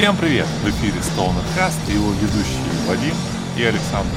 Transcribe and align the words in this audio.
Всем 0.00 0.16
привет! 0.16 0.46
В 0.46 0.68
эфире 0.70 0.98
Stoner 1.00 1.44
Cast 1.54 1.76
и 1.90 1.92
его 1.92 2.10
ведущие 2.12 2.72
Вадим 2.88 3.12
и 3.54 3.62
Александр. 3.62 4.16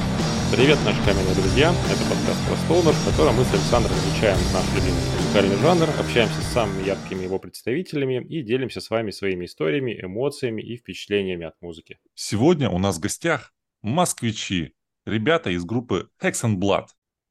Привет, 0.50 0.78
наши 0.82 0.96
каменные 1.04 1.34
друзья! 1.34 1.74
Это 1.92 2.00
подкаст 2.08 2.40
про 2.46 2.54
Stoner, 2.54 2.92
в 2.92 3.10
котором 3.10 3.34
мы 3.34 3.44
с 3.44 3.52
Александром 3.52 3.92
изучаем 3.98 4.38
наш 4.54 4.64
любимый 4.74 5.04
музыкальный 5.18 5.56
жанр, 5.58 5.90
общаемся 6.00 6.40
с 6.40 6.52
самыми 6.54 6.86
яркими 6.86 7.24
его 7.24 7.38
представителями 7.38 8.24
и 8.24 8.40
делимся 8.40 8.80
с 8.80 8.88
вами 8.88 9.10
своими 9.10 9.44
историями, 9.44 10.00
эмоциями 10.02 10.62
и 10.62 10.78
впечатлениями 10.78 11.44
от 11.44 11.60
музыки. 11.60 11.98
Сегодня 12.14 12.70
у 12.70 12.78
нас 12.78 12.96
в 12.96 13.00
гостях 13.00 13.52
москвичи, 13.82 14.74
ребята 15.04 15.50
из 15.50 15.66
группы 15.66 16.08
Hex 16.18 16.46
and 16.46 16.56
Blood. 16.56 16.86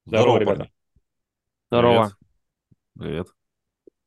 Здорово, 0.05 0.37
ребята! 0.37 0.57
парни. 0.57 0.73
Здорово. 1.71 2.17
Привет. 2.99 3.29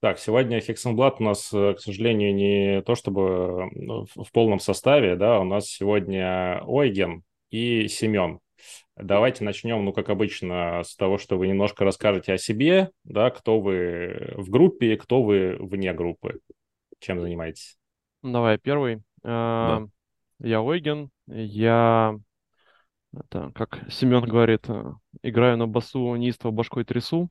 Так, 0.07 0.21
сегодня 0.21 0.59
Hexenblad 0.59 1.17
у 1.19 1.25
нас, 1.25 1.53
э, 1.53 1.75
к 1.75 1.81
сожалению, 1.81 2.33
не 2.33 2.81
то 2.83 2.95
чтобы 2.95 3.69
в 4.15 4.31
полном 4.33 4.61
составе, 4.61 5.17
да, 5.17 5.41
у 5.41 5.45
нас 5.45 5.67
сегодня 5.67 6.63
Ойген 6.65 7.25
и 7.51 7.89
Семен. 7.89 8.39
Давайте 8.95 9.43
начнем, 9.43 9.85
ну, 9.85 9.93
как 9.93 10.09
обычно, 10.09 10.85
с 10.85 10.95
того, 10.95 11.19
что 11.19 11.37
вы 11.37 11.49
немножко 11.49 11.83
расскажете 11.85 12.35
о 12.35 12.39
себе, 12.39 12.93
да, 13.03 13.31
кто 13.31 13.59
вы 13.59 14.33
в 14.37 14.49
группе, 14.49 14.97
кто 14.97 15.25
вы 15.25 15.57
вне 15.59 15.93
группы, 15.93 16.39
чем 17.01 17.21
занимаетесь. 17.21 17.77
Давай 18.23 18.59
первый. 18.59 19.03
А, 19.25 19.87
Я 20.39 20.63
Ойген. 20.63 21.11
Я, 21.27 22.17
это, 23.13 23.51
как 23.57 23.81
Семен 23.91 24.23
говорит, 24.23 24.67
э, 24.69 24.85
играю 25.25 25.57
на 25.57 25.67
басу, 25.67 26.15
неистово 26.15 26.53
башкой 26.53 26.85
трясу. 26.85 27.29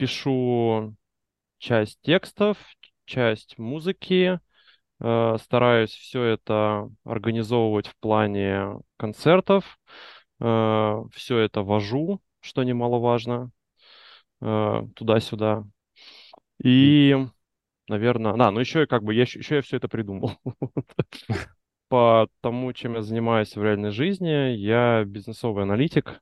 Пишу 0.00 0.96
часть 1.58 2.00
текстов, 2.02 2.58
часть 3.06 3.58
музыки. 3.58 4.40
э, 5.00 5.36
Стараюсь 5.42 5.92
все 5.92 6.24
это 6.24 6.90
организовывать 7.04 7.88
в 7.88 7.96
плане 7.98 8.80
концертов. 8.98 9.78
Все 10.40 11.38
это 11.38 11.62
вожу, 11.62 12.20
что 12.40 12.62
немаловажно, 12.62 13.50
э, 14.42 14.82
туда-сюда. 14.96 15.64
И, 16.62 17.16
наверное, 17.88 18.34
да, 18.36 18.50
ну 18.50 18.60
еще 18.60 18.84
и 18.84 18.86
как 18.86 19.04
бы 19.04 19.14
я 19.14 19.22
еще, 19.22 19.56
я 19.56 19.62
все 19.62 19.78
это 19.78 19.88
придумал. 19.88 20.32
По 21.88 22.28
тому, 22.40 22.72
чем 22.72 22.94
я 22.94 23.02
занимаюсь 23.02 23.54
в 23.56 23.62
реальной 23.62 23.90
жизни, 23.90 24.28
я 24.56 25.04
бизнесовый 25.04 25.64
аналитик. 25.64 26.20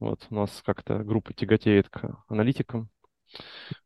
Вот 0.00 0.26
у 0.30 0.34
нас 0.34 0.62
как-то 0.64 0.98
группа 1.04 1.32
тяготеет 1.34 1.88
к 1.90 2.16
аналитикам. 2.28 2.88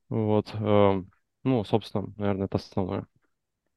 Вот, 0.08 0.50
э, 0.54 1.02
ну, 1.44 1.64
собственно, 1.64 2.06
наверное, 2.16 2.46
это 2.46 2.56
основное. 2.56 3.06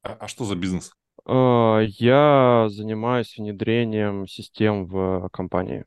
А, 0.03 0.13
а 0.19 0.27
что 0.27 0.45
за 0.45 0.55
бизнес? 0.55 0.91
Э, 1.25 1.83
Я 1.88 2.67
занимаюсь 2.69 3.35
внедрением 3.38 4.27
систем 4.27 4.85
в 4.85 5.29
компании. 5.31 5.85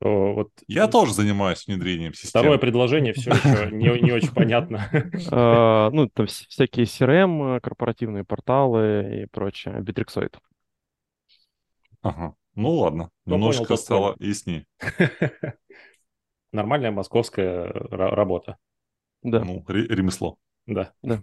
О, 0.00 0.34
вот 0.34 0.50
Я 0.66 0.88
тоже 0.88 1.12
занимаюсь 1.12 1.66
внедрением 1.66 2.14
систем. 2.14 2.30
второе 2.30 2.58
предложение 2.58 3.12
все 3.12 3.30
еще 3.30 3.70
не, 3.70 4.00
не 4.00 4.12
очень 4.12 4.30
понятно. 4.34 4.88
Э, 4.92 5.90
Ну, 5.92 6.08
там 6.08 6.26
вс- 6.26 6.46
всякие 6.48 6.86
CRM, 6.86 7.56
э, 7.56 7.60
корпоративные 7.60 8.24
порталы 8.24 9.22
и 9.22 9.26
прочее. 9.26 9.80
Битриксоид. 9.80 10.38
Ага. 12.02 12.34
Ну 12.54 12.70
ладно, 12.76 13.10
Кто 13.24 13.34
немножечко 13.34 13.66
понял, 13.68 13.78
стало 13.78 14.16
яснее. 14.18 14.66
Нормальная 16.52 16.90
московская 16.90 17.66
ра- 17.70 18.10
работа, 18.14 18.58
Да. 19.22 19.44
Ну, 19.44 19.64
ре- 19.68 19.86
ремесло. 19.86 20.36
да. 20.66 20.92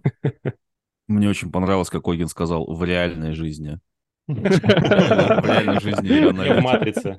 Мне 1.07 1.29
очень 1.29 1.51
понравилось, 1.51 1.89
как 1.89 2.07
Огин 2.07 2.27
сказал, 2.27 2.71
в 2.71 2.83
реальной 2.83 3.33
жизни. 3.33 3.79
В 4.27 4.35
реальной 4.37 5.79
жизни 5.81 6.07
я 6.45 6.59
в 6.59 6.63
матрице. 6.63 7.15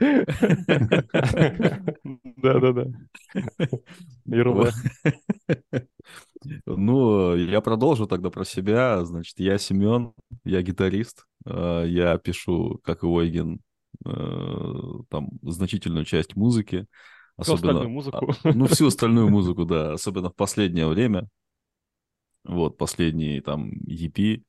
Да-да-да. 2.36 2.86
Ерунда. 4.26 4.70
Ну, 6.66 7.34
я 7.36 7.60
продолжу 7.60 8.06
тогда 8.06 8.30
про 8.30 8.44
себя. 8.44 9.04
Значит, 9.04 9.40
я 9.40 9.58
Семен, 9.58 10.12
я 10.44 10.62
гитарист. 10.62 11.26
Э, 11.46 11.84
Я 11.86 12.16
пишу, 12.18 12.80
как 12.84 13.02
и 13.02 13.06
Ойген, 13.06 13.60
там 14.04 15.28
значительную 15.42 16.04
часть 16.04 16.36
музыки. 16.36 16.86
Всю 17.40 17.54
остальную 17.54 17.90
музыку. 17.90 18.34
а, 18.42 18.52
Ну, 18.52 18.66
всю 18.66 18.86
остальную 18.86 19.28
музыку, 19.30 19.64
да. 19.64 19.92
Особенно 19.92 20.30
в 20.30 20.34
последнее 20.36 20.86
время. 20.86 21.28
Вот, 22.44 22.78
последний 22.78 23.40
там 23.40 23.70
EP 23.70 24.42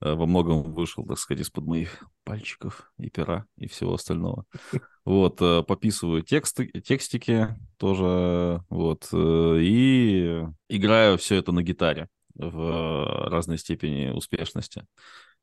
э, 0.00 0.14
во 0.14 0.26
многом 0.26 0.62
вышел, 0.62 1.04
так 1.04 1.18
сказать, 1.18 1.42
из-под 1.42 1.66
моих 1.66 2.04
пальчиков 2.24 2.92
и 2.98 3.10
пера 3.10 3.46
и 3.58 3.68
всего 3.68 3.94
остального. 3.94 4.44
Вот, 5.04 5.40
э, 5.40 5.62
пописываю 5.62 6.22
тексты, 6.22 6.66
текстики 6.84 7.56
тоже, 7.76 8.64
вот, 8.68 9.08
э, 9.12 9.58
и 9.60 10.44
играю 10.68 11.16
все 11.16 11.36
это 11.36 11.52
на 11.52 11.62
гитаре 11.62 12.08
в 12.34 12.60
э, 12.60 13.28
разной 13.28 13.58
степени 13.58 14.10
успешности. 14.10 14.84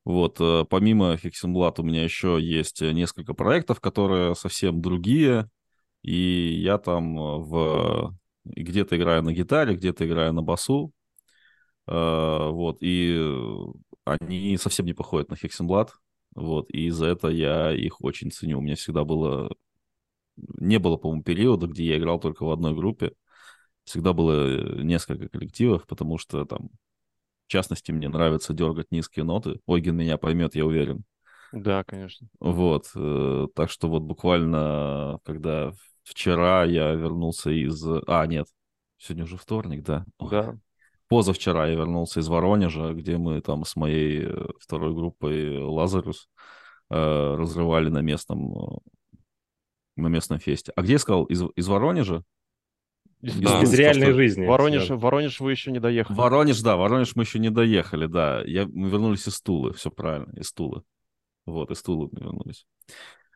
Вот, 0.05 0.37
э, 0.39 0.65
помимо 0.69 1.15
Hexenblad 1.15 1.75
у 1.79 1.83
меня 1.83 2.03
еще 2.03 2.37
есть 2.41 2.81
несколько 2.81 3.33
проектов, 3.33 3.79
которые 3.79 4.35
совсем 4.35 4.81
другие, 4.81 5.49
и 6.01 6.59
я 6.61 6.77
там 6.77 7.17
э, 7.17 7.37
в 7.37 8.17
и 8.55 8.61
где-то 8.61 8.97
играю 8.97 9.23
на 9.23 9.31
гитаре, 9.31 9.75
где-то 9.75 10.05
играю 10.05 10.33
на 10.33 10.41
басу, 10.41 10.93
Э, 11.87 12.49
вот, 12.49 12.77
и 12.81 13.15
э, 13.17 13.65
они 14.05 14.57
совсем 14.57 14.85
не 14.85 14.93
походят 14.93 15.29
на 15.29 15.35
Hexenblad, 15.35 15.89
вот, 16.35 16.69
и 16.69 16.89
за 16.89 17.07
это 17.07 17.27
я 17.29 17.71
их 17.73 18.01
очень 18.01 18.31
ценю. 18.31 18.59
У 18.59 18.61
меня 18.61 18.75
всегда 18.75 19.03
было... 19.03 19.53
Не 20.37 20.79
было, 20.79 20.97
по-моему, 20.97 21.23
периода, 21.23 21.67
где 21.67 21.85
я 21.85 21.97
играл 21.97 22.19
только 22.19 22.43
в 22.45 22.51
одной 22.51 22.73
группе. 22.73 23.13
Всегда 23.85 24.13
было 24.13 24.31
э, 24.31 24.83
несколько 24.83 25.29
коллективов, 25.29 25.85
потому 25.87 26.17
что 26.17 26.45
там, 26.45 26.69
в 27.47 27.51
частности, 27.51 27.91
мне 27.91 28.09
нравится 28.09 28.53
дергать 28.53 28.87
низкие 28.91 29.25
ноты. 29.25 29.59
Ойген 29.65 29.95
меня 29.95 30.17
поймет, 30.17 30.55
я 30.55 30.65
уверен. 30.65 31.03
Да, 31.51 31.83
конечно. 31.83 32.27
Вот, 32.39 32.89
э, 32.95 33.47
так 33.55 33.69
что 33.69 33.87
вот 33.87 34.01
буквально, 34.01 35.19
когда 35.23 35.71
вчера 36.03 36.63
я 36.63 36.91
вернулся 36.93 37.51
из... 37.51 37.85
А, 38.07 38.25
нет, 38.25 38.47
сегодня 38.97 39.25
уже 39.25 39.37
вторник, 39.37 39.83
да? 39.83 40.05
Да. 40.19 40.57
Позавчера 41.07 41.67
я 41.67 41.75
вернулся 41.75 42.21
из 42.21 42.27
Воронежа, 42.27 42.93
где 42.93 43.17
мы 43.17 43.39
там 43.41 43.65
с 43.65 43.75
моей 43.75 44.25
э, 44.25 44.47
второй 44.59 44.95
группой 44.95 45.59
Лазарус 45.59 46.27
э, 46.89 47.35
разрывали 47.37 47.89
на 47.89 48.01
местном, 48.01 48.79
на 49.95 50.07
местном 50.07 50.39
фесте. 50.39 50.71
А 50.75 50.81
где 50.81 50.93
я 50.93 50.99
сказал? 50.99 51.25
Из, 51.25 51.43
из 51.55 51.67
Воронежа? 51.67 52.23
Из- 53.23 53.35
Да. 53.39 53.61
Из 53.61 53.73
реальной 53.73 54.07
что 54.07 54.15
жизни. 54.15 54.45
Воронеж, 54.45 54.83
Серёж. 54.83 55.01
Воронеж 55.01 55.39
вы 55.39 55.51
еще 55.51 55.71
не 55.71 55.79
доехали. 55.79 56.17
Воронеж, 56.17 56.61
да, 56.61 56.75
Воронеж 56.75 57.15
мы 57.15 57.23
еще 57.23 57.39
не 57.39 57.49
доехали, 57.49 58.05
да. 58.05 58.43
Я, 58.45 58.67
мы 58.67 58.89
вернулись 58.89 59.27
из 59.27 59.41
Тулы, 59.41 59.71
все 59.73 59.89
правильно, 59.89 60.37
из 60.37 60.51
Тулы. 60.51 60.83
Вот, 61.45 61.71
из 61.71 61.81
Тулы 61.81 62.09
мы 62.11 62.19
вернулись. 62.19 62.65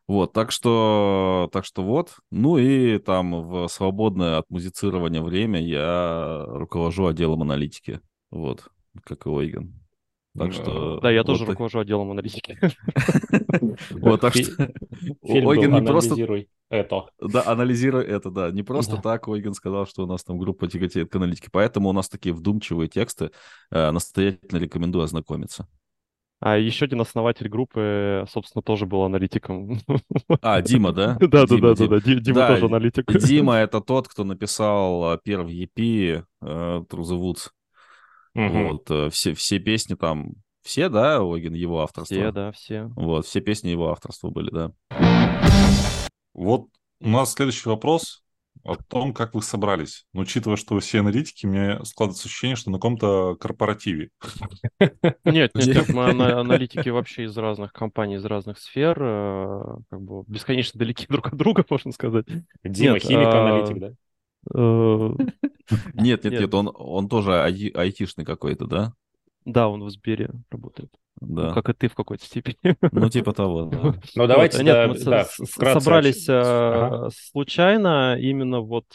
Вот, 0.07 0.33
так 0.33 0.51
что, 0.51 1.49
так 1.53 1.63
что 1.65 1.83
вот. 1.83 2.17
Ну 2.31 2.57
и 2.57 2.97
там 2.99 3.47
в 3.47 3.67
свободное 3.69 4.37
от 4.37 4.49
музицирования 4.49 5.21
время 5.21 5.61
я 5.65 6.43
руковожу 6.47 7.07
отделом 7.07 7.41
аналитики. 7.41 8.01
Вот, 8.29 8.67
как 9.05 9.25
и 9.25 9.29
Ойген. 9.29 9.73
Так 10.37 10.53
что... 10.53 10.99
Да, 10.99 11.11
я 11.11 11.21
вот 11.21 11.27
тоже 11.27 11.39
так- 11.41 11.49
руковожу 11.49 11.79
отделом 11.79 12.11
аналитики. 12.11 12.57
Вот, 13.91 14.21
так 14.21 14.35
что... 14.35 14.71
Ойген 15.21 15.73
не 15.73 15.81
просто... 15.81 16.13
«Анализируй 16.13 16.49
это». 16.69 17.05
Да, 17.21 17.43
анализируй 17.45 18.03
это, 18.03 18.29
да. 18.31 18.51
Не 18.51 18.63
просто 18.63 18.95
Да. 18.97 19.01
так 19.01 19.27
Ойген 19.27 19.53
сказал, 19.53 19.85
что 19.85 20.03
у 20.03 20.07
нас 20.07 20.23
там 20.23 20.37
группа 20.39 20.67
тяготеет 20.67 21.11
к 21.11 21.15
аналитике. 21.15 21.49
Поэтому 21.51 21.89
у 21.89 21.93
нас 21.93 22.09
такие 22.09 22.33
вдумчивые 22.33 22.87
тексты. 22.89 23.31
Э, 23.71 23.91
Настоятельно 23.91 24.59
рекомендую 24.59 25.03
ознакомиться. 25.03 25.67
А 26.39 26.57
еще 26.57 26.85
один 26.85 27.01
основатель 27.01 27.49
группы, 27.49 28.25
собственно, 28.31 28.61
тоже 28.61 28.85
был 28.85 29.01
аналитиком. 29.03 29.79
А, 30.41 30.61
Дима, 30.61 30.91
да? 30.91 31.17
Да, 31.19 31.27
да, 31.27 31.45
Дима, 31.47 31.61
да, 31.61 31.67
да, 31.69 31.75
Дима. 31.75 31.89
да. 31.89 31.99
Ди- 31.99 32.19
Дима 32.19 32.35
Да, 32.35 32.47
тоже 32.49 32.65
аналитик. 32.65 33.17
Дима— 33.25 33.55
это 33.57 33.81
тот, 33.81 34.07
кто 34.07 34.23
написал 34.23 35.13
э, 35.13 35.19
первый 35.23 35.63
EP 35.65 35.77
э, 35.77 36.23
Through 36.41 36.85
the 36.89 37.19
Woods. 37.19 37.49
Мгм. 38.37 38.67
Вот, 38.67 38.91
э, 38.91 39.09
все, 39.09 39.33
все 39.33 39.57
песни 39.57 39.95
там... 39.95 40.33
Все, 40.61 40.89
да, 40.89 41.23
Ойген, 41.23 41.55
его 41.55 41.81
авторство? 41.81 42.15
Все, 42.15 42.31
да, 42.31 42.51
все. 42.51 42.91
Вот, 42.95 43.25
все 43.25 43.41
песни 43.41 43.69
его 43.69 43.89
авторства 43.89 44.29
были, 44.29 44.51
да. 44.51 44.71
Вот 46.35 46.67
у 47.01 47.09
нас 47.09 47.33
следующий 47.33 47.67
вопрос 47.67 48.23
о 48.63 48.75
том, 48.75 49.11
как 49.13 49.33
вы 49.33 49.41
собрались. 49.41 50.05
Но 50.13 50.21
учитывая, 50.21 50.55
что 50.55 50.75
вы 50.75 50.81
все 50.81 50.99
аналитики, 50.99 51.47
мне 51.47 51.83
складывается 51.83 52.27
ощущение, 52.27 52.55
что 52.55 52.69
на 52.69 52.77
каком-то 52.77 53.35
корпоративе. 53.39 54.11
Нет, 55.25 55.55
нет, 55.55 55.55
нет, 55.55 55.89
мы 55.89 56.09
ана- 56.09 56.39
аналитики 56.39 56.89
вообще 56.89 57.23
из 57.23 57.35
разных 57.37 57.73
компаний, 57.73 58.15
из 58.15 58.25
разных 58.25 58.59
сфер, 58.59 58.97
э, 59.01 59.63
как 59.89 60.01
бы 60.01 60.23
бесконечно 60.27 60.77
далеки 60.77 61.05
друг 61.09 61.27
от 61.27 61.37
друга, 61.37 61.65
можно 61.67 61.91
сказать. 61.91 62.25
Дима, 62.63 62.93
Нет, 62.93 63.03
химик, 63.03 63.27
а, 63.27 63.47
аналитик, 63.47 63.79
да? 63.79 63.93
Э, 64.53 65.09
Нет, 65.93 66.23
нет, 66.23 66.33
Нет. 66.33 66.41
нет, 66.41 66.53
он, 66.53 66.71
он 66.73 67.09
тоже 67.09 67.33
ай- 67.33 67.71
айтишный 67.75 68.25
какой-то, 68.25 68.65
да? 68.67 68.93
Да, 69.45 69.67
он 69.69 69.83
в 69.83 69.89
Сбере 69.89 70.29
работает. 70.51 70.89
Да. 71.19 71.47
Ну, 71.49 71.53
как 71.53 71.69
и 71.69 71.73
ты 71.73 71.87
в 71.87 71.95
какой-то 71.95 72.23
степени. 72.25 72.75
Ну, 72.91 73.09
типа 73.09 73.33
того, 73.33 73.63
да. 73.65 73.95
Ну, 74.15 74.27
давайте, 74.27 74.57
Вот, 74.57 74.63
нет, 74.65 74.75
да, 74.75 74.87
мы 74.87 74.95
с- 74.97 75.03
да, 75.03 75.23
вкратце. 75.23 75.79
собрались 75.81 76.25
Ага. 76.29 77.09
случайно. 77.13 78.17
Именно 78.19 78.59
вот 78.61 78.85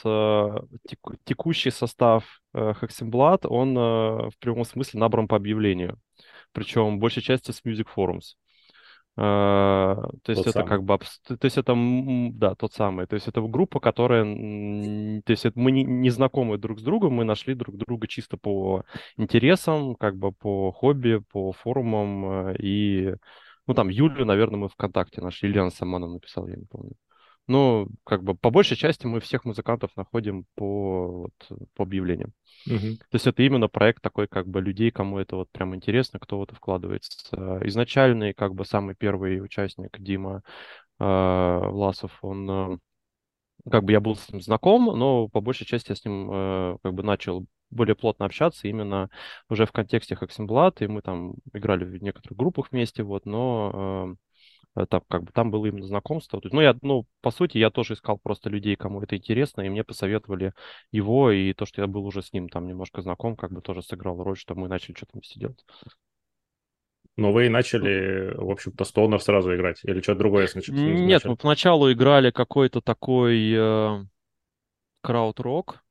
теку- 0.88 1.16
текущий 1.24 1.70
состав 1.70 2.24
Hexenblatt, 2.54 3.46
он 3.48 3.76
э, 3.76 3.80
в 4.30 4.32
прямом 4.38 4.64
смысле 4.64 5.00
набран 5.00 5.26
по 5.26 5.36
объявлению. 5.36 5.98
Причем 6.52 6.98
большей 7.00 7.22
части 7.22 7.50
с 7.50 7.62
Music 7.64 7.86
Forums. 7.96 8.34
Э, 9.16 9.20
То 10.22 10.30
есть 10.30 10.44
Тот 10.44 10.46
это 10.48 10.60
самый. 10.60 10.68
как 10.68 10.84
бы, 10.84 10.98
то 10.98 11.44
есть 11.44 11.58
это, 11.58 11.74
да, 12.32 12.54
тот 12.54 12.72
самый. 12.72 13.06
То 13.06 13.14
есть 13.14 13.28
это 13.28 13.42
группа, 13.42 13.78
которая, 13.78 14.24
то 14.24 15.30
есть 15.30 15.44
это 15.44 15.58
мы 15.58 15.70
не, 15.70 15.84
не 15.84 16.10
знакомы 16.10 16.56
друг 16.56 16.80
с 16.80 16.82
другом, 16.82 17.14
мы 17.14 17.24
нашли 17.24 17.54
друг 17.54 17.76
друга 17.76 18.06
чисто 18.08 18.38
по 18.38 18.84
интересам, 19.18 19.96
как 19.96 20.16
бы 20.16 20.32
по 20.32 20.72
хобби, 20.72 21.22
по 21.30 21.52
форумам 21.52 22.48
э, 22.50 22.56
и, 22.58 23.14
ну 23.66 23.74
там 23.74 23.90
Юлю, 23.90 24.24
наверное, 24.24 24.60
мы 24.60 24.68
ВКонтакте 24.70 25.20
нашли, 25.20 25.50
Ильяна 25.50 25.70
сама 25.70 25.98
нам 25.98 26.14
написала, 26.14 26.48
я 26.48 26.56
не 26.56 26.64
помню. 26.64 26.94
Ну, 27.48 27.88
как 28.04 28.22
бы 28.22 28.34
по 28.34 28.50
большей 28.50 28.76
части 28.76 29.06
мы 29.06 29.20
всех 29.20 29.44
музыкантов 29.44 29.90
находим 29.96 30.46
по, 30.54 31.22
вот, 31.22 31.58
по 31.74 31.82
объявлениям. 31.82 32.32
Мгм. 32.66 32.96
То 32.96 33.14
есть 33.14 33.26
это 33.26 33.42
именно 33.42 33.68
проект 33.68 34.02
такой, 34.02 34.28
как 34.28 34.46
бы 34.46 34.60
людей, 34.60 34.90
кому 34.90 35.18
это 35.18 35.36
вот 35.36 35.50
прям 35.50 35.74
интересно, 35.74 36.20
кто 36.20 36.38
в 36.38 36.44
это 36.44 36.54
вкладывается. 36.54 37.60
Изначальный, 37.64 38.32
как 38.32 38.54
бы 38.54 38.64
самый 38.64 38.94
первый 38.94 39.42
участник 39.42 39.98
Дима 39.98 40.42
э, 41.00 41.04
Власов, 41.04 42.16
он 42.22 42.50
э, 42.50 42.78
как 43.70 43.84
бы 43.84 43.92
я 43.92 44.00
был 44.00 44.16
с 44.16 44.28
ним 44.30 44.40
знаком, 44.40 44.86
но 44.96 45.28
по 45.28 45.40
большей 45.40 45.66
части 45.66 45.90
я 45.90 45.96
с 45.96 46.04
ним 46.04 46.30
э, 46.32 46.76
как 46.82 46.94
бы 46.94 47.02
начал 47.02 47.46
более 47.70 47.94
плотно 47.94 48.26
общаться 48.26 48.68
именно 48.68 49.08
уже 49.48 49.66
в 49.66 49.72
контексте 49.72 50.14
Hexenblatt, 50.14 50.76
и 50.84 50.86
мы 50.86 51.00
там 51.02 51.34
играли 51.52 51.84
в 51.84 52.02
некоторых 52.02 52.36
группах 52.36 52.70
вместе, 52.70 53.02
вот, 53.02 53.24
но 53.24 53.72
э, 53.74 54.14
там 54.88 55.02
как 55.08 55.24
бы 55.24 55.32
там 55.32 55.50
было 55.50 55.66
именно 55.66 55.86
знакомство. 55.86 56.40
То 56.40 56.46
есть, 56.46 56.54
ну, 56.54 56.60
я, 56.60 56.76
ну, 56.82 57.06
по 57.20 57.30
сути, 57.30 57.58
я 57.58 57.70
тоже 57.70 57.94
искал 57.94 58.18
просто 58.18 58.48
людей, 58.48 58.76
кому 58.76 59.02
это 59.02 59.16
интересно, 59.16 59.62
и 59.62 59.68
мне 59.68 59.84
посоветовали 59.84 60.54
его, 60.90 61.30
и 61.30 61.52
то, 61.52 61.66
что 61.66 61.82
я 61.82 61.86
был 61.86 62.06
уже 62.06 62.22
с 62.22 62.32
ним 62.32 62.48
там 62.48 62.66
немножко 62.66 63.02
знаком, 63.02 63.36
как 63.36 63.52
бы 63.52 63.60
тоже 63.60 63.82
сыграл 63.82 64.22
роль, 64.22 64.36
что 64.36 64.54
мы 64.54 64.68
начали 64.68 64.94
что-то 64.94 65.12
вместе 65.14 65.40
делать. 65.40 65.64
Но 67.16 67.30
вы 67.32 67.50
начали, 67.50 68.34
в 68.34 68.50
общем-то, 68.50 68.84
Stoner 68.84 69.18
сразу 69.18 69.54
играть? 69.54 69.80
Или 69.84 70.00
что-то 70.00 70.20
другое 70.20 70.46
снач- 70.46 70.70
Нет, 70.72 71.24
мы 71.24 71.30
начали? 71.32 71.34
поначалу 71.34 71.92
играли 71.92 72.30
какой-то 72.30 72.80
такой 72.80 73.52
э, 73.54 74.04
крауд-рок. 75.02 75.84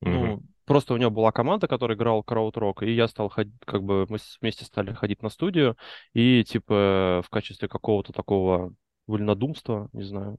Ну, 0.00 0.42
просто 0.70 0.94
у 0.94 0.96
него 0.98 1.10
была 1.10 1.32
команда, 1.32 1.66
которая 1.66 1.96
играла 1.96 2.22
крауд-рок, 2.22 2.84
и 2.84 2.92
я 2.92 3.08
стал 3.08 3.28
ходить, 3.28 3.56
как 3.66 3.82
бы 3.82 4.06
мы 4.08 4.18
вместе 4.40 4.64
стали 4.64 4.92
ходить 4.92 5.20
на 5.20 5.28
студию, 5.28 5.76
и 6.14 6.44
типа 6.44 7.22
в 7.26 7.28
качестве 7.28 7.66
какого-то 7.66 8.12
такого 8.12 8.72
вольнодумства, 9.08 9.88
не 9.92 10.04
знаю, 10.04 10.38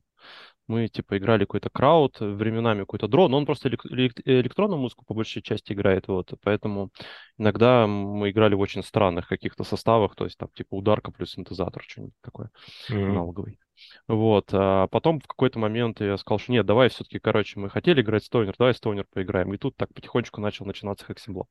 мы 0.70 0.88
типа 0.88 1.18
играли 1.18 1.44
какой-то 1.44 1.70
крауд, 1.70 2.22
временами 2.22 2.80
какой-то 2.80 3.10
дрон, 3.10 3.32
но 3.32 3.40
он 3.40 3.46
просто 3.46 3.68
элек- 3.68 3.86
элек- 3.92 4.22
электронную 4.24 4.80
музыку 4.80 5.04
по 5.06 5.14
большей 5.14 5.42
части 5.42 5.74
играет, 5.74 6.08
вот, 6.08 6.34
поэтому 6.42 6.92
иногда 7.38 7.86
мы 7.86 8.30
играли 8.30 8.56
в 8.56 8.62
очень 8.62 8.84
странных 8.84 9.28
каких-то 9.28 9.66
составах, 9.66 10.16
то 10.16 10.24
есть 10.24 10.38
там 10.38 10.48
типа 10.56 10.76
ударка 10.76 11.12
плюс 11.12 11.32
синтезатор, 11.32 11.84
что-нибудь 11.86 12.14
такое 12.22 12.52
Мгм. 12.88 13.12
аналоговый. 13.12 13.60
Вот, 14.08 14.50
а 14.52 14.88
потом 14.88 15.20
в 15.20 15.28
какой-то 15.28 15.60
момент 15.60 16.02
я 16.02 16.18
сказал, 16.18 16.40
что 16.40 16.52
нет, 16.52 16.66
давай 16.66 16.90
все-таки, 16.90 17.20
короче, 17.20 17.60
мы 17.60 17.70
хотели 17.70 18.02
играть 18.02 18.24
Стоунер, 18.24 18.56
давай 18.58 18.74
Стоунер 18.74 19.06
поиграем. 19.12 19.54
И 19.54 19.58
тут 19.58 19.76
так 19.76 19.94
потихонечку 19.94 20.42
начал 20.42 20.66
начинаться 20.66 21.06
Hexenblatt. 21.08 21.48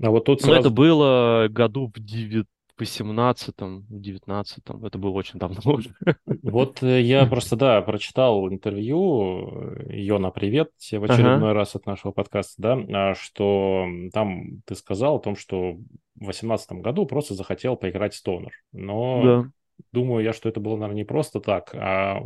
А 0.00 0.10
вот 0.10 0.24
тут 0.24 0.42
Но 0.42 0.52
это 0.52 0.62
сразу... 0.62 0.74
было 0.74 1.48
году 1.50 1.90
в 1.94 1.98
9 1.98 2.46
18-м, 2.80 3.86
в 3.88 4.00
19-м, 4.00 4.84
это 4.84 4.98
было 4.98 5.10
очень 5.10 5.38
давно 5.38 5.60
уже. 5.72 5.94
Вот 6.42 6.82
э, 6.82 7.00
я 7.02 7.26
просто, 7.26 7.56
да, 7.56 7.82
прочитал 7.82 8.48
интервью 8.48 9.48
э, 9.88 9.96
Йона, 9.96 10.30
привет, 10.30 10.70
в 10.78 10.94
Ага. 10.94 11.12
очередной 11.12 11.52
раз 11.52 11.74
от 11.74 11.86
нашего 11.86 12.12
подкаста, 12.12 12.54
да, 12.58 12.78
а, 12.92 13.14
что 13.14 13.86
там 14.12 14.62
ты 14.64 14.74
сказал 14.74 15.16
о 15.16 15.20
том, 15.20 15.36
что 15.36 15.74
в 16.14 16.26
восемнадцатом 16.26 16.80
году 16.82 17.06
просто 17.06 17.34
захотел 17.34 17.76
поиграть 17.76 18.16
Stoner. 18.16 18.50
Но 18.72 19.22
Да. 19.22 19.50
Думаю 19.92 20.24
я, 20.24 20.32
что 20.32 20.48
это 20.48 20.60
было, 20.60 20.76
наверное, 20.76 20.96
не 20.96 21.04
просто 21.04 21.40
так, 21.40 21.74
а 21.74 22.22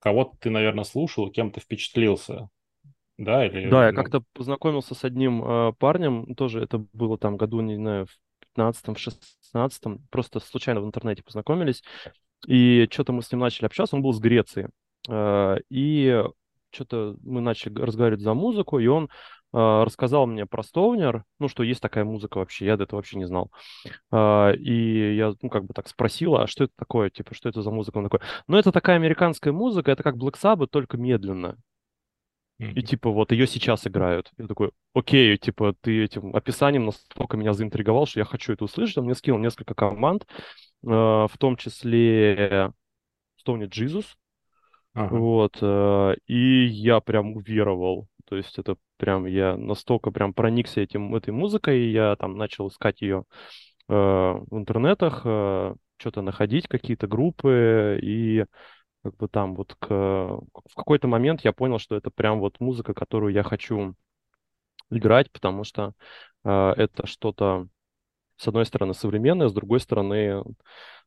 кого-то 0.00 0.36
ты, 0.38 0.50
наверное, 0.50 0.84
слушал, 0.84 1.30
кем 1.30 1.50
ты 1.50 1.60
впечатлился, 1.60 2.48
да, 3.16 3.46
или... 3.46 3.68
Да, 3.68 3.86
я 3.86 3.92
ну, 3.92 3.96
как-то 3.96 4.22
познакомился 4.32 4.94
с 4.94 5.04
одним 5.04 5.44
э, 5.44 5.72
парнем, 5.78 6.34
тоже 6.34 6.62
это 6.62 6.84
было 6.92 7.16
там 7.18 7.36
году, 7.36 7.60
не 7.60 7.76
знаю, 7.76 8.06
в 8.06 8.58
15-м, 8.58 8.94
в 8.94 9.54
16-м, 9.54 10.06
просто 10.10 10.40
случайно 10.40 10.80
в 10.80 10.86
интернете 10.86 11.22
познакомились, 11.22 11.82
и 12.46 12.88
что-то 12.90 13.12
мы 13.12 13.22
с 13.22 13.32
ним 13.32 13.40
начали 13.40 13.66
общаться, 13.66 13.96
он 13.96 14.02
был 14.02 14.12
с 14.12 14.20
Греции, 14.20 14.68
Э, 15.08 15.56
и 15.68 16.22
что-то 16.70 17.16
мы 17.22 17.40
начали 17.40 17.74
разговаривать 17.74 18.22
за 18.22 18.34
музыку, 18.34 18.78
и 18.78 18.86
он 18.86 19.08
рассказал 19.54 20.26
мне 20.26 20.46
про 20.46 20.62
Стоунер, 20.62 21.24
ну, 21.38 21.48
что 21.48 21.62
есть 21.62 21.80
такая 21.80 22.04
музыка 22.04 22.38
вообще, 22.38 22.66
я 22.66 22.76
до 22.76 22.84
этого 22.84 22.98
вообще 22.98 23.18
не 23.18 23.26
знал. 23.26 23.52
А, 24.10 24.52
И 24.52 25.16
я, 25.16 25.32
ну, 25.42 25.48
как 25.48 25.64
бы 25.64 25.74
так 25.74 25.88
спросила, 25.88 26.42
а 26.42 26.46
что 26.46 26.64
это 26.64 26.72
такое, 26.76 27.10
типа, 27.10 27.34
что 27.34 27.48
это 27.48 27.62
за 27.62 27.70
музыка? 27.70 27.98
Он 27.98 28.04
такой, 28.04 28.20
ну, 28.48 28.56
это 28.56 28.72
такая 28.72 28.96
американская 28.96 29.52
музыка, 29.52 29.92
это 29.92 30.02
как 30.02 30.16
Black 30.16 30.34
Sabbath, 30.40 30.68
только 30.68 30.96
медленно. 30.96 31.56
И 32.58 32.82
типа 32.82 33.10
вот 33.10 33.32
ее 33.32 33.46
сейчас 33.46 33.86
играют. 33.86 34.30
Я 34.38 34.46
такой, 34.46 34.70
окей, 34.94 35.36
типа 35.36 35.74
ты 35.80 36.04
этим 36.04 36.34
описанием 36.34 36.86
настолько 36.86 37.36
меня 37.36 37.52
заинтриговал, 37.52 38.06
что 38.06 38.20
я 38.20 38.24
хочу 38.24 38.52
это 38.52 38.64
услышать. 38.64 38.96
Он 38.96 39.06
мне 39.06 39.14
скинул 39.14 39.40
несколько 39.40 39.74
команд, 39.74 40.24
э, 40.84 40.86
в 40.86 41.32
том 41.38 41.56
числе 41.56 42.72
Stony 43.44 43.68
Jesus. 43.68 44.06
Ага. 44.94 45.16
Вот. 45.16 46.18
И 46.28 46.64
я 46.66 47.00
прям 47.00 47.36
уверовал. 47.36 48.06
То 48.26 48.36
есть 48.36 48.58
это 48.58 48.76
прям 48.96 49.26
я 49.26 49.56
настолько 49.56 50.10
прям 50.10 50.32
проникся 50.34 50.80
этим, 50.80 51.14
этой 51.14 51.30
музыкой, 51.30 51.90
я 51.90 52.16
там 52.16 52.36
начал 52.36 52.68
искать 52.68 53.00
ее 53.02 53.24
э, 53.88 53.94
в 53.94 54.58
интернетах, 54.58 55.20
что-то 55.96 56.22
находить, 56.22 56.68
какие-то 56.68 57.06
группы, 57.06 57.98
и 58.02 58.44
как 59.02 59.16
бы 59.16 59.28
там 59.28 59.54
вот 59.54 59.74
к, 59.78 59.88
в 59.88 60.74
какой-то 60.74 61.08
момент 61.08 61.42
я 61.42 61.52
понял, 61.52 61.78
что 61.78 61.96
это 61.96 62.10
прям 62.10 62.40
вот 62.40 62.58
музыка, 62.60 62.94
которую 62.94 63.32
я 63.32 63.42
хочу 63.42 63.94
играть, 64.90 65.30
потому 65.30 65.64
что 65.64 65.92
э, 66.44 66.72
это 66.76 67.06
что-то, 67.06 67.68
с 68.36 68.48
одной 68.48 68.66
стороны, 68.66 68.94
современное, 68.94 69.48
с 69.48 69.52
другой 69.52 69.80
стороны, 69.80 70.42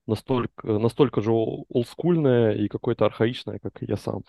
настолько, 0.07 0.67
настолько 0.67 1.22
же 1.22 1.31
ол- 1.31 1.65
олдскульное 1.69 2.53
и 2.53 2.67
какое-то 2.67 3.05
архаичное, 3.05 3.60
как 3.60 3.74
я 3.81 3.98
сам. 3.98 4.24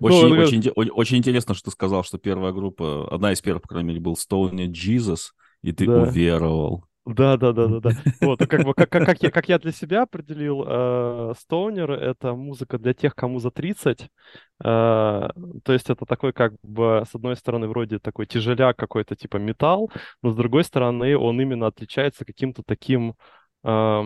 Очень, 0.00 1.18
интересно, 1.18 1.54
что 1.54 1.66
ты 1.66 1.70
сказал, 1.70 2.04
что 2.04 2.18
первая 2.18 2.52
группа, 2.52 3.08
одна 3.10 3.32
из 3.32 3.40
первых, 3.40 3.62
по 3.62 3.68
крайней 3.68 3.88
мере, 3.88 4.00
был 4.00 4.14
Stone 4.14 4.66
Jesus, 4.72 5.32
и 5.62 5.72
ты 5.72 5.88
уверовал. 5.88 6.84
Да, 7.06 7.36
да, 7.36 7.52
да, 7.52 7.68
да, 7.68 7.80
да. 7.80 7.94
Вот, 8.22 8.40
как 8.48 8.62
бы 8.62 8.72
как, 8.72 8.88
как, 8.90 9.04
как 9.04 9.22
я, 9.22 9.30
как 9.30 9.48
я 9.50 9.58
для 9.58 9.72
себя 9.72 10.02
определил, 10.02 10.64
э, 10.66 11.34
Стоунер 11.38 11.90
это 11.92 12.32
музыка 12.34 12.78
для 12.78 12.94
тех, 12.94 13.14
кому 13.14 13.40
за 13.40 13.50
30. 13.50 14.08
Э, 14.60 15.28
то 15.64 15.72
есть 15.72 15.90
это 15.90 16.06
такой, 16.06 16.32
как 16.32 16.54
бы, 16.62 17.04
с 17.10 17.14
одной 17.14 17.36
стороны, 17.36 17.68
вроде 17.68 17.98
такой 17.98 18.24
тяжеляк 18.26 18.78
какой-то, 18.78 19.16
типа 19.16 19.36
металл, 19.36 19.90
но 20.22 20.30
с 20.30 20.36
другой 20.36 20.64
стороны, 20.64 21.14
он 21.18 21.38
именно 21.40 21.66
отличается 21.66 22.24
каким-то 22.24 22.62
таким 22.64 23.16
э, 23.64 24.02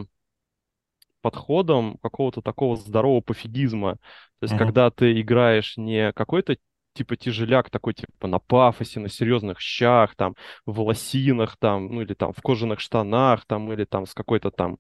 подходом 1.21 1.99
какого-то 2.03 2.43
такого 2.43 2.77
здорового 2.77 3.21
пофигизма. 3.21 3.95
То 4.41 4.45
есть, 4.45 4.55
Мгм. 4.55 4.59
когда 4.59 4.91
ты 4.91 5.21
играешь 5.21 5.77
не 5.77 6.13
какой-то 6.13 6.57
типа 6.95 7.17
тяжеляк 7.17 7.71
такой, 7.71 7.95
типа 7.95 8.27
на 8.27 8.39
пафосе, 8.39 9.01
на 9.01 9.09
серьезных 9.09 9.61
щах, 9.61 10.15
там, 10.17 10.35
в 10.67 10.81
лосинах, 10.81 11.57
там, 11.59 11.89
ну 11.89 12.03
или 12.03 12.15
там 12.15 12.33
в 12.33 12.41
кожаных 12.43 12.81
штанах, 12.81 13.45
там, 13.47 13.73
или 13.73 13.85
там 13.85 14.07
с 14.07 14.15
какой-то 14.15 14.51
там 14.51 14.79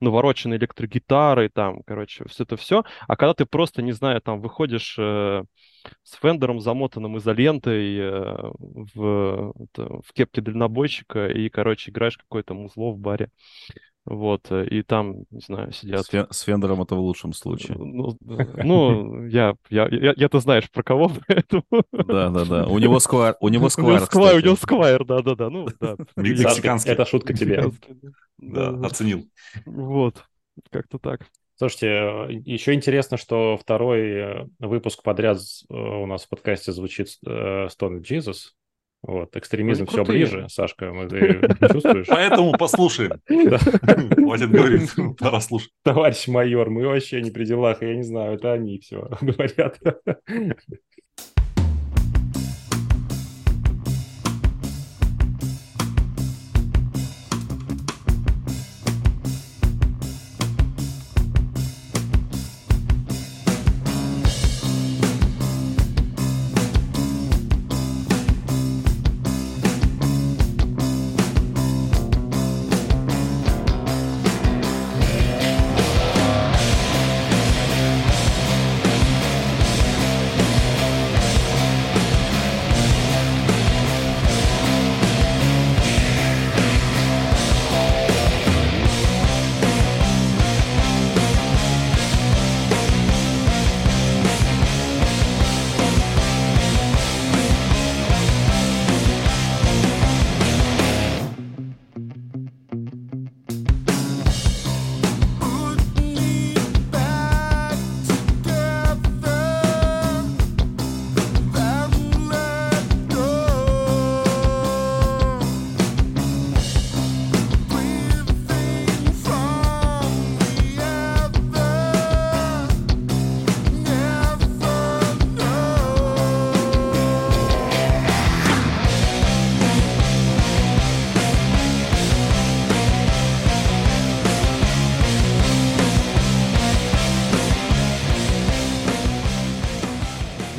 навороченной 0.00 0.56
электрогитарой, 0.56 1.48
там, 1.48 1.82
короче, 1.86 2.24
все 2.28 2.44
это 2.44 2.56
все. 2.56 2.84
А 3.08 3.16
когда 3.16 3.34
ты 3.34 3.46
просто, 3.46 3.82
не 3.82 3.92
знаю, 3.92 4.20
там, 4.20 4.40
выходишь 4.40 4.96
э, 4.98 5.44
с 6.02 6.14
фендером, 6.20 6.60
замотанным 6.60 7.18
изолентой 7.18 7.96
э, 7.98 8.52
в, 8.58 9.52
это, 9.58 10.00
в 10.02 10.12
кепке 10.12 10.40
дальнобойщика 10.40 11.28
и, 11.28 11.48
короче, 11.48 11.90
играешь 11.90 12.18
какое-то 12.18 12.54
музло 12.54 12.92
в 12.92 12.98
баре. 12.98 13.30
Вот, 14.06 14.50
э, 14.50 14.66
и 14.66 14.82
там, 14.82 15.24
не 15.30 15.40
знаю, 15.40 15.72
сидят... 15.72 16.04
С, 16.04 16.10
Фе- 16.12 16.26
с 16.30 16.42
Фендером 16.42 16.82
это 16.82 16.94
в 16.94 17.00
лучшем 17.00 17.32
случае. 17.32 17.78
Ну, 17.78 18.18
ну, 18.20 19.26
я, 19.26 19.54
я, 19.70 19.88
я, 19.90 20.12
я-то 20.14 20.40
знаешь 20.40 20.70
про 20.70 20.82
кого, 20.82 21.10
поэтому... 21.26 21.64
Да, 21.90 22.28
да, 22.28 22.44
да. 22.44 22.66
У 22.66 22.78
него 22.78 23.00
сквайр, 23.00 23.36
у 23.40 23.48
него 23.48 23.70
У 23.78 23.80
него 23.80 23.98
сквайр, 24.00 24.36
у 24.36 24.40
него 24.40 24.56
сквайр, 24.56 25.04
да-да-да, 25.06 25.48
ну, 25.48 25.68
да. 25.80 25.96
Мексиканский. 26.16 26.92
Это 26.92 27.06
шутка 27.06 27.32
тебе. 27.32 27.62
Да, 27.62 28.66
да-да-да. 28.66 28.86
оценил. 28.88 29.24
Вот, 29.64 30.22
как-то 30.70 30.98
так. 30.98 31.26
Слушайте, 31.56 31.86
э, 31.86 32.32
еще 32.44 32.74
интересно, 32.74 33.16
что 33.16 33.56
второй 33.56 34.00
э, 34.00 34.46
выпуск 34.58 35.02
подряд 35.02 35.38
у 35.70 36.04
нас 36.04 36.24
в 36.24 36.28
подкасте 36.28 36.72
звучит 36.72 37.08
Stone 37.24 38.02
Jesus. 38.02 38.50
Вот, 39.06 39.36
экстремизм 39.36 39.82
Они 39.82 39.88
все 39.90 40.04
ближе, 40.04 40.46
Сашка, 40.48 40.90
мы- 40.90 41.06
ты 41.08 41.40
чувствуешь? 41.70 42.06
Поэтому 42.08 42.52
послушаем. 42.52 43.20
Хватит 43.28 44.50
говорить, 44.50 44.90
пора 45.18 45.40
слушать. 45.40 45.70
Товарищ 45.82 46.26
майор, 46.26 46.70
мы 46.70 46.86
вообще 46.86 47.20
не 47.20 47.30
при 47.30 47.44
делах, 47.44 47.82
я 47.82 47.94
не 47.94 48.02
знаю, 48.02 48.36
это 48.36 48.52
они 48.54 48.78
все 48.78 49.10
говорят. 49.20 49.78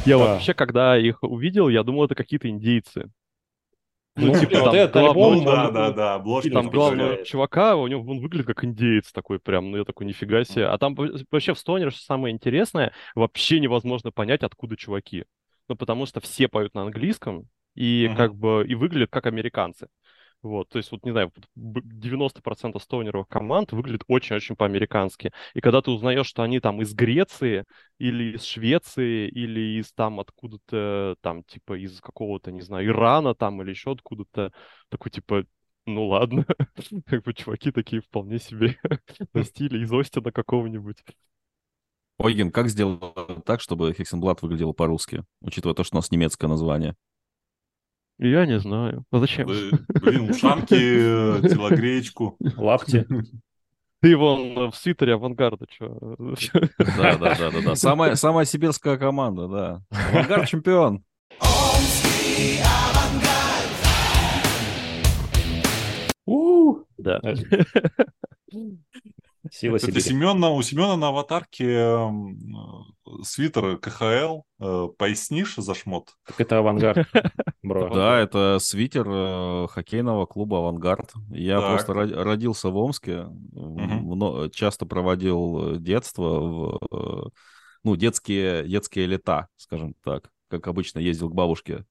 Я 0.06 0.18
Да. 0.18 0.26
вообще, 0.26 0.54
когда 0.54 0.98
их 0.98 1.24
увидел, 1.24 1.70
я 1.70 1.84
думал, 1.84 2.06
это 2.06 2.16
какие-то 2.16 2.50
индейцы. 2.50 3.12
Ну, 4.18 4.34
типа, 4.40 4.48
блин, 4.50 4.62
вот 4.64 4.92
там 4.94 5.04
главного- 5.04 5.10
альбом, 5.10 5.36
Ну 5.36 5.44
да, 5.44 5.72
да, 5.72 5.92
да, 5.92 6.14
обложки. 6.16 6.48
И 6.48 6.52
там 6.52 6.70
главного 6.70 7.26
чувака, 7.26 7.76
у 7.76 7.86
него 7.88 8.10
он 8.10 8.22
выглядит 8.22 8.48
как 8.48 8.64
индеец 8.64 9.12
такой 9.12 9.40
прям, 9.40 9.72
ну 9.72 9.78
я 9.78 9.84
такой, 9.84 10.06
нифига 10.06 10.46
себе. 10.46 10.68
А 10.68 10.78
там 10.78 10.96
вообще 10.96 11.54
в 11.54 11.60
Стонере, 11.60 11.90
что 11.92 12.00
самое 12.02 12.34
интересное, 12.34 12.94
вообще 13.14 13.60
невозможно 13.60 14.12
понять, 14.12 14.44
откуда 14.44 14.78
чуваки. 14.78 15.26
Ну 15.68 15.76
потому 15.76 16.06
что 16.06 16.22
все 16.22 16.48
поют 16.48 16.74
на 16.76 16.84
английском 16.84 17.50
и 17.76 18.10
как 18.16 18.36
бы 18.36 18.66
и 18.66 18.74
выглядят 18.76 19.10
как 19.12 19.26
американцы. 19.26 19.88
Вот, 20.46 20.70
то 20.70 20.78
есть, 20.78 20.92
вот, 20.92 21.04
не 21.04 21.12
знаю, 21.12 21.32
вот 21.36 21.46
б- 21.56 21.82
90% 21.84 22.84
стоунеровых 22.84 23.28
команд 23.28 23.72
выглядит 23.72 24.04
очень-очень 24.08 24.56
по-американски. 24.56 25.32
И 25.56 25.60
когда 25.60 25.82
ты 25.82 25.90
узнаешь, 25.90 26.28
что 26.28 26.44
они 26.44 26.60
там 26.60 26.82
из 26.84 26.94
Греции, 26.94 27.66
или 27.98 28.36
из 28.36 28.44
Швеции, 28.44 29.28
или 29.28 29.80
из 29.80 29.92
там 29.94 30.20
откуда-то, 30.20 31.16
там, 31.22 31.44
типа, 31.46 31.80
из 31.84 32.00
какого-то, 32.00 32.52
не 32.52 32.62
знаю, 32.62 32.86
Ирана 32.88 33.34
там, 33.34 33.60
или 33.64 33.72
еще 33.72 33.92
откуда-то, 33.94 34.52
такой, 34.90 35.10
типа, 35.10 35.46
ну 35.88 36.08
ладно, 36.08 36.46
как 37.08 37.24
бы 37.24 37.34
чуваки 37.34 37.72
такие 37.72 38.02
вполне 38.04 38.38
себе 38.38 38.78
на 39.34 39.44
стиле 39.44 39.82
из 39.82 39.92
Остина 39.92 40.32
какого-нибудь. 40.32 41.04
Ойген, 42.18 42.52
как 42.52 42.70
сделать 42.70 43.46
так, 43.46 43.62
чтобы 43.62 43.94
Хексенблат 43.94 44.42
выглядел 44.42 44.74
по-русски, 44.74 45.24
учитывая 45.42 45.76
то, 45.76 45.84
что 45.86 45.96
у 45.96 46.00
нас 46.00 46.12
немецкое 46.12 46.50
название? 46.50 46.96
Я 48.18 48.46
не 48.46 48.60
знаю. 48.60 49.04
А 49.12 49.20
зачем? 49.20 49.48
Да, 49.48 50.00
Блин, 50.00 50.30
ушанки, 50.30 50.74
э, 50.74 51.42
телогреечку. 51.50 52.38
Лапти. 52.58 53.06
Ты 54.02 54.16
вон 54.16 54.72
в 54.72 54.76
свитере 54.76 55.16
авангарда, 55.16 55.66
что? 55.70 56.16
Да, 56.78 57.18
да, 57.18 57.36
да, 57.36 57.52
да, 57.52 57.62
да. 57.62 57.76
Самая, 57.76 58.16
самая 58.16 58.46
сибирская 58.46 58.98
команда, 58.98 59.48
да. 59.48 59.82
Авангард 60.12 60.48
чемпион. 60.48 61.04
У, 66.26 66.80
Да. 66.98 67.22
Сила 69.52 69.80
Сибири. 69.80 70.02
Семена, 70.02 70.50
у 70.52 70.62
Семена 70.62 70.96
на 70.98 71.10
аватарке 71.10 71.66
эм, 71.66 72.38
э, 73.06 73.24
свитер 73.24 73.78
КХЛ. 73.78 74.42
Э, 74.60 74.88
Пояснишь 74.98 75.56
за 75.56 75.74
шмот? 75.74 76.10
Так 76.26 76.42
это 76.42 76.60
авангард, 76.60 77.08
бро. 77.62 77.90
Да, 77.94 78.20
это 78.20 78.58
свитер 78.60 79.06
э, 79.08 79.68
хоккейного 79.70 80.26
клуба 80.26 80.58
«Авангард». 80.60 81.14
Я 81.30 81.60
просто 81.62 81.94
ро- 81.94 82.24
родился 82.24 82.70
в 82.70 82.78
Омске, 82.78 83.28
часто 84.54 84.86
проводил 84.86 85.78
детство 85.78 86.80
в, 86.90 87.32
ну, 87.84 87.96
детские, 87.96 88.68
детские 88.68 89.06
лета, 89.06 89.48
скажем 89.58 89.94
так. 90.04 90.30
Как 90.50 90.68
обычно, 90.68 91.00
ездил 91.00 91.30
к 91.30 91.34
бабушке, 91.34 91.86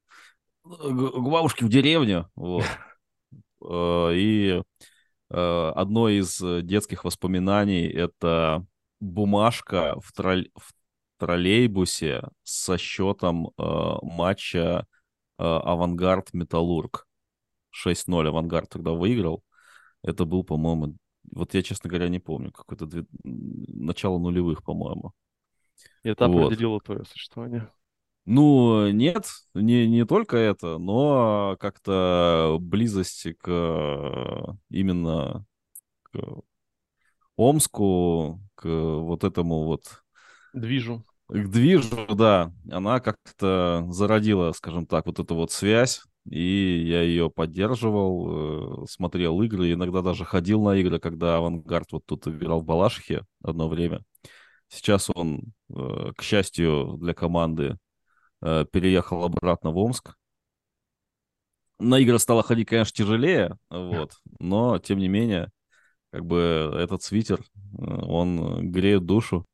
к 0.64 1.18
бабушке 1.18 1.64
в 1.64 1.68
деревню, 1.68 2.30
вот. 2.34 2.64
И 4.14 4.62
одно 5.30 6.08
из 6.08 6.40
э, 6.40 6.62
детских 6.62 7.04
воспоминаний— 7.04 7.86
это 7.88 8.64
бумажка 9.00 9.98
в, 10.00 10.12
тролль- 10.12 10.50
в 10.54 10.72
троллейбусе 11.18 12.22
со 12.42 12.78
счетом 12.78 13.48
э, 13.56 13.62
матча 14.02 14.86
э, 15.38 15.42
Авангард 15.44 16.32
Металлург. 16.32 17.06
6-0 17.70 18.28
Авангард 18.28 18.68
тогда 18.68 18.92
выиграл. 18.92 19.42
Это 20.02 20.24
был, 20.24 20.44
по-моему, 20.44 20.96
вот 21.32 21.54
я, 21.54 21.62
честно 21.62 21.88
говоря, 21.88 22.08
не 22.08 22.20
помню, 22.20 22.52
какое-то 22.52 22.86
две- 22.86 23.06
начало 23.24 24.18
нулевых, 24.18 24.62
по-моему. 24.62 25.12
И 26.02 26.08
это 26.10 26.28
Вот. 26.28 26.46
определило 26.46 26.80
твое 26.80 27.04
существование. 27.04 27.68
Ну, 28.26 28.88
нет, 28.90 29.26
не, 29.54 29.86
не 29.86 30.06
только 30.06 30.36
это, 30.38 30.78
но 30.78 31.56
как-то 31.60 32.56
близость 32.60 33.26
к 33.38 34.56
именно 34.70 35.44
к 36.12 36.18
Омску, 37.36 38.40
к 38.56 38.64
вот 38.68 39.24
этому 39.24 39.64
вот 39.64 40.02
Движу. 40.52 41.02
к 41.28 41.48
движу, 41.48 42.06
да, 42.14 42.52
она 42.70 43.00
как-то 43.00 43.86
зародила, 43.90 44.52
скажем 44.52 44.86
так, 44.86 45.06
вот 45.06 45.18
эту 45.18 45.34
вот 45.34 45.50
связь, 45.50 46.02
и 46.28 46.84
я 46.86 47.02
ее 47.02 47.30
поддерживал, 47.30 48.84
э, 48.84 48.86
смотрел 48.88 49.40
игры, 49.42 49.72
иногда 49.72 50.02
даже 50.02 50.24
ходил 50.24 50.62
на 50.62 50.76
игры, 50.76 50.98
когда 51.00 51.36
Авангард 51.36 51.92
вот 51.92 52.04
тут 52.06 52.26
играл 52.28 52.60
в 52.60 52.64
Балашихе 52.64 53.24
одно 53.42 53.68
время. 53.68 54.02
Сейчас 54.68 55.10
он, 55.14 55.52
э, 55.70 56.12
к 56.16 56.22
счастью 56.22 56.96
для 57.00 57.14
команды, 57.14 57.78
переехал 58.72 59.24
обратно 59.24 59.70
в 59.70 59.78
Омск. 59.78 60.14
На 61.78 61.98
игры 61.98 62.18
стало 62.18 62.42
ходить, 62.42 62.68
конечно, 62.68 62.94
тяжелее, 62.94 63.58
вот, 63.68 64.12
но, 64.38 64.78
тем 64.78 64.98
не 64.98 65.08
менее, 65.08 65.50
как 66.12 66.24
бы 66.24 66.72
этот 66.78 67.02
свитер, 67.02 67.40
э, 67.40 67.84
он 67.84 68.70
греет 68.70 69.04
душу. 69.04 69.44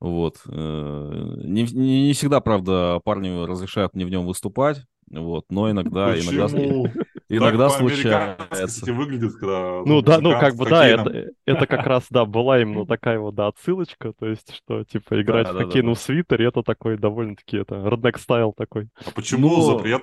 Вот. 0.00 0.40
э, 0.46 1.34
Не, 1.44 1.64
не, 1.64 2.06
не 2.06 2.12
всегда, 2.14 2.40
правда, 2.40 3.00
парни 3.04 3.44
разрешают 3.44 3.94
мне 3.94 4.06
в 4.06 4.10
нем 4.10 4.26
выступать. 4.26 4.82
Вот, 5.10 5.44
но 5.50 5.70
иногда, 5.70 6.12
Почему? 6.14 6.86
иногда 6.86 6.94
Так 7.38 7.38
по-американски, 7.40 7.78
случается. 7.78 8.66
кстати, 8.66 8.90
выглядит, 8.90 9.34
когда... 9.36 9.82
Ну 9.84 10.02
да, 10.02 10.20
ну 10.20 10.32
как 10.32 10.56
бы 10.56 10.68
да, 10.68 10.86
это, 10.86 11.30
это 11.46 11.66
как 11.66 11.86
раз, 11.86 12.04
да, 12.10 12.24
была 12.24 12.60
именно 12.60 12.84
такая 12.86 13.18
вот, 13.20 13.34
да, 13.34 13.46
отсылочка, 13.48 14.12
то 14.18 14.26
есть, 14.26 14.54
что, 14.54 14.84
типа, 14.84 15.20
играть 15.22 15.46
Да, 15.46 15.52
в 15.52 15.54
да, 15.54 15.58
да, 15.60 15.64
хоккейном 15.66 15.94
да. 15.94 16.00
свитере, 16.00 16.46
это 16.46 16.62
такой 16.62 16.98
довольно-таки, 16.98 17.58
это, 17.58 17.76
redneck 17.76 18.18
стайл 18.18 18.52
такой. 18.52 18.88
А 19.06 19.10
почему 19.12 19.48
Ну, 19.48 19.62
запрет? 19.62 20.02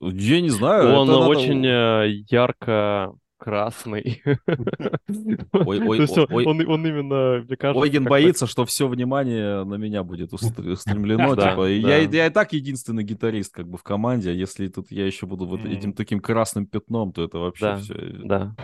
Я 0.00 0.40
не 0.40 0.50
знаю. 0.50 0.94
Он 0.94 1.08
это 1.08 1.18
надо- 1.18 1.28
очень 1.30 1.66
э, 1.66 2.08
ярко 2.30 3.12
красный. 3.38 4.22
Ой, 4.26 5.80
ой, 5.86 5.96
То 5.96 6.02
есть 6.02 6.18
ой, 6.18 6.44
он, 6.44 6.86
именно, 6.86 7.44
мне 7.46 7.56
кажется, 7.56 7.80
Ойген 7.80 8.04
боится, 8.04 8.46
что 8.46 8.66
все 8.66 8.88
внимание 8.88 9.64
на 9.64 9.76
меня 9.76 10.02
будет 10.02 10.32
устр- 10.32 10.72
устремлено. 10.72 11.34
Да, 11.34 11.50
типа, 11.50 11.62
да. 11.62 11.68
я, 11.68 11.98
я 11.98 12.26
и 12.26 12.30
так 12.30 12.52
единственный 12.52 13.04
гитарист 13.04 13.54
как 13.54 13.68
бы 13.68 13.78
в 13.78 13.82
команде, 13.82 14.30
а 14.30 14.34
если 14.34 14.68
тут 14.68 14.90
я 14.90 15.06
еще 15.06 15.26
буду 15.26 15.46
вот 15.46 15.64
этим 15.64 15.92
таким 15.92 16.20
красным 16.20 16.66
пятном, 16.66 17.12
то 17.12 17.24
это 17.24 17.38
вообще 17.38 17.64
Да, 17.64 17.76
все. 17.78 17.94
Да. 18.24 18.56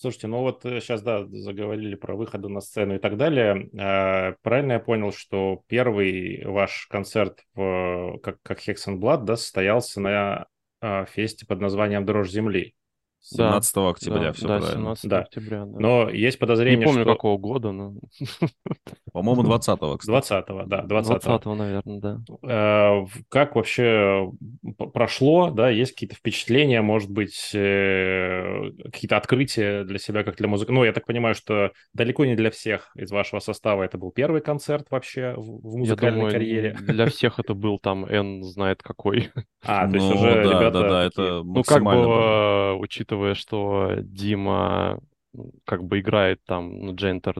Слушайте, 0.00 0.28
ну 0.28 0.38
вот 0.42 0.60
сейчас, 0.62 1.02
да, 1.02 1.26
заговорили 1.26 1.96
про 1.96 2.14
выходы 2.14 2.48
на 2.48 2.60
сцену 2.60 2.94
и 2.94 2.98
так 2.98 3.16
далее. 3.16 3.68
Э, 3.72 4.34
Правильно 4.42 4.74
я 4.74 4.78
понял, 4.78 5.12
что 5.12 5.62
первый 5.66 6.44
ваш 6.44 6.86
концерт 6.88 7.40
в, 7.54 8.18
как, 8.22 8.40
как 8.42 8.60
Hex 8.60 8.76
and 8.86 8.98
Blood, 9.00 9.24
да, 9.24 9.36
состоялся 9.36 10.00
на 10.00 10.46
э, 10.80 11.04
фесте 11.06 11.46
под 11.46 11.60
названием 11.60 12.06
«Дрожь 12.06 12.30
земли». 12.30 12.74
17 13.20 13.76
октября, 13.90 14.20
да, 14.22 14.32
все 14.32 14.46
да, 14.46 14.58
правильно. 14.58 14.74
17 14.96 15.10
Да. 15.10 15.18
октября, 15.20 15.64
да. 15.66 15.78
Но 15.78 16.08
есть 16.08 16.38
подозрение, 16.38 16.78
Не 16.78 16.84
помню, 16.86 17.02
что... 17.02 17.12
какого 17.12 17.36
года, 17.36 17.72
но 17.72 17.94
По-моему, 19.12 19.42
20 19.42 19.78
кстати. 19.98 20.32
20-го, 20.32 20.62
да, 20.66 20.82
20 20.82 21.22
20 21.22 21.44
наверное, 21.46 22.00
да. 22.00 22.20
Э, 22.42 23.06
Как 23.28 23.56
вообще 23.56 24.30
прошло, 24.94 25.50
да, 25.50 25.68
есть 25.68 25.92
какие-то 25.92 26.14
впечатления, 26.14 26.80
может 26.80 27.10
быть, 27.10 27.50
э, 27.54 28.70
какие-то 28.92 29.16
открытия 29.16 29.84
для 29.84 29.98
себя, 29.98 30.22
как 30.24 30.36
для 30.36 30.48
музыки? 30.48 30.70
Ну, 30.70 30.84
я 30.84 30.92
так 30.92 31.04
понимаю, 31.06 31.34
что 31.34 31.72
далеко 31.94 32.24
не 32.24 32.34
для 32.36 32.50
всех 32.50 32.90
из 32.96 33.10
вашего 33.10 33.40
состава 33.40 33.82
это 33.82 33.98
был 33.98 34.10
первый 34.12 34.40
концерт 34.40 34.86
вообще 34.90 35.34
в 35.36 35.76
музыкальной 35.76 36.18
думаю, 36.20 36.32
карьере. 36.32 36.76
для 36.80 37.06
всех 37.06 37.38
это 37.38 37.54
был 37.54 37.78
там 37.78 38.04
N 38.06 38.42
знает 38.44 38.82
какой. 38.82 39.30
А, 39.64 39.88
то 39.88 39.94
есть 39.96 40.06
Ну, 40.08 40.14
уже 40.14 40.34
да, 40.34 40.42
ребята 40.42 40.70
да, 40.70 40.80
да, 40.88 41.08
такие- 41.08 41.26
это 41.26 41.42
Ну, 41.44 41.62
как 41.64 41.82
бы, 41.82 41.90
э, 41.92 42.72
учитывая, 43.08 43.34
что 43.34 43.94
Дима 44.02 45.00
как 45.64 45.84
бы 45.84 46.00
играет 46.00 46.40
там, 46.44 46.78
ну, 46.80 46.94
Джентер 46.94 47.36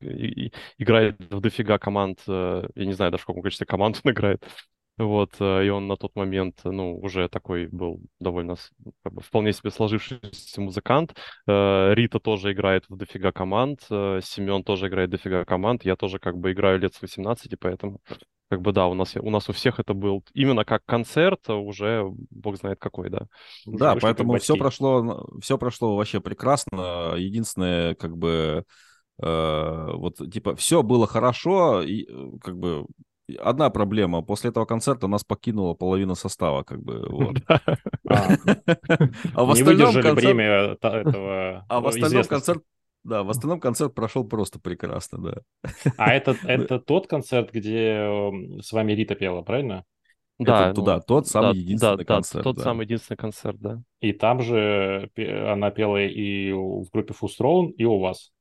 и- 0.00 0.46
и- 0.46 0.52
играет 0.78 1.16
в 1.30 1.40
дофига 1.40 1.78
команд, 1.78 2.20
э, 2.28 2.68
я 2.74 2.84
не 2.86 2.92
знаю 2.92 3.10
даже 3.10 3.22
в 3.22 3.26
каком 3.26 3.42
количестве 3.42 3.66
команд 3.66 4.00
он 4.04 4.12
играет, 4.12 4.44
вот, 4.98 5.32
э, 5.40 5.66
и 5.66 5.70
он 5.70 5.88
на 5.88 5.96
тот 5.96 6.14
момент, 6.16 6.60
ну, 6.64 6.98
уже 6.98 7.28
такой 7.28 7.66
был 7.68 8.00
довольно, 8.20 8.56
как 9.02 9.14
бы, 9.14 9.22
вполне 9.22 9.52
себе 9.52 9.70
сложившийся 9.70 10.60
музыкант. 10.60 11.14
Э, 11.48 11.94
Рита 11.94 12.20
тоже 12.20 12.52
играет 12.52 12.84
в 12.88 12.96
дофига 12.96 13.32
команд, 13.32 13.80
Семен 13.88 14.62
тоже 14.62 14.88
играет 14.88 15.08
в 15.08 15.12
дофига 15.12 15.44
команд, 15.44 15.84
я 15.84 15.96
тоже 15.96 16.18
как 16.18 16.36
бы 16.38 16.52
играю 16.52 16.78
лет 16.78 16.94
с 16.94 17.02
18, 17.02 17.56
поэтому 17.56 18.00
как 18.50 18.62
бы 18.62 18.72
да, 18.72 18.88
у 18.88 18.94
нас, 18.94 19.14
у 19.16 19.30
нас 19.30 19.48
у 19.48 19.52
всех 19.52 19.78
это 19.78 19.94
был 19.94 20.24
именно 20.34 20.64
как 20.64 20.84
концерт, 20.84 21.38
а 21.46 21.54
уже 21.54 22.04
бог 22.30 22.56
знает 22.56 22.80
какой, 22.80 23.08
да. 23.08 23.28
уже 23.64 23.78
Да, 23.78 23.96
поэтому 24.00 24.36
все 24.38 24.56
прошло, 24.56 25.24
все 25.40 25.56
прошло 25.56 25.96
вообще 25.96 26.20
прекрасно. 26.20 27.14
Единственное, 27.16 27.94
как 27.94 28.16
бы, 28.16 28.64
э, 29.22 29.88
вот, 29.94 30.16
типа, 30.32 30.56
все 30.56 30.82
было 30.82 31.06
хорошо, 31.06 31.80
и, 31.82 32.06
э, 32.10 32.30
как 32.42 32.58
бы, 32.58 32.86
одна 33.38 33.70
проблема. 33.70 34.22
После 34.22 34.50
этого 34.50 34.64
концерта 34.64 35.06
нас 35.06 35.22
покинула 35.22 35.74
половина 35.74 36.16
состава, 36.16 36.64
как 36.64 36.82
бы, 36.82 37.06
вот. 37.08 37.36
А, 38.08 38.28
А 39.34 39.44
в 39.44 39.50
остальном 39.52 39.92
концерт- 39.94 40.38
этого 40.84 41.64
А 41.68 41.80
в 41.80 41.86
э, 41.86 41.88
остальном 41.90 42.24
концерт, 42.24 42.62
да, 43.04 43.22
в 43.22 43.30
остальном 43.30 43.60
концерт 43.60 43.94
прошел 43.94 44.24
просто 44.24 44.58
прекрасно, 44.58 45.18
да. 45.18 45.70
А 45.96 46.12
это, 46.12 46.36
это 46.44 46.78
тот 46.78 47.06
концерт, 47.06 47.50
где 47.52 48.08
с 48.60 48.72
вами 48.72 48.92
Рита 48.92 49.14
пела, 49.14 49.42
правильно? 49.42 49.84
Да, 50.38 50.72
туда, 50.72 50.96
ну, 50.96 51.02
тот 51.06 51.28
самый 51.28 51.52
да, 51.52 51.58
единственный 51.60 51.90
да, 51.90 51.96
да, 51.96 52.04
концерт, 52.04 52.44
тот 52.44 52.56
да. 52.56 52.62
самый 52.62 52.84
единственный 52.86 53.18
концерт, 53.18 53.58
да. 53.60 53.82
И 54.00 54.12
там 54.12 54.40
же 54.40 55.10
она 55.16 55.70
пела 55.70 56.02
и 56.02 56.50
в 56.50 56.88
группе 56.90 57.12
Фустроун, 57.12 57.70
и 57.70 57.84
у 57.84 57.98
вас. 57.98 58.32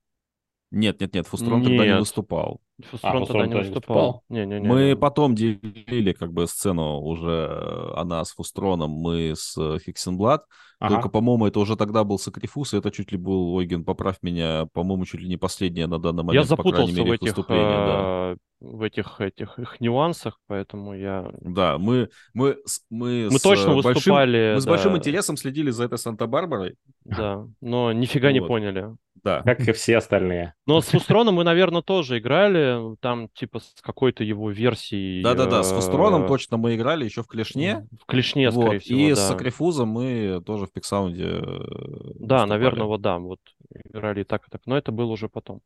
Нет, 0.72 1.02
нет, 1.02 1.16
нет, 1.16 1.28
Фустрон 1.28 1.64
тогда 1.64 1.84
не 1.84 1.90
Нет. 1.90 2.00
выступал. 2.00 2.62
Фустрон 2.92 3.26
Фустрон 3.26 3.26
тогда 3.26 3.46
не 3.46 3.52
тогда 3.54 3.64
не 3.64 3.70
выступал. 3.70 4.06
выступал? 4.06 4.24
Не-не-не. 4.30 4.68
Мы 4.68 4.96
потом 4.96 5.34
делили 5.36 6.14
как 6.14 6.32
бы 6.32 6.46
сцену 6.48 7.00
уже, 7.00 7.48
э, 7.50 7.94
она 7.96 8.24
с 8.24 8.32
Фустроном, 8.34 8.92
мы 8.92 9.34
с 9.36 9.58
э, 9.58 9.80
Хиксенблад. 9.84 10.46
Ага. 10.80 10.94
Только, 10.94 11.10
по-моему, 11.10 11.48
это 11.48 11.60
уже 11.60 11.76
тогда 11.76 12.04
был 12.04 12.20
Сакрифус, 12.20 12.74
и 12.74 12.78
это 12.78 12.92
чуть 12.92 13.12
ли 13.12 13.18
был, 13.18 13.54
Ойген, 13.58 13.84
поправь 13.84 14.18
меня, 14.22 14.68
по-моему, 14.72 15.06
чуть 15.06 15.22
ли 15.22 15.28
не 15.28 15.38
последнее 15.38 15.88
на 15.88 16.00
данный 16.00 16.20
Я 16.20 16.24
момент, 16.24 16.50
по 16.50 16.56
крайней 16.56 16.72
запутался 16.72 16.94
в 16.94 16.98
мере, 16.98 17.10
их 17.10 17.16
этих, 17.16 17.36
выступление, 17.36 17.68
да. 17.68 18.32
э, 18.32 18.38
в 18.62 18.82
этих, 18.84 19.22
этих 19.22 19.60
их 19.60 19.82
нюансах, 19.82 20.40
поэтому 20.48 20.94
я... 20.94 21.32
Да, 21.42 21.78
мы, 21.80 22.10
мы, 22.34 22.58
мы, 22.90 23.28
Мы 23.30 23.40
с, 23.40 23.42
точно 23.42 23.74
большим, 23.74 23.94
выступали, 23.94 24.54
мы 24.56 24.62
с 24.62 24.66
большим 24.66 24.92
да, 24.94 25.00
интересом 25.00 25.36
следили 25.36 25.72
за 25.72 25.86
этой 25.86 25.98
Санта-Барбарой. 25.98 26.76
да, 27.04 27.46
но 27.60 27.92
нифига 27.92 28.32
не 28.32 28.40
Вот. 28.40 28.48
поняли. 28.48 28.96
Да. 29.24 29.42
Как 29.44 29.60
и 29.68 29.72
все 29.72 29.98
остальные. 29.98 30.54
Но 30.66 30.82
с 30.82 30.88
Фустроном 30.88 31.36
мы, 31.36 31.44
наверное, 31.44 31.82
тоже 31.82 32.20
играли, 32.20 32.96
там 33.02 33.30
типа 33.30 33.60
с 33.60 33.82
какой-то 33.82 34.24
его 34.24 34.50
версией... 34.52 35.24
Да-да-да, 35.24 35.64
с 35.64 35.72
Фустроном 35.72 36.26
э, 36.26 36.28
точно 36.28 36.58
мы 36.58 36.76
играли 36.76 37.06
еще 37.06 37.24
в 37.24 37.28
Клешне. 37.28 37.88
В 38.02 38.06
Клешне, 38.06 38.50
Вот, 38.50 38.64
скорее 38.64 38.80
всего, 38.80 39.00
и 39.00 39.10
да. 39.10 39.16
с 39.16 39.28
Сакрифузом 39.28 39.90
мы 39.90 40.42
тоже 40.46 40.66
в 40.66 40.72
Пиксаунде 40.72 41.26
Да, 41.26 41.40
выступали. 41.40 42.50
наверное, 42.50 42.86
вот 42.88 43.02
да, 43.02 43.18
вот 43.20 43.40
играли 43.86 44.22
и 44.22 44.24
так, 44.24 44.48
и 44.48 44.52
так. 44.52 44.62
Но 44.66 44.78
это 44.78 44.92
было 44.92 45.12
уже 45.12 45.30
потом. 45.30 45.62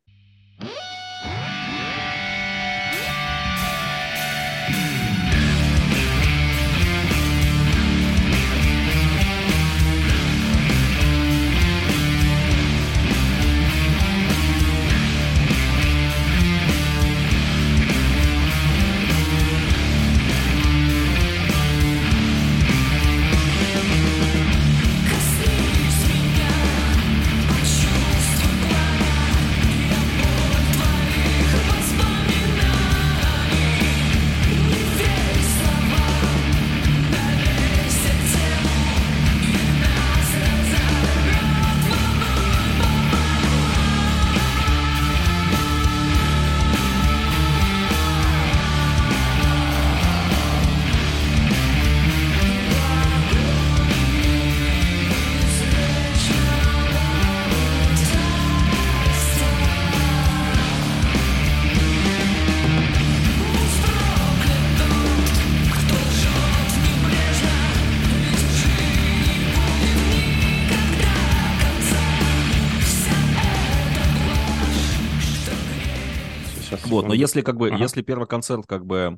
Вот, 77.04 77.10
но 77.10 77.14
если 77.14 77.42
как 77.42 77.58
бы, 77.58 77.70
Ага. 77.70 77.78
если 77.78 78.02
первый 78.02 78.28
концерт 78.28 78.66
как 78.68 78.86
бы 78.86 79.18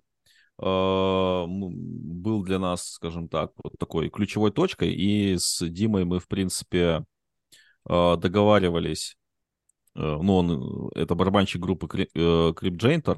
э, 0.59 0.65
ну, 0.65 1.71
был 1.71 2.43
для 2.43 2.59
нас, 2.59 2.91
скажем 2.91 3.27
так, 3.27 3.51
вот 3.63 3.73
такой 3.77 4.09
ключевой 4.09 4.51
точкой, 4.51 4.93
и 4.93 5.37
с 5.37 5.65
Димой 5.67 6.05
мы, 6.05 6.19
в 6.19 6.27
принципе, 6.27 7.05
э, 7.89 8.17
договаривались, 8.17 9.17
э, 9.95 9.99
ну, 9.99 10.35
он, 10.35 10.91
это 10.95 11.15
барабанщик 11.15 11.61
группы 11.61 11.87
э, 12.13 12.53
Крип 12.55 12.75
Джейнтер, 12.75 13.17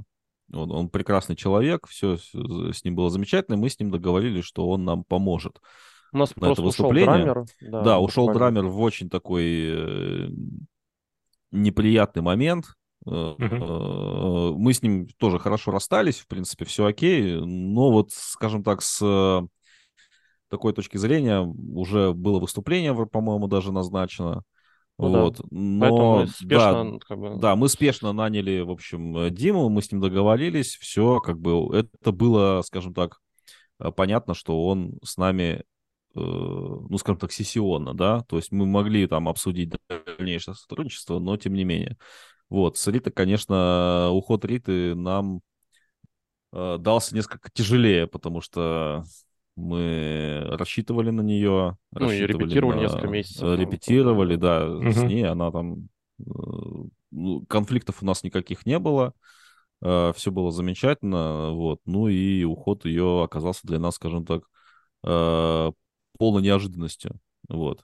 он, 0.53 0.71
он 0.71 0.89
прекрасный 0.89 1.35
человек, 1.35 1.87
все 1.87 2.17
с 2.17 2.83
ним 2.83 2.95
было 2.95 3.09
замечательно, 3.09 3.57
мы 3.57 3.69
с 3.69 3.79
ним 3.79 3.91
договорились, 3.91 4.45
что 4.45 4.67
он 4.67 4.85
нам 4.85 5.03
поможет. 5.03 5.59
У 6.13 6.17
нас 6.17 6.35
на 6.35 6.45
это 6.45 6.61
просто 6.61 6.63
ушел 6.63 6.85
выступление. 6.89 7.25
драмер. 7.25 7.45
Да, 7.83 7.99
ушел 7.99 8.27
буквально. 8.27 8.61
драмер 8.61 8.71
в 8.71 8.79
очень 8.79 9.09
такой 9.09 9.45
э, 9.45 10.29
неприятный 11.51 12.21
момент. 12.21 12.75
Э, 13.09 14.51
Мы 14.55 14.73
с 14.73 14.81
ним 14.81 15.07
тоже 15.17 15.39
хорошо 15.39 15.71
расстались, 15.71 16.19
в 16.19 16.27
принципе, 16.27 16.65
все 16.65 16.85
окей. 16.85 17.39
Но 17.39 17.91
вот, 17.91 18.11
скажем 18.11 18.63
так, 18.63 18.81
с 18.81 18.99
э, 19.01 19.47
такой 20.49 20.73
точки 20.73 20.97
зрения 20.97 21.41
уже 21.41 22.13
было 22.13 22.39
выступление, 22.39 22.93
по-моему, 23.07 23.47
даже 23.47 23.71
назначено. 23.71 24.43
Ну 24.97 25.13
да. 25.13 25.21
вот. 25.21 25.37
Поэтому 25.37 25.49
Но, 25.51 26.19
мы 26.19 26.25
да, 26.25 26.31
спешно, 26.31 26.99
как 26.99 27.19
бы, 27.19 27.35
да, 27.37 27.55
мы 27.55 27.69
спешно 27.69 28.13
наняли, 28.13 28.61
в 28.61 28.71
общем, 28.71 29.33
Диму, 29.33 29.69
мы 29.69 29.81
с 29.81 29.91
ним 29.91 30.01
договорились, 30.01 30.75
все, 30.75 31.19
как 31.19 31.39
бы, 31.39 31.75
это 31.75 32.11
было, 32.11 32.63
скажем 32.63 32.95
так, 32.95 33.19
понятно, 33.95 34.33
что 34.33 34.65
он 34.65 34.97
с 35.03 35.17
нами 35.17 35.63
ну, 36.15 36.97
скажем 36.97 37.19
так, 37.19 37.31
сессионно, 37.31 37.93
да, 37.93 38.21
то 38.21 38.37
есть 38.37 38.51
мы 38.51 38.65
могли 38.65 39.05
там 39.05 39.29
обсудить 39.29 39.71
дальнейшее 39.87 40.55
сотрудничество, 40.55 41.19
но 41.19 41.37
тем 41.37 41.53
не 41.53 41.63
менее. 41.63 41.95
Вот, 42.49 42.77
с 42.77 42.87
Ритой, 42.87 43.11
конечно, 43.11 44.09
уход 44.11 44.45
Риты 44.45 44.95
нам 44.95 45.41
э, 46.53 46.77
дался 46.79 47.13
несколько 47.13 47.49
тяжелее, 47.51 48.07
потому 48.07 48.41
что 48.41 49.03
мы 49.57 50.45
рассчитывали 50.51 51.09
на 51.09 51.21
нее. 51.21 51.77
Ну 51.91 52.11
и 52.11 52.19
репетировали 52.19 52.77
на... 52.77 52.81
несколько 52.81 53.07
месяцев. 53.07 53.59
Репетировали, 53.59 54.35
да, 54.35 54.69
угу. 54.69 54.91
с 54.91 55.03
ней 55.03 55.25
она 55.25 55.51
там... 55.51 55.89
Ну, 57.09 57.45
конфликтов 57.47 58.01
у 58.01 58.05
нас 58.05 58.23
никаких 58.23 58.65
не 58.65 58.79
было, 58.79 59.13
э, 59.81 60.13
все 60.15 60.31
было 60.31 60.51
замечательно, 60.51 61.51
вот. 61.51 61.81
Ну 61.85 62.07
и 62.07 62.43
уход 62.43 62.85
ее 62.85 63.23
оказался 63.23 63.61
для 63.65 63.79
нас, 63.79 63.95
скажем 63.95 64.25
так, 64.25 64.43
э, 65.03 65.71
полной 66.17 66.41
неожиданностью, 66.41 67.19
вот. 67.49 67.83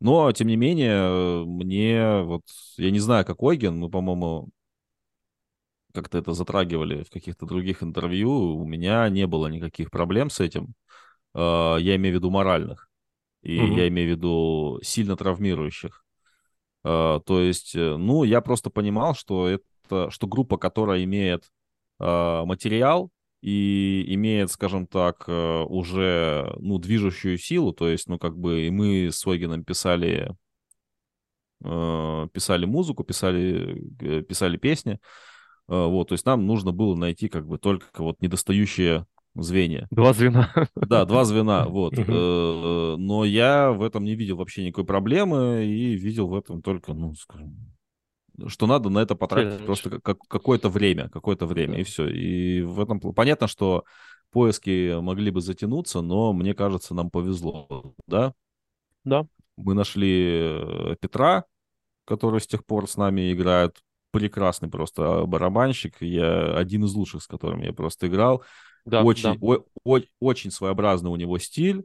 Но, 0.00 0.30
тем 0.32 0.48
не 0.48 0.56
менее, 0.56 1.44
мне 1.44 2.22
вот, 2.22 2.42
я 2.76 2.90
не 2.90 3.00
знаю, 3.00 3.24
как 3.24 3.42
Ойген, 3.42 3.78
мы, 3.78 3.90
по-моему, 3.90 4.50
как-то 5.92 6.18
это 6.18 6.32
затрагивали 6.32 7.04
в 7.04 7.10
каких-то 7.10 7.46
других 7.46 7.82
интервью, 7.82 8.56
у 8.56 8.64
меня 8.64 9.08
не 9.08 9.26
было 9.26 9.46
никаких 9.46 9.90
проблем 9.90 10.30
с 10.30 10.40
этим. 10.40 10.74
А, 11.34 11.76
я 11.76 11.96
имею 11.96 12.14
в 12.14 12.18
виду 12.18 12.30
моральных. 12.30 12.88
И 13.42 13.58
mm-hmm. 13.58 13.74
я 13.74 13.88
имею 13.88 14.08
в 14.08 14.16
виду 14.16 14.80
сильно 14.82 15.16
травмирующих. 15.16 16.04
А, 16.84 17.20
то 17.20 17.40
есть, 17.40 17.74
э, 17.74 17.96
ну, 17.96 18.24
я 18.24 18.40
просто 18.40 18.70
понимал, 18.70 19.14
что 19.14 19.48
это, 19.48 20.10
что 20.10 20.26
группа, 20.26 20.58
которая 20.58 21.04
имеет 21.04 21.50
а, 21.98 22.44
материал 22.44 23.10
и 23.42 24.04
имеет, 24.14 24.50
скажем 24.50 24.86
так, 24.86 25.24
э, 25.26 25.62
уже, 25.64 26.54
ну, 26.58 26.78
движущую 26.78 27.36
силу, 27.36 27.72
то 27.72 27.88
есть, 27.88 28.08
ну, 28.08 28.18
как 28.18 28.38
бы 28.38 28.70
мы 28.70 29.10
с 29.12 29.26
Ойгеном 29.26 29.64
писали 29.64 30.34
э, 31.64 32.28
писали 32.32 32.64
музыку, 32.64 33.04
писали, 33.04 34.22
писали 34.22 34.56
песни, 34.56 34.98
вот, 35.68 36.08
то 36.08 36.14
есть 36.14 36.26
нам 36.26 36.46
нужно 36.46 36.72
было 36.72 36.96
найти 36.96 37.28
как 37.28 37.46
бы 37.46 37.56
только 37.56 37.86
вот 38.02 38.20
недостающие 38.20 39.06
звенья. 39.34 39.86
Два 39.90 40.12
звена. 40.12 40.50
Да, 40.76 41.04
два 41.04 41.24
звена, 41.24 41.66
вот. 41.66 41.94
Э, 41.96 42.96
но 42.98 43.24
я 43.24 43.70
в 43.72 43.82
этом 43.82 44.04
не 44.04 44.14
видел 44.14 44.36
вообще 44.36 44.64
никакой 44.64 44.84
проблемы 44.84 45.64
и 45.64 45.94
видел 45.94 46.28
в 46.28 46.34
этом 46.34 46.62
только, 46.62 46.92
ну, 46.92 47.14
скажем, 47.14 47.56
что 48.46 48.66
надо 48.66 48.88
на 48.88 49.00
это 49.00 49.14
потратить 49.14 49.64
просто 49.64 50.00
как, 50.00 50.18
какое-то 50.28 50.68
время, 50.68 51.08
какое-то 51.08 51.46
время, 51.46 51.80
и 51.80 51.84
все. 51.84 52.08
И 52.08 52.62
в 52.62 52.80
этом 52.80 53.00
понятно, 53.00 53.46
что 53.46 53.84
поиски 54.30 54.98
могли 55.00 55.30
бы 55.30 55.40
затянуться, 55.40 56.00
но 56.00 56.32
мне 56.32 56.54
кажется, 56.54 56.94
нам 56.94 57.10
повезло, 57.10 57.94
да? 58.06 58.34
Да. 59.04 59.26
Мы 59.56 59.74
нашли 59.74 60.28
э, 60.32 60.96
Петра, 61.00 61.44
который 62.04 62.40
с 62.40 62.46
тех 62.46 62.64
пор 62.64 62.88
с 62.88 62.96
нами 62.96 63.32
играет. 63.32 63.78
Прекрасный 64.10 64.68
просто 64.68 65.24
барабанщик. 65.26 65.96
Я 66.00 66.56
один 66.56 66.84
из 66.84 66.92
лучших, 66.92 67.22
с 67.22 67.26
которым 67.26 67.62
я 67.62 67.72
просто 67.72 68.08
играл. 68.08 68.42
Да, 68.84 69.02
очень, 69.02 69.34
да. 69.34 69.38
О, 69.40 69.64
о, 69.84 70.00
очень 70.20 70.50
своеобразный 70.50 71.10
у 71.10 71.16
него 71.16 71.38
стиль, 71.38 71.84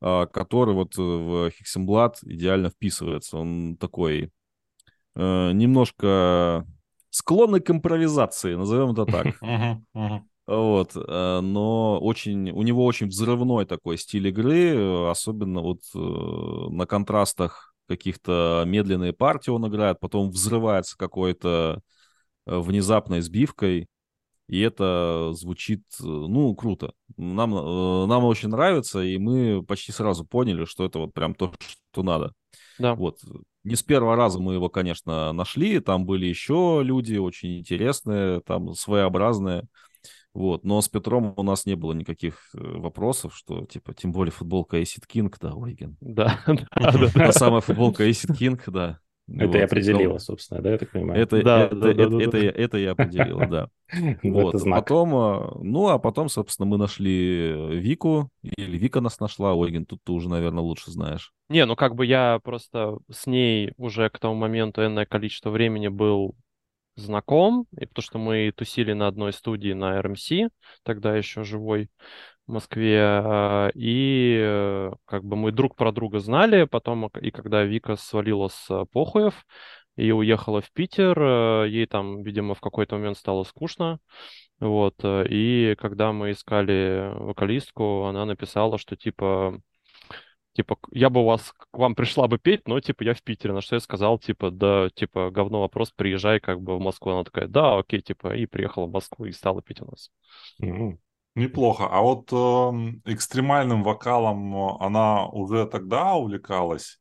а, 0.00 0.26
который 0.26 0.74
вот 0.74 0.96
в 0.96 1.50
Хиксенблад 1.50 2.18
идеально 2.22 2.70
вписывается. 2.70 3.38
Он 3.38 3.76
такой 3.76 4.30
э, 5.14 5.52
немножко 5.52 6.66
склонный 7.10 7.60
к 7.60 7.70
импровизации, 7.70 8.54
назовем 8.54 8.92
это 8.92 9.06
так. 9.06 9.26
Вот, 10.46 10.92
э, 10.94 11.40
но 11.40 11.98
очень, 12.00 12.50
у 12.50 12.62
него 12.62 12.84
очень 12.84 13.06
взрывной 13.06 13.64
такой 13.64 13.96
стиль 13.96 14.28
игры, 14.28 15.08
особенно 15.08 15.62
вот 15.62 15.80
э, 15.94 15.98
на 15.98 16.84
контрастах 16.84 17.74
каких-то 17.88 18.64
медленные 18.66 19.14
партии 19.14 19.48
он 19.48 19.66
играет, 19.66 20.00
потом 20.00 20.28
взрывается 20.28 20.98
какой-то 20.98 21.80
внезапной 22.44 23.22
сбивкой. 23.22 23.88
И 24.46 24.60
это 24.60 25.30
звучит, 25.32 25.82
э, 26.00 26.04
ну, 26.04 26.54
круто. 26.54 26.92
Нам, 27.16 27.54
э, 27.54 28.06
нам 28.06 28.24
очень 28.24 28.50
нравится, 28.50 29.00
и 29.00 29.16
мы 29.16 29.64
почти 29.64 29.90
сразу 29.90 30.26
поняли, 30.26 30.66
что 30.66 30.84
это 30.84 30.98
вот 30.98 31.14
прям 31.14 31.34
то, 31.34 31.52
что 31.58 32.02
надо. 32.02 32.34
Да. 32.78 32.94
Вот. 32.94 33.20
Не 33.64 33.76
с 33.76 33.82
первого 33.82 34.14
раза 34.14 34.40
мы 34.40 34.54
его, 34.54 34.68
конечно, 34.68 35.32
нашли. 35.32 35.80
Там 35.80 36.04
были 36.04 36.26
еще 36.26 36.80
люди 36.82 37.16
очень 37.16 37.58
интересные, 37.58 38.40
там 38.42 38.74
своеобразные. 38.74 39.66
Вот. 40.34 40.64
Но 40.64 40.80
с 40.80 40.88
Петром 40.88 41.32
у 41.36 41.42
нас 41.42 41.64
не 41.64 41.74
было 41.74 41.92
никаких 41.92 42.50
э, 42.54 42.58
вопросов, 42.60 43.34
что, 43.36 43.64
типа, 43.64 43.94
тем 43.94 44.12
более 44.12 44.32
футболка 44.32 44.80
Acid 44.80 45.04
King, 45.10 45.34
да, 45.40 45.54
Ойген. 45.54 45.96
Да, 46.00 46.40
да, 46.46 46.66
да. 46.76 47.08
Та 47.08 47.32
самая 47.32 47.60
футболка 47.60 48.06
Acid 48.08 48.36
King, 48.36 48.60
да. 48.66 48.98
Это 49.26 49.46
вот, 49.46 49.56
и 49.56 49.58
определило, 49.60 50.18
собственно, 50.18 50.60
да, 50.60 50.72
я 50.72 50.78
так 50.78 50.90
понимаю? 50.90 51.22
Это, 51.22 51.42
да, 51.42 51.64
это, 51.64 51.76
да, 51.76 51.90
это, 51.90 52.08
да, 52.10 52.22
это, 52.22 52.30
да. 52.30 52.38
это 52.38 52.78
я 52.78 52.90
определил, 52.92 53.38
да. 53.48 53.68
Вот. 54.22 54.62
Потом, 54.64 55.14
а, 55.14 55.56
ну, 55.62 55.88
а 55.88 55.98
потом, 55.98 56.28
собственно, 56.28 56.66
мы 56.66 56.76
нашли 56.76 57.78
Вику, 57.78 58.28
или 58.42 58.76
Вика 58.76 59.00
нас 59.00 59.20
нашла. 59.20 59.54
Ольгин, 59.54 59.86
тут 59.86 60.00
ты 60.04 60.12
уже, 60.12 60.28
наверное, 60.28 60.62
лучше 60.62 60.90
знаешь. 60.90 61.32
Не, 61.48 61.64
ну 61.64 61.76
как 61.76 61.94
бы 61.94 62.04
я 62.04 62.38
просто 62.42 62.98
с 63.10 63.26
ней 63.26 63.72
уже 63.76 64.10
к 64.10 64.18
тому 64.18 64.34
моменту 64.34 64.84
энное 64.84 65.06
количество 65.06 65.50
времени 65.50 65.88
был 65.88 66.34
знаком, 66.96 67.66
и 67.78 67.86
потому 67.86 68.02
что 68.02 68.18
мы 68.18 68.52
тусили 68.54 68.92
на 68.92 69.08
одной 69.08 69.32
студии 69.32 69.72
на 69.72 69.98
RMC, 70.00 70.50
тогда 70.82 71.16
еще 71.16 71.44
живой. 71.44 71.88
Москве, 72.46 73.00
а, 73.00 73.70
и 73.74 74.38
э, 74.38 74.92
как 75.06 75.24
бы 75.24 75.36
мы 75.36 75.52
друг 75.52 75.76
про 75.76 75.92
друга 75.92 76.20
знали, 76.20 76.64
потом, 76.64 77.06
и 77.06 77.30
когда 77.30 77.64
Вика 77.64 77.96
свалила 77.96 78.48
с 78.48 78.84
похуев 78.92 79.46
и 79.96 80.12
уехала 80.12 80.60
в 80.60 80.70
Питер, 80.72 81.18
э, 81.18 81.68
ей 81.68 81.86
там, 81.86 82.22
видимо, 82.22 82.54
в 82.54 82.60
какой-то 82.60 82.96
момент 82.96 83.16
стало 83.16 83.44
скучно, 83.44 83.98
вот, 84.60 84.96
э, 85.02 85.26
и 85.30 85.74
когда 85.78 86.12
мы 86.12 86.32
искали 86.32 87.12
вокалистку, 87.14 88.04
она 88.04 88.26
написала, 88.26 88.78
что 88.78 88.96
типа, 88.96 89.60
типа, 90.54 90.78
я 90.92 91.10
бы 91.10 91.22
у 91.22 91.24
вас, 91.24 91.52
к 91.52 91.78
вам 91.78 91.94
пришла 91.94 92.28
бы 92.28 92.38
петь, 92.38 92.66
но, 92.68 92.80
типа, 92.80 93.02
я 93.02 93.14
в 93.14 93.22
Питере. 93.22 93.52
На 93.52 93.60
что 93.60 93.76
я 93.76 93.80
сказал, 93.80 94.18
типа, 94.18 94.50
да, 94.50 94.88
типа, 94.94 95.30
говно 95.30 95.60
вопрос, 95.60 95.90
приезжай, 95.90 96.40
как 96.40 96.60
бы, 96.60 96.76
в 96.76 96.80
Москву. 96.80 97.12
Она 97.12 97.24
такая, 97.24 97.48
да, 97.48 97.78
окей, 97.78 98.00
типа, 98.00 98.36
и 98.36 98.46
приехала 98.46 98.86
в 98.86 98.92
Москву 98.92 99.26
и 99.26 99.32
стала 99.32 99.62
петь 99.62 99.80
у 99.80 99.86
нас. 99.86 100.10
Mm-hmm. 100.62 100.98
Неплохо. 101.34 101.88
А 101.90 102.00
вот 102.00 102.32
э, 102.32 103.12
экстремальным 103.12 103.82
вокалом 103.82 104.54
э, 104.54 104.76
она 104.80 105.26
уже 105.26 105.66
тогда 105.66 106.14
увлекалась? 106.14 107.00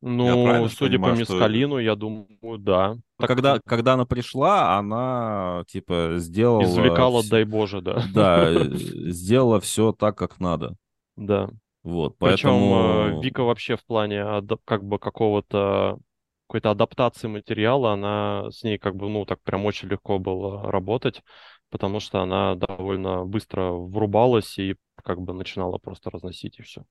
Ну, 0.00 0.68
судя 0.68 0.98
понимаю, 0.98 1.14
по 1.16 1.20
Мискалину, 1.20 1.74
что... 1.74 1.80
я 1.80 1.96
думаю, 1.96 2.58
да. 2.58 2.96
Так... 3.18 3.28
Когда, 3.28 3.58
когда 3.64 3.94
она 3.94 4.04
пришла, 4.04 4.78
она, 4.78 5.64
типа, 5.66 6.14
сделала... 6.18 6.62
Извлекала, 6.62 7.22
дай 7.28 7.44
боже, 7.44 7.80
да. 7.80 8.04
Да, 8.14 8.48
э, 8.48 8.68
сделала 8.74 9.60
все 9.60 9.92
так, 9.92 10.16
как 10.16 10.38
надо. 10.38 10.76
Да. 11.16 11.50
Вот, 11.82 12.16
поэтому... 12.18 13.06
Причем 13.06 13.20
Вика 13.22 13.42
вообще 13.42 13.76
в 13.76 13.84
плане 13.84 14.24
как 14.64 14.84
бы 14.84 14.98
какого-то 14.98 15.98
какой-то 16.46 16.70
адаптации 16.70 17.26
материала, 17.26 17.92
она 17.92 18.50
с 18.52 18.62
ней 18.62 18.78
как 18.78 18.94
бы, 18.94 19.08
ну, 19.08 19.24
так 19.24 19.42
прям 19.42 19.64
очень 19.64 19.88
легко 19.88 20.20
было 20.20 20.70
работать 20.70 21.22
потому 21.70 22.00
что 22.00 22.20
она 22.20 22.54
довольно 22.54 23.24
быстро 23.24 23.72
врубалась 23.72 24.58
и 24.58 24.76
как 25.02 25.20
бы 25.20 25.32
начинала 25.32 25.78
просто 25.78 26.10
разносить 26.10 26.58
и 26.58 26.62
все. 26.62 26.84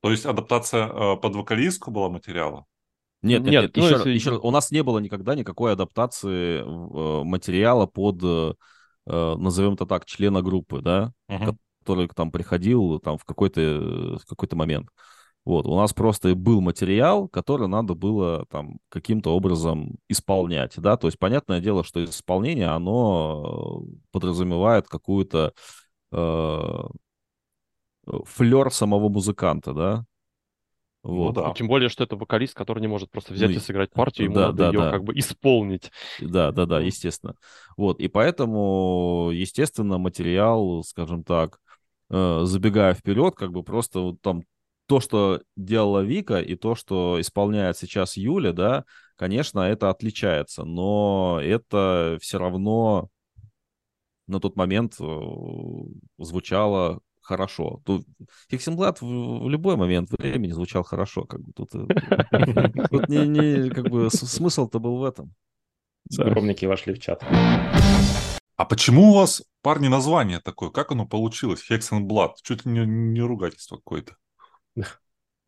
То 0.00 0.10
есть 0.10 0.26
адаптация 0.26 0.86
э, 0.86 1.16
под 1.16 1.34
вокалистку 1.34 1.90
была 1.90 2.10
материала? 2.10 2.66
Нет, 3.22 3.42
нет, 3.42 3.62
нет, 3.62 3.76
ну, 3.76 3.84
еще, 3.84 3.94
если... 3.94 4.10
еще 4.10 4.38
у 4.38 4.50
нас 4.50 4.70
не 4.70 4.82
было 4.82 4.98
никогда 4.98 5.34
никакой 5.34 5.72
адаптации 5.72 6.60
э, 6.60 7.24
материала 7.24 7.86
под, 7.86 8.22
э, 8.22 8.54
э 9.06 9.34
назовем 9.38 9.74
это 9.74 9.86
так, 9.86 10.04
члена 10.04 10.42
группы, 10.42 10.82
да, 10.82 11.12
uh-huh. 11.30 11.56
который 11.80 12.08
там 12.08 12.30
приходил 12.30 12.98
там 13.00 13.16
в 13.16 13.24
какой-то 13.24 13.60
э, 13.62 14.18
в 14.18 14.26
какой-то 14.26 14.56
момент. 14.56 14.88
Вот, 15.44 15.66
у 15.66 15.76
нас 15.76 15.92
просто 15.92 16.34
был 16.34 16.62
материал, 16.62 17.28
который 17.28 17.68
надо 17.68 17.94
было 17.94 18.46
там 18.46 18.78
каким-то 18.88 19.34
образом 19.36 19.96
исполнять, 20.08 20.74
да, 20.76 20.96
то 20.96 21.06
есть 21.06 21.18
понятное 21.18 21.60
дело, 21.60 21.84
что 21.84 22.02
исполнение, 22.02 22.68
оно 22.68 23.84
подразумевает 24.10 24.88
какую-то 24.88 25.52
э, 26.12 26.82
флер 28.24 28.70
самого 28.70 29.10
музыканта, 29.10 29.74
да, 29.74 30.06
ну 31.04 31.16
вот. 31.16 31.36
Ну, 31.36 31.42
да. 31.42 31.52
Тем 31.52 31.68
более, 31.68 31.90
что 31.90 32.02
это 32.02 32.16
вокалист, 32.16 32.54
который 32.54 32.80
не 32.80 32.86
может 32.86 33.10
просто 33.10 33.34
взять 33.34 33.50
ну, 33.50 33.56
и 33.56 33.58
сыграть 33.58 33.90
партию, 33.92 34.28
ему 34.28 34.36
да, 34.36 34.46
надо 34.46 34.56
да, 34.56 34.66
ее 34.68 34.78
да. 34.80 34.90
как 34.90 35.04
бы 35.04 35.12
исполнить. 35.18 35.92
Да, 36.20 36.50
да, 36.50 36.64
да, 36.64 36.80
естественно. 36.80 37.34
Вот, 37.76 38.00
и 38.00 38.08
поэтому, 38.08 39.28
естественно, 39.30 39.98
материал, 39.98 40.82
скажем 40.82 41.22
так, 41.22 41.58
э, 42.08 42.40
забегая 42.44 42.94
вперед, 42.94 43.34
как 43.34 43.52
бы 43.52 43.62
просто 43.62 44.00
вот 44.00 44.22
там 44.22 44.44
то, 44.86 45.00
что 45.00 45.42
делала 45.56 46.00
Вика, 46.00 46.40
и 46.40 46.54
то, 46.56 46.74
что 46.74 47.20
исполняет 47.20 47.78
сейчас 47.78 48.16
Юля, 48.16 48.52
да, 48.52 48.84
конечно, 49.16 49.60
это 49.60 49.90
отличается, 49.90 50.64
но 50.64 51.40
это 51.42 52.18
все 52.20 52.38
равно 52.38 53.08
на 54.26 54.40
тот 54.40 54.56
момент 54.56 54.96
э, 55.00 55.20
звучало 56.18 57.00
хорошо. 57.20 57.80
Тут 57.84 58.06
Хексенблат 58.50 59.00
в, 59.00 59.06
в 59.06 59.48
любой 59.48 59.76
момент 59.76 60.10
времени 60.10 60.52
звучал 60.52 60.82
хорошо. 60.82 61.24
Как 61.24 61.40
бы 61.40 61.52
тут, 61.52 61.74
э, 61.74 61.86
тут 62.90 63.08
не, 63.08 63.26
не, 63.26 63.70
как 63.70 63.88
бы 63.88 64.10
смысл-то 64.10 64.78
был 64.78 64.98
в 64.98 65.04
этом. 65.04 65.34
Скромники 66.10 66.66
вошли 66.66 66.94
в 66.94 67.00
чат. 67.00 67.24
А 68.56 68.64
почему 68.66 69.10
у 69.10 69.14
вас, 69.14 69.42
парни, 69.62 69.88
название 69.88 70.38
такое? 70.38 70.70
Как 70.70 70.92
оно 70.92 71.06
получилось? 71.06 71.68
Hexenblood? 71.68 72.34
Чуть 72.42 72.64
ли 72.64 72.72
не, 72.72 72.86
не 72.86 73.20
ругательство 73.20 73.76
какое-то. 73.76 74.16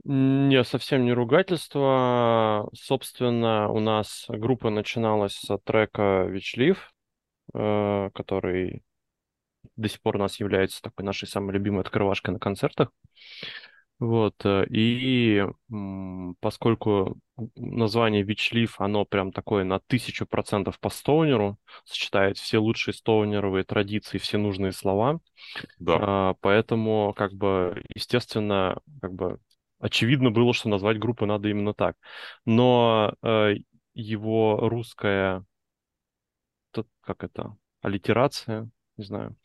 Не, 0.05 0.63
совсем 0.65 1.05
не 1.05 1.13
ругательство. 1.13 2.69
Собственно, 2.75 3.69
у 3.69 3.81
нас 3.81 4.27
группа 4.29 4.71
начиналась 4.71 5.35
с 5.35 5.59
трека 5.65 6.27
Вичлив, 6.29 6.93
э, 7.55 8.11
который 8.15 8.85
до 9.77 9.89
сих 9.89 10.01
пор 10.03 10.17
у 10.17 10.21
нас 10.21 10.41
является 10.41 10.83
такой 10.83 11.05
нашей 11.05 11.29
самой 11.29 11.55
любимой 11.55 11.83
открывашкой 11.83 12.35
на 12.35 12.41
концертах. 12.41 12.93
Вот, 13.99 14.35
э, 14.45 14.67
и 14.69 15.43
поскольку 16.41 17.19
название 17.57 18.23
Вичлив, 18.23 18.79
оно 18.81 19.05
прям 19.07 19.33
такое 19.33 19.65
на 19.65 19.79
тысячу 19.81 20.27
процентов 20.27 20.79
по 20.81 20.91
стоунеру, 20.91 21.59
сочетает 21.85 22.37
все 22.37 22.59
лучшие 22.59 22.93
стоунеровые 22.93 23.65
традиции, 23.65 24.19
все 24.19 24.37
нужные 24.37 24.73
слова, 24.73 25.21
Да. 25.79 25.99
а, 26.03 26.35
поэтому, 26.41 27.15
как 27.17 27.33
бы, 27.35 27.83
естественно, 27.95 28.81
как 29.01 29.15
бы 29.15 29.41
очевидно 29.81 30.31
было, 30.31 30.53
что 30.53 30.69
назвать 30.69 30.99
группу 30.99 31.27
надо 31.27 31.49
именно 31.49 31.75
так. 31.75 31.97
Но 32.45 33.15
э, 33.23 33.55
его 33.95 34.59
русская, 34.69 35.45
как 37.01 37.25
это, 37.25 37.57
аллитерация, 37.83 38.69
не 38.97 39.05
знаю. 39.05 39.37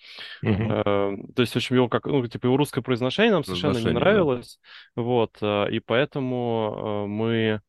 Э, 0.44 1.16
то 1.36 1.42
есть, 1.42 1.54
в 1.54 1.56
общем, 1.58 1.76
его 1.76 1.90
как, 1.90 2.06
ну, 2.06 2.26
типа, 2.26 2.46
его 2.48 2.58
русское 2.58 2.82
произношение 2.82 3.34
нам 3.34 3.44
совершенно 3.44 3.78
не 3.78 3.92
нравилось. 3.92 4.60
Да. 4.96 5.02
Вот, 5.02 5.38
э, 5.42 5.72
и 5.72 5.80
поэтому 5.80 7.06
э, 7.06 7.08
мы 7.08 7.62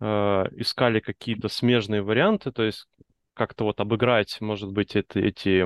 искали 0.00 1.00
какие-то 1.00 1.48
смежные 1.48 2.02
варианты, 2.02 2.52
то 2.52 2.62
есть 2.62 2.86
как-то 3.34 3.64
вот 3.64 3.80
обыграть, 3.80 4.40
может 4.40 4.70
быть, 4.70 4.94
это, 4.94 5.18
эти, 5.18 5.64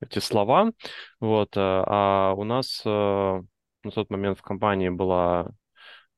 эти 0.00 0.18
слова. 0.20 0.72
Вот, 1.20 1.50
а 1.54 2.32
у 2.34 2.44
нас 2.44 2.82
на 2.86 3.44
тот 3.94 4.08
момент 4.08 4.38
в 4.38 4.42
компании 4.42 4.88
была 4.88 5.50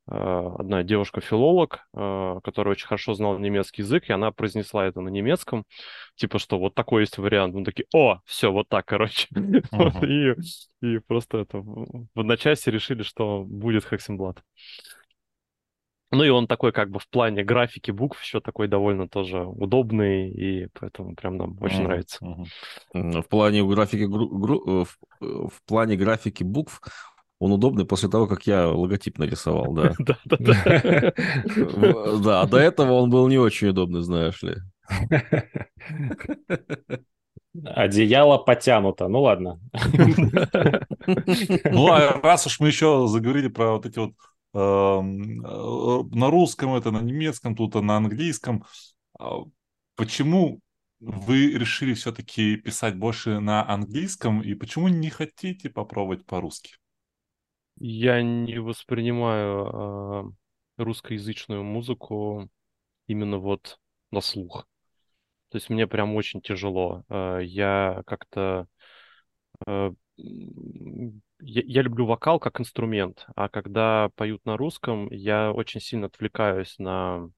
одна 0.06 0.82
девушка-филолог, 0.82 1.86
э, 1.94 2.40
которая 2.42 2.72
очень 2.72 2.86
хорошо 2.86 3.14
знала 3.14 3.38
немецкий 3.38 3.82
язык, 3.82 4.08
и 4.08 4.12
она 4.12 4.32
произнесла 4.32 4.86
это 4.86 5.00
на 5.00 5.08
немецком, 5.08 5.64
типа, 6.16 6.38
что 6.38 6.58
вот 6.58 6.74
такой 6.74 7.02
есть 7.02 7.18
вариант. 7.18 7.54
Мы 7.54 7.64
такие, 7.64 7.86
о, 7.94 8.20
все, 8.24 8.50
вот 8.50 8.68
так, 8.68 8.84
короче. 8.86 9.28
И, 10.02 10.34
и 10.80 10.98
просто 10.98 11.38
это 11.38 11.58
в 11.60 12.08
одночасье 12.14 12.72
решили, 12.72 13.02
что 13.02 13.44
будет 13.44 13.84
Хексенблат. 13.84 14.42
Ну 16.12 16.24
и 16.24 16.28
он 16.28 16.46
такой 16.46 16.72
как 16.72 16.90
бы 16.90 16.98
в 16.98 17.08
плане 17.08 17.42
графики 17.42 17.90
букв 17.90 18.22
еще 18.22 18.40
такой 18.40 18.68
довольно 18.68 19.08
тоже 19.08 19.46
удобный, 19.46 20.30
и 20.30 20.68
поэтому 20.78 21.14
прям 21.14 21.38
нам 21.38 21.56
очень 21.58 21.78
uh-huh. 21.78 21.84
нравится. 21.84 22.18
В 22.92 23.22
плане 23.22 23.64
графики, 23.64 24.02
гру- 24.02 24.84
в, 24.84 24.98
в 25.20 25.62
плане 25.66 25.96
графики 25.96 26.42
букв 26.42 26.82
он 27.42 27.50
удобный 27.50 27.85
после 27.85 28.09
того, 28.09 28.28
как 28.28 28.46
я 28.46 28.68
логотип 28.68 29.18
нарисовал, 29.18 29.72
да. 29.72 29.92
Да, 29.98 30.16
да, 30.24 30.37
да. 30.38 31.12
Да, 32.22 32.42
а 32.42 32.46
до 32.46 32.59
этого 32.59 32.92
он 32.92 33.11
был 33.11 33.26
не 33.26 33.37
очень 33.37 33.68
удобный, 33.68 34.02
знаешь 34.02 34.42
ли. 34.44 34.59
Одеяло 37.64 38.38
потянуто. 38.38 39.09
Ну 39.09 39.22
ладно. 39.22 39.59
Ну, 41.64 41.90
а 41.90 42.20
раз 42.22 42.46
уж 42.46 42.61
мы 42.61 42.68
еще 42.68 43.09
заговорили 43.09 43.48
про 43.48 43.72
вот 43.72 43.87
эти 43.87 43.98
вот 43.98 44.12
эм, 44.55 45.44
э, 45.44 46.16
на 46.16 46.31
русском 46.31 46.74
это, 46.74 46.92
на 46.92 47.00
немецком, 47.00 47.57
тут 47.57 47.74
на 47.74 47.96
английском. 47.96 48.64
А 49.18 49.38
почему 49.96 50.61
вы 51.00 51.50
решили 51.52 51.94
все-таки 51.94 52.57
писать 52.57 52.96
больше 52.96 53.40
на 53.40 53.68
английском 53.68 54.40
и 54.42 54.55
почему 54.55 54.87
не 54.88 55.11
хотите 55.11 55.68
попробовать 55.70 56.24
по-русски? 56.24 56.76
Я 57.78 58.22
не 58.22 58.58
воспринимаю 58.61 60.32
э, 60.78 60.82
русскоязычную 60.82 61.62
музыку 61.62 62.48
именно 63.06 63.38
вот 63.38 63.78
на 64.11 64.20
слух. 64.20 64.68
То 65.50 65.58
есть 65.58 65.70
мне 65.70 65.87
прям 65.87 66.14
очень 66.14 66.40
тяжело. 66.40 67.04
Э, 67.08 67.40
я 67.42 68.02
как-то... 68.06 68.68
Э, 69.66 69.92
я, 70.16 71.62
я 71.64 71.82
люблю 71.82 72.06
вокал 72.06 72.38
как 72.38 72.61
инструмент, 72.61 73.26
а 73.35 73.48
когда 73.48 74.11
поют 74.14 74.44
на 74.44 74.56
русском, 74.56 75.08
я 75.11 75.52
очень 75.52 75.80
сильно 75.80 76.06
отвлекаюсь 76.06 76.78
на 76.78 77.28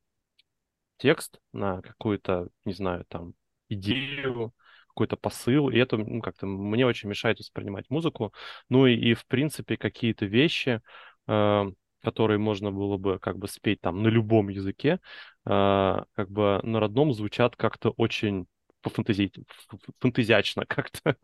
текст, 0.99 1.41
на 1.53 1.81
какую-то, 1.83 2.49
не 2.65 2.73
знаю, 2.73 3.05
там, 3.09 3.35
идею, 3.69 4.53
какой-то 4.95 5.17
посыл, 5.17 5.69
и 5.69 5.77
это 5.77 5.97
ну, 5.97 6.21
как-то 6.23 6.47
мне 6.47 6.87
очень 6.87 7.09
мешает 7.09 7.39
воспринимать 7.39 7.91
музыку. 7.91 8.33
Ну 8.69 8.87
и, 8.87 8.95
и 8.95 9.15
в 9.15 9.27
принципе, 9.27 9.77
какие-то 9.77 10.25
вещи, 10.27 10.81
э, 11.27 11.65
которые 12.03 12.39
можно 12.39 12.71
было 12.71 12.97
бы 12.97 13.19
как 13.19 13.39
бы 13.39 13.49
спеть 13.49 13.81
там 13.81 14.03
на 14.03 14.09
любом 14.09 14.49
языке, 14.49 15.01
э, 15.47 16.03
как 16.15 16.31
бы 16.31 16.61
на 16.63 16.81
родном 16.81 17.13
звучат 17.13 17.57
как-то 17.57 17.91
очень 17.91 18.47
пофантази... 18.83 19.33
фантазиачно 19.99 20.65
как-то. 20.69 21.17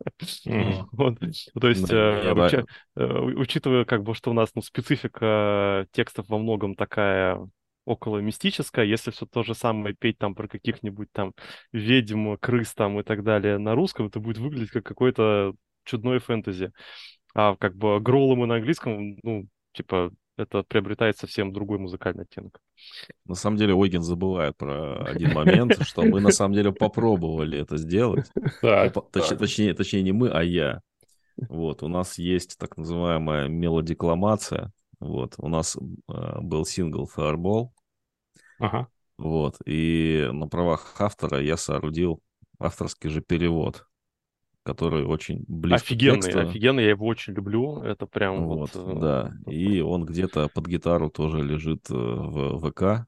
Mm-hmm. 0.45 0.83
вот. 0.91 1.19
То 1.19 1.67
есть, 1.69 1.91
э, 1.91 2.33
уча... 2.33 2.65
э, 2.95 3.05
учитывая, 3.05 3.85
как 3.85 4.03
бы, 4.03 4.13
что 4.15 4.31
у 4.31 4.33
нас 4.33 4.49
ну, 4.55 4.61
специфика 4.61 5.87
текстов 5.91 6.27
во 6.27 6.37
многом 6.37 6.75
такая 6.75 7.39
около 7.85 8.19
мистическое, 8.19 8.85
если 8.85 9.11
все 9.11 9.25
то 9.25 9.43
же 9.43 9.55
самое 9.55 9.95
петь 9.95 10.17
там 10.17 10.35
про 10.35 10.47
каких-нибудь 10.47 11.09
там 11.11 11.33
ведьм, 11.71 12.35
крыс 12.35 12.73
там 12.73 12.99
и 12.99 13.03
так 13.03 13.23
далее 13.23 13.57
на 13.57 13.75
русском, 13.75 14.07
это 14.07 14.19
будет 14.19 14.37
выглядеть 14.37 14.71
как 14.71 14.83
какой-то 14.83 15.53
чудной 15.83 16.19
фэнтези. 16.19 16.71
А 17.33 17.55
как 17.55 17.75
бы 17.75 17.99
гроулом 17.99 18.43
и 18.43 18.47
на 18.47 18.55
английском, 18.55 19.17
ну, 19.23 19.47
типа, 19.73 20.11
это 20.37 20.63
приобретает 20.63 21.17
совсем 21.17 21.53
другой 21.53 21.77
музыкальный 21.79 22.23
оттенок. 22.23 22.59
На 23.25 23.35
самом 23.35 23.57
деле 23.57 23.73
Ойген 23.73 24.01
забывает 24.01 24.57
про 24.57 25.03
один 25.03 25.33
момент, 25.33 25.77
что 25.87 26.03
мы 26.03 26.19
на 26.19 26.31
самом 26.31 26.55
деле 26.55 26.71
попробовали 26.71 27.59
это 27.59 27.77
сделать. 27.77 28.29
Точнее, 29.39 29.73
точнее 29.73 30.03
не 30.03 30.11
мы, 30.11 30.29
а 30.29 30.43
я. 30.43 30.81
Вот, 31.37 31.83
у 31.83 31.87
нас 31.87 32.17
есть 32.17 32.57
так 32.57 32.77
называемая 32.77 33.47
мелодикламация, 33.47 34.71
вот, 35.01 35.33
у 35.39 35.47
нас 35.47 35.75
э, 35.75 36.39
был 36.41 36.63
сингл 36.63 37.09
Fireball. 37.13 37.69
Ага. 38.59 38.87
Вот, 39.17 39.57
и 39.65 40.29
на 40.31 40.47
правах 40.47 40.95
автора 40.99 41.41
я 41.41 41.57
соорудил 41.57 42.21
авторский 42.59 43.09
же 43.09 43.21
перевод, 43.21 43.87
который 44.63 45.03
очень 45.03 45.43
близко 45.47 45.85
офигенный, 45.85 46.19
к 46.19 46.23
тексту. 46.23 46.39
Офигенный, 46.39 46.83
я 46.83 46.89
его 46.91 47.07
очень 47.07 47.33
люблю, 47.33 47.81
это 47.81 48.05
прям 48.05 48.45
вот... 48.45 48.75
вот 48.75 48.95
э, 48.95 48.99
да, 48.99 49.33
и 49.51 49.81
он 49.81 50.05
где-то 50.05 50.49
под 50.53 50.67
гитару 50.67 51.09
тоже 51.09 51.41
лежит 51.41 51.89
э, 51.89 51.93
в 51.93 52.59
ВК, 52.59 53.07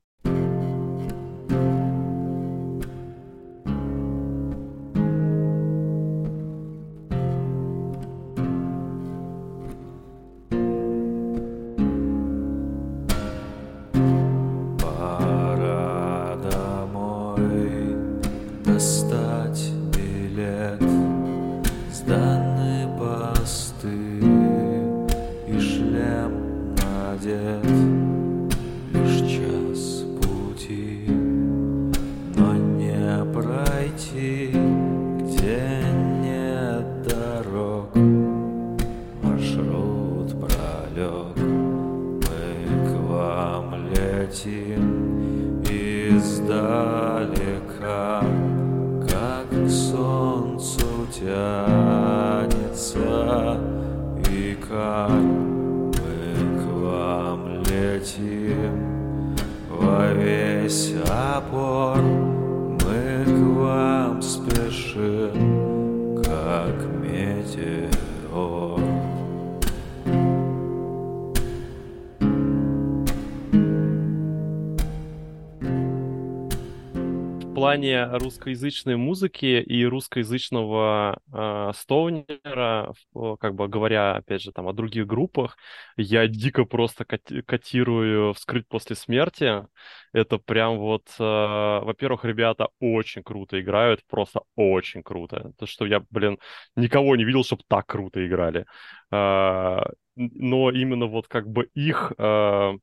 плане 77.84 78.06
русскоязычной 78.18 78.96
музыки 78.96 79.62
и 79.62 79.86
русскоязычного 79.86 81.20
э, 81.32 81.72
стоунера, 81.76 82.94
как 83.40 83.56
бы 83.56 83.68
говоря, 83.68 84.16
опять 84.16 84.42
же, 84.42 84.52
там 84.52 84.68
о 84.68 84.74
других 84.74 85.06
группах, 85.06 85.58
я 85.98 86.28
дико 86.28 86.64
просто 86.64 87.06
котирую 87.06 88.34
«Вскрыть 88.34 88.68
после 88.68 88.96
смерти». 88.96 89.66
Это 90.14 90.38
прям 90.38 90.78
вот, 90.78 91.08
э, 91.20 91.24
во-первых, 91.24 92.24
ребята 92.24 92.70
очень 92.80 93.24
круто 93.24 93.60
играют, 93.60 94.02
просто 94.08 94.42
очень 94.56 95.04
круто. 95.04 95.52
То, 95.58 95.66
что 95.66 95.86
я, 95.86 96.02
блин, 96.10 96.40
никого 96.76 97.16
не 97.18 97.26
видел, 97.26 97.44
чтобы 97.44 97.64
так 97.68 97.86
круто 97.86 98.26
играли. 98.26 98.66
Э, 99.12 99.80
но 100.16 100.72
именно 100.72 101.08
вот 101.08 101.28
как 101.28 101.48
бы 101.50 101.70
их 101.74 102.14
э, 102.18 102.74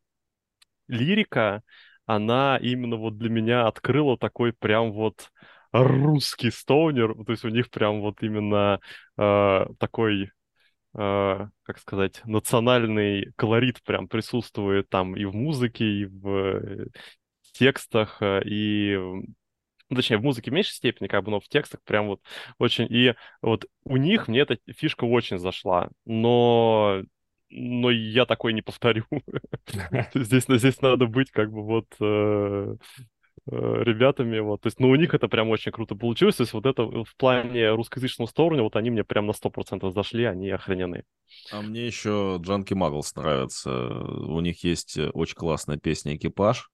лирика, 0.89 1.63
она 2.15 2.59
именно 2.61 2.97
вот 2.97 3.19
для 3.19 3.31
меня 3.31 3.67
открыла 3.67 4.19
такой 4.19 4.53
прям 4.53 4.93
вот 4.93 5.31
русский 5.73 6.51
стоунер, 6.51 7.15
то 7.25 7.31
есть 7.33 7.45
у 7.45 7.49
них 7.49 7.71
прям 7.71 8.01
вот 8.01 8.23
именно 8.23 8.81
э, 9.17 9.67
такой, 9.79 10.31
э, 10.95 11.47
как 11.63 11.79
сказать, 11.79 12.21
национальный 12.25 13.33
колорит 13.37 13.83
прям 13.85 14.09
присутствует 14.09 14.89
там 14.89 15.17
и 15.17 15.25
в 15.25 15.35
музыке, 15.35 15.85
и 15.85 16.05
в 16.07 16.29
э, 16.29 16.87
текстах, 17.53 18.19
э, 18.21 18.43
и 18.45 18.97
ну, 19.91 19.97
точнее, 19.97 20.19
в 20.19 20.23
музыке 20.23 20.51
в 20.51 20.55
меньшей 20.55 20.75
степени, 20.75 21.09
как 21.09 21.25
бы, 21.25 21.33
но 21.33 21.41
в 21.41 21.49
текстах 21.49 21.83
прям 21.83 22.07
вот 22.07 22.21
очень... 22.59 22.87
И 22.89 23.15
вот 23.43 23.67
у 23.85 23.97
них 23.97 24.29
мне 24.29 24.41
эта 24.41 24.57
фишка 24.73 25.05
очень 25.05 25.39
зашла, 25.39 25.91
но 26.05 27.03
но 27.51 27.91
я 27.91 28.27
такой 28.27 28.53
не 28.53 28.63
повторю. 28.63 29.05
Здесь, 30.15 30.45
здесь 30.49 30.81
надо 30.81 31.07
быть 31.07 31.31
как 31.31 31.51
бы 31.51 31.63
вот 31.63 31.87
э, 32.01 32.77
э, 33.51 33.83
ребятами, 33.83 34.39
вот, 34.39 34.63
то 34.63 34.69
есть, 34.69 34.79
ну, 34.81 34.89
у 34.89 34.95
них 34.95 35.15
это 35.15 35.29
прям 35.29 35.49
очень 35.51 35.73
круто 35.73 35.95
получилось, 35.95 36.37
то 36.37 36.43
есть 36.43 36.53
вот 36.53 36.67
это 36.67 36.85
в 36.85 37.17
плане 37.17 37.71
русскоязычного 37.71 38.29
стороны, 38.29 38.63
вот 38.63 38.77
они 38.77 38.91
мне 38.91 39.05
прям 39.05 39.27
на 39.27 39.33
100% 39.33 39.91
зашли, 39.93 40.25
они 40.25 40.51
охренены. 40.51 41.05
А 41.53 41.61
мне 41.61 41.87
еще 41.87 42.39
Джанки 42.41 42.75
Маглс 42.75 43.15
нравится, 43.17 43.71
у 43.71 44.41
них 44.41 44.63
есть 44.65 44.99
очень 44.99 45.37
классная 45.37 45.77
песня 45.77 46.17
«Экипаж». 46.17 46.71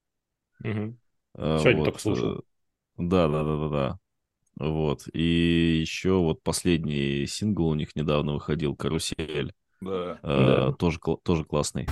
Угу. 0.63 0.97
Сегодня 1.35 1.77
вот. 1.77 1.85
только 1.85 1.99
слушал. 1.99 2.43
Да, 2.97 3.27
да, 3.27 3.43
да, 3.43 3.57
да, 3.57 3.69
да. 3.69 3.99
Вот. 4.59 5.07
И 5.13 5.77
еще 5.81 6.13
вот 6.13 6.41
последний 6.41 7.27
сингл 7.27 7.67
у 7.67 7.75
них 7.75 7.95
недавно 7.95 8.33
выходил 8.33 8.75
«Карусель». 8.75 9.53
Да. 9.81 10.19
Э, 10.23 10.45
да. 10.45 10.71
Тоже, 10.73 10.99
тоже 11.23 11.43
классный. 11.45 11.87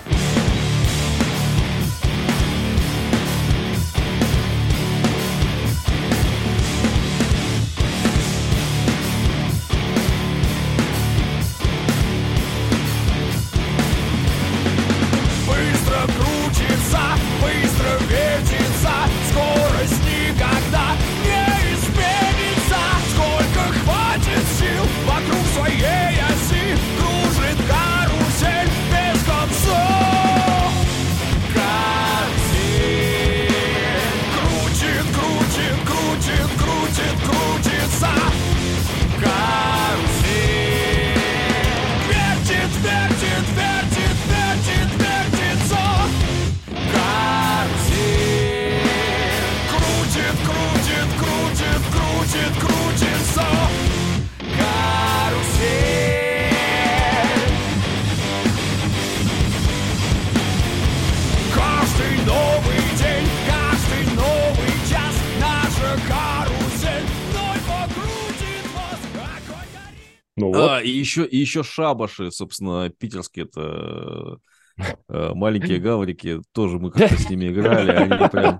Еще, 71.15 71.25
и 71.25 71.37
еще 71.37 71.63
шабаши, 71.63 72.31
собственно, 72.31 72.89
питерские 72.89 73.45
это 73.45 74.39
э, 75.09 75.33
маленькие 75.33 75.79
гаврики, 75.79 76.41
тоже 76.51 76.79
мы 76.79 76.91
как-то 76.91 77.17
с 77.17 77.29
ними 77.29 77.47
играли, 77.49 77.91
они 77.91 78.29
прям 78.29 78.59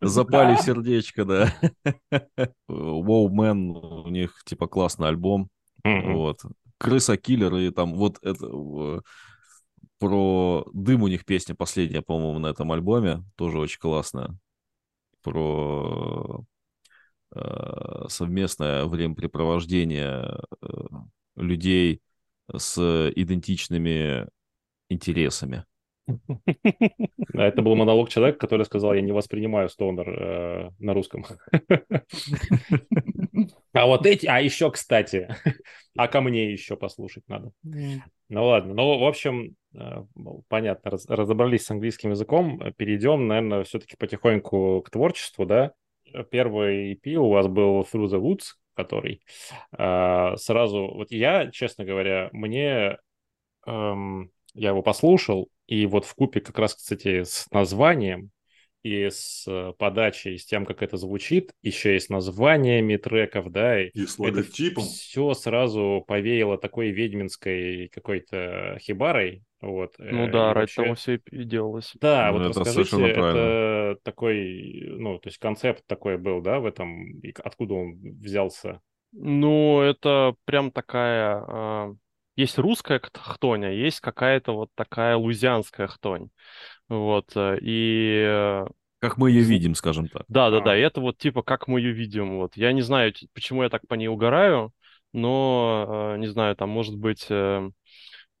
запали 0.00 0.56
в 0.56 0.60
сердечко, 0.60 1.24
да. 1.24 1.54
Wow 2.68 3.28
Man, 3.28 4.04
у 4.04 4.08
них 4.08 4.42
типа 4.44 4.66
классный 4.68 5.08
альбом, 5.08 5.50
вот. 5.84 6.40
Крыса 6.78 7.16
Киллер 7.16 7.54
и 7.56 7.70
там 7.70 7.94
вот 7.94 8.18
это 8.22 8.48
про 9.98 10.66
дым 10.74 11.02
у 11.02 11.08
них 11.08 11.24
песня 11.24 11.54
последняя, 11.54 12.02
по-моему, 12.02 12.38
на 12.38 12.48
этом 12.48 12.70
альбоме, 12.70 13.24
тоже 13.34 13.58
очень 13.58 13.78
классная. 13.78 14.36
Про 15.22 16.44
э, 17.34 18.04
совместное 18.08 18.84
времяпрепровождение 18.84 20.38
э, 20.60 20.66
людей 21.36 22.00
с 22.54 22.78
идентичными 23.14 24.26
интересами. 24.88 25.64
Это 27.32 27.62
был 27.62 27.74
монолог 27.74 28.08
человека, 28.08 28.38
который 28.38 28.64
сказал, 28.64 28.94
я 28.94 29.00
не 29.00 29.12
воспринимаю 29.12 29.68
стонер 29.68 30.08
э, 30.08 30.70
на 30.78 30.94
русском. 30.94 31.24
А 33.72 33.86
вот 33.86 34.06
эти, 34.06 34.26
а 34.26 34.40
еще, 34.40 34.70
кстати, 34.70 35.28
а 35.96 36.08
ко 36.08 36.20
мне 36.22 36.50
еще 36.50 36.76
послушать 36.76 37.24
надо. 37.28 37.50
Ну 37.62 38.44
ладно, 38.44 38.72
ну, 38.72 38.98
в 38.98 39.04
общем, 39.04 39.56
э, 39.74 40.04
понятно, 40.48 40.92
разобрались 41.08 41.66
с 41.66 41.70
английским 41.70 42.10
языком, 42.10 42.62
перейдем, 42.76 43.26
наверное, 43.26 43.64
все-таки 43.64 43.96
потихоньку 43.96 44.82
к 44.82 44.90
творчеству, 44.90 45.44
да? 45.44 45.72
Первый 46.30 46.94
EP 46.94 47.16
у 47.16 47.28
вас 47.28 47.48
был 47.48 47.82
Through 47.82 48.06
the 48.06 48.20
Woods, 48.20 48.54
который 48.76 49.22
э, 49.76 50.36
сразу... 50.36 50.92
Вот 50.94 51.10
я, 51.10 51.50
честно 51.50 51.84
говоря, 51.84 52.28
мне... 52.32 52.98
Эм, 53.66 54.30
я 54.54 54.70
его 54.70 54.82
послушал, 54.82 55.50
и 55.66 55.86
вот 55.86 56.04
в 56.06 56.14
купе 56.14 56.40
как 56.40 56.58
раз, 56.58 56.74
кстати, 56.74 57.24
с 57.24 57.50
названием 57.50 58.30
и 58.86 59.10
с 59.10 59.44
э, 59.48 59.72
подачей, 59.78 60.38
с 60.38 60.46
тем, 60.46 60.64
как 60.64 60.82
это 60.82 60.96
звучит, 60.96 61.52
еще 61.62 61.96
и 61.96 61.98
с 61.98 62.08
названиями 62.08 62.96
треков, 62.96 63.50
да, 63.50 63.82
и, 63.82 63.88
и 63.88 64.06
с 64.06 64.18
логотипом. 64.18 64.84
все 64.84 65.34
сразу 65.34 66.04
повеяло 66.06 66.56
такой 66.56 66.90
ведьминской 66.90 67.88
какой-то 67.88 68.78
хибарой, 68.80 69.42
вот. 69.60 69.94
Ну 69.98 70.26
э, 70.26 70.30
да, 70.30 70.54
ради 70.54 70.60
вообще... 70.60 70.82
того 70.82 70.94
все 70.94 71.20
и 71.30 71.44
делалось. 71.44 71.92
Да, 72.00 72.30
ну, 72.30 72.38
вот 72.38 72.50
это 72.50 72.60
расскажите, 72.60 73.08
это 73.08 73.98
такой, 74.02 74.84
ну, 74.86 75.18
то 75.18 75.28
есть 75.28 75.38
концепт 75.38 75.82
такой 75.86 76.16
был, 76.18 76.40
да, 76.40 76.60
в 76.60 76.66
этом, 76.66 77.18
и 77.20 77.34
откуда 77.42 77.74
он 77.74 77.98
взялся? 78.00 78.80
Ну, 79.12 79.80
это 79.80 80.36
прям 80.44 80.70
такая... 80.70 81.44
Э, 81.48 81.94
есть 82.36 82.58
русская 82.58 83.00
хтонь, 83.00 83.64
а 83.64 83.70
есть 83.70 84.00
какая-то 84.00 84.52
вот 84.52 84.70
такая 84.74 85.16
лузианская 85.16 85.86
хтонь. 85.86 86.28
Вот, 86.88 87.32
э, 87.36 87.58
и... 87.60 88.24
Э, 88.26 88.66
как 89.00 89.18
мы 89.18 89.30
ее 89.30 89.42
видим, 89.42 89.74
скажем 89.74 90.08
так. 90.08 90.24
Да, 90.28 90.50
да, 90.50 90.60
да, 90.60 90.76
и 90.76 90.80
это 90.80 91.00
вот 91.00 91.18
типа 91.18 91.42
как 91.42 91.68
мы 91.68 91.80
ее 91.80 91.92
видим. 91.92 92.38
Вот. 92.38 92.56
Я 92.56 92.72
не 92.72 92.82
знаю, 92.82 93.12
почему 93.34 93.62
я 93.62 93.68
так 93.68 93.86
по 93.86 93.94
ней 93.94 94.08
угораю, 94.08 94.72
но, 95.12 96.16
не 96.18 96.26
знаю, 96.26 96.56
там, 96.56 96.70
может 96.70 96.96
быть, 96.96 97.28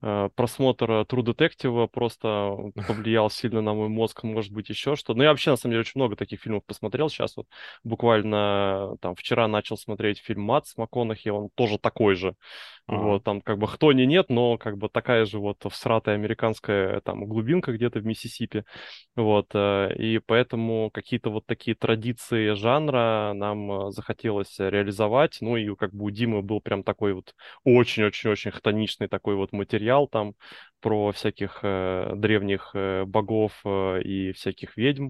Э, 0.02 0.28
просмотр 0.34 0.90
True 0.90 1.24
Detective 1.24 1.88
просто 1.88 2.54
повлиял 2.86 3.30
сильно 3.30 3.62
на 3.62 3.72
мой 3.74 3.88
мозг, 3.88 4.22
может 4.24 4.52
быть, 4.52 4.68
еще 4.68 4.94
что. 4.94 5.14
Но 5.14 5.22
я 5.22 5.30
вообще, 5.30 5.50
на 5.50 5.56
самом 5.56 5.72
деле, 5.72 5.80
очень 5.80 5.92
много 5.96 6.16
таких 6.16 6.40
фильмов 6.40 6.64
посмотрел. 6.66 7.08
Сейчас 7.08 7.36
вот 7.36 7.46
буквально 7.82 8.96
там 9.00 9.14
вчера 9.14 9.48
начал 9.48 9.76
смотреть 9.76 10.18
фильм 10.18 10.42
«Мат» 10.42 10.66
с 10.66 10.76
МакКонахи, 10.76 11.30
он 11.30 11.48
тоже 11.54 11.78
такой 11.78 12.14
же. 12.14 12.34
А-а-а. 12.88 12.98
Вот, 13.02 13.24
там 13.24 13.40
как 13.40 13.58
бы 13.58 13.66
кто 13.66 13.92
не 13.92 14.06
нет, 14.06 14.28
но 14.28 14.58
как 14.58 14.78
бы 14.78 14.88
такая 14.88 15.24
же 15.24 15.40
вот 15.40 15.58
всратая 15.70 16.14
американская 16.14 17.00
там 17.00 17.24
глубинка 17.26 17.72
где-то 17.72 17.98
в 17.98 18.06
Миссисипи. 18.06 18.64
Вот, 19.16 19.48
э, 19.54 19.92
и 19.96 20.20
поэтому 20.24 20.90
какие-то 20.92 21.30
вот 21.30 21.46
такие 21.46 21.74
традиции 21.74 22.54
жанра 22.54 23.32
нам 23.34 23.88
э, 23.88 23.90
захотелось 23.90 24.54
реализовать. 24.60 25.38
Ну 25.40 25.56
и 25.56 25.74
как 25.74 25.92
бы 25.92 26.04
у 26.04 26.10
Димы 26.10 26.42
был 26.42 26.60
прям 26.60 26.84
такой 26.84 27.14
вот 27.14 27.34
очень-очень-очень 27.64 28.52
хтоничный 28.52 29.08
такой 29.08 29.34
вот 29.34 29.52
материал 29.52 30.06
там 30.06 30.34
про 30.80 31.10
всяких 31.10 31.60
э, 31.62 32.12
древних 32.14 32.70
э, 32.74 33.04
богов 33.04 33.60
э, 33.64 34.02
и 34.02 34.32
всяких 34.32 34.76
ведьм. 34.76 35.08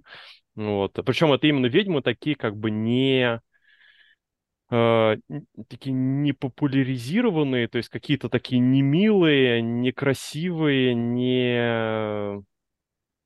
Вот. 0.54 0.98
Причем 1.04 1.32
это 1.34 1.46
именно 1.46 1.66
ведьмы 1.66 2.00
такие 2.00 2.36
как 2.36 2.56
бы 2.56 2.70
не 2.70 3.42
э, 4.70 5.16
такие 5.68 5.92
не 5.92 6.32
популяризированные, 6.32 7.68
то 7.68 7.78
есть 7.78 7.88
какие-то 7.88 8.28
такие 8.28 8.60
немилые, 8.60 9.62
некрасивые, 9.62 10.94
не 10.94 12.42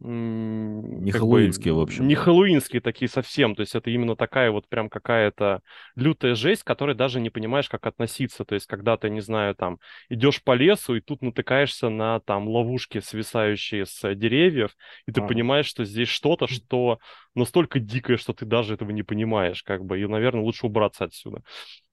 не 0.02 1.12
хэллоуинские, 1.12 1.74
в 1.74 1.80
общем. 1.80 2.08
Не 2.08 2.14
хэллоуинские 2.14 2.80
такие 2.80 3.08
совсем. 3.08 3.54
То 3.54 3.60
есть 3.60 3.74
это 3.74 3.90
именно 3.90 4.16
такая 4.16 4.50
вот 4.50 4.66
прям 4.66 4.88
какая-то 4.88 5.60
лютая 5.94 6.34
жесть, 6.34 6.62
к 6.62 6.66
которой 6.66 6.94
даже 6.94 7.20
не 7.20 7.28
понимаешь, 7.28 7.68
как 7.68 7.86
относиться. 7.86 8.46
То 8.46 8.54
есть 8.54 8.66
когда 8.66 8.96
ты, 8.96 9.10
не 9.10 9.20
знаю, 9.20 9.54
там 9.54 9.78
идешь 10.08 10.42
по 10.42 10.52
лесу, 10.54 10.96
и 10.96 11.00
тут 11.00 11.20
натыкаешься 11.20 11.90
на 11.90 12.20
там 12.20 12.48
ловушки, 12.48 13.00
свисающие 13.00 13.84
с 13.84 14.14
деревьев, 14.14 14.74
и 15.06 15.12
ты 15.12 15.20
а. 15.20 15.26
понимаешь, 15.26 15.66
что 15.66 15.84
здесь 15.84 16.08
что-то, 16.08 16.46
что 16.46 16.98
настолько 17.34 17.78
дикое, 17.78 18.16
что 18.16 18.32
ты 18.32 18.46
даже 18.46 18.74
этого 18.74 18.90
не 18.90 19.02
понимаешь, 19.02 19.62
как 19.62 19.84
бы. 19.84 20.00
И, 20.00 20.06
наверное, 20.06 20.42
лучше 20.42 20.66
убраться 20.66 21.04
отсюда. 21.04 21.42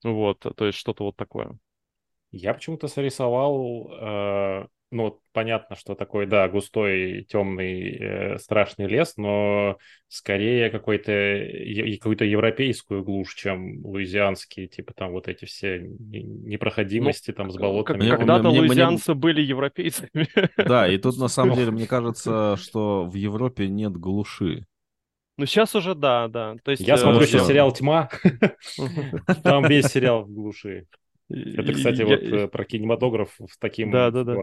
Вот, 0.03 0.39
то 0.39 0.65
есть 0.65 0.77
что-то 0.77 1.03
вот 1.03 1.17
такое. 1.17 1.57
Я 2.31 2.53
почему-то 2.53 2.87
срисовал 2.87 3.91
э, 3.91 4.67
ну, 4.89 5.03
вот 5.03 5.19
понятно, 5.33 5.75
что 5.75 5.95
такой, 5.95 6.27
да, 6.27 6.47
густой, 6.47 7.25
темный, 7.29 7.97
э, 7.97 8.37
страшный 8.37 8.87
лес, 8.87 9.17
но 9.17 9.77
скорее 10.07 10.69
какой-то, 10.69 11.11
какую-то 11.97 12.23
европейскую 12.23 13.03
глушь, 13.03 13.35
чем 13.35 13.85
луизианские, 13.85 14.67
типа 14.67 14.93
там 14.93 15.11
вот 15.11 15.27
эти 15.27 15.45
все 15.45 15.79
непроходимости 15.79 17.31
ну, 17.31 17.35
там 17.35 17.51
с 17.51 17.57
болотами. 17.57 18.09
Когда-то 18.09 18.49
мне, 18.49 18.59
луизианцы 18.59 19.11
мне... 19.11 19.19
были 19.19 19.41
европейцами. 19.41 20.27
Да, 20.57 20.87
и 20.87 20.97
тут 20.97 21.17
на 21.17 21.27
самом 21.27 21.55
деле 21.55 21.71
мне 21.71 21.87
кажется, 21.87 22.55
что 22.57 23.05
в 23.05 23.15
Европе 23.15 23.67
нет 23.67 23.93
глуши. 23.93 24.65
Ну, 25.37 25.45
сейчас 25.45 25.75
уже 25.75 25.93
да, 25.95 26.27
да. 26.27 26.55
То 26.63 26.71
есть, 26.71 26.81
Я 26.81 26.95
э, 26.95 26.97
смотрю 26.97 27.25
сейчас 27.25 27.45
сериал 27.47 27.71
«Тьма». 27.71 28.09
Там 29.43 29.67
весь 29.67 29.85
сериал 29.85 30.23
в 30.23 30.31
глуши. 30.31 30.87
Это, 31.29 31.73
кстати, 31.73 32.01
вот 32.01 32.21
э, 32.21 32.47
про 32.47 32.63
кинематограф 32.63 33.37
с 33.49 33.57
таким 33.57 33.91
да, 33.91 34.11
да, 34.11 34.23
да. 34.23 34.35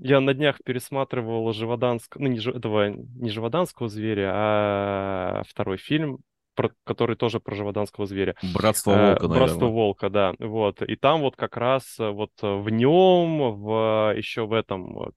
Я 0.00 0.20
на 0.20 0.34
днях 0.34 0.58
пересматривал 0.64 1.52
Живоданского, 1.52 2.22
ну, 2.22 2.28
не, 2.28 2.38
этого, 2.38 2.88
не 2.90 3.30
Живоданского 3.30 3.88
зверя, 3.88 4.30
а 4.34 5.42
второй 5.48 5.76
фильм, 5.76 6.18
про, 6.54 6.72
который 6.84 7.16
тоже 7.16 7.40
про 7.40 7.54
Живоданского 7.54 8.06
зверя. 8.06 8.34
Братство 8.54 8.90
волка, 8.90 9.22
наверное. 9.22 9.38
Братство 9.38 9.66
волка, 9.66 10.10
да. 10.10 10.34
Вот. 10.38 10.82
И 10.82 10.96
там 10.96 11.20
вот 11.20 11.36
как 11.36 11.56
раз 11.56 11.98
э, 12.00 12.10
вот 12.10 12.30
в 12.40 12.68
нем, 12.68 13.54
в, 13.60 14.14
еще 14.16 14.46
в 14.46 14.52
этом, 14.52 15.12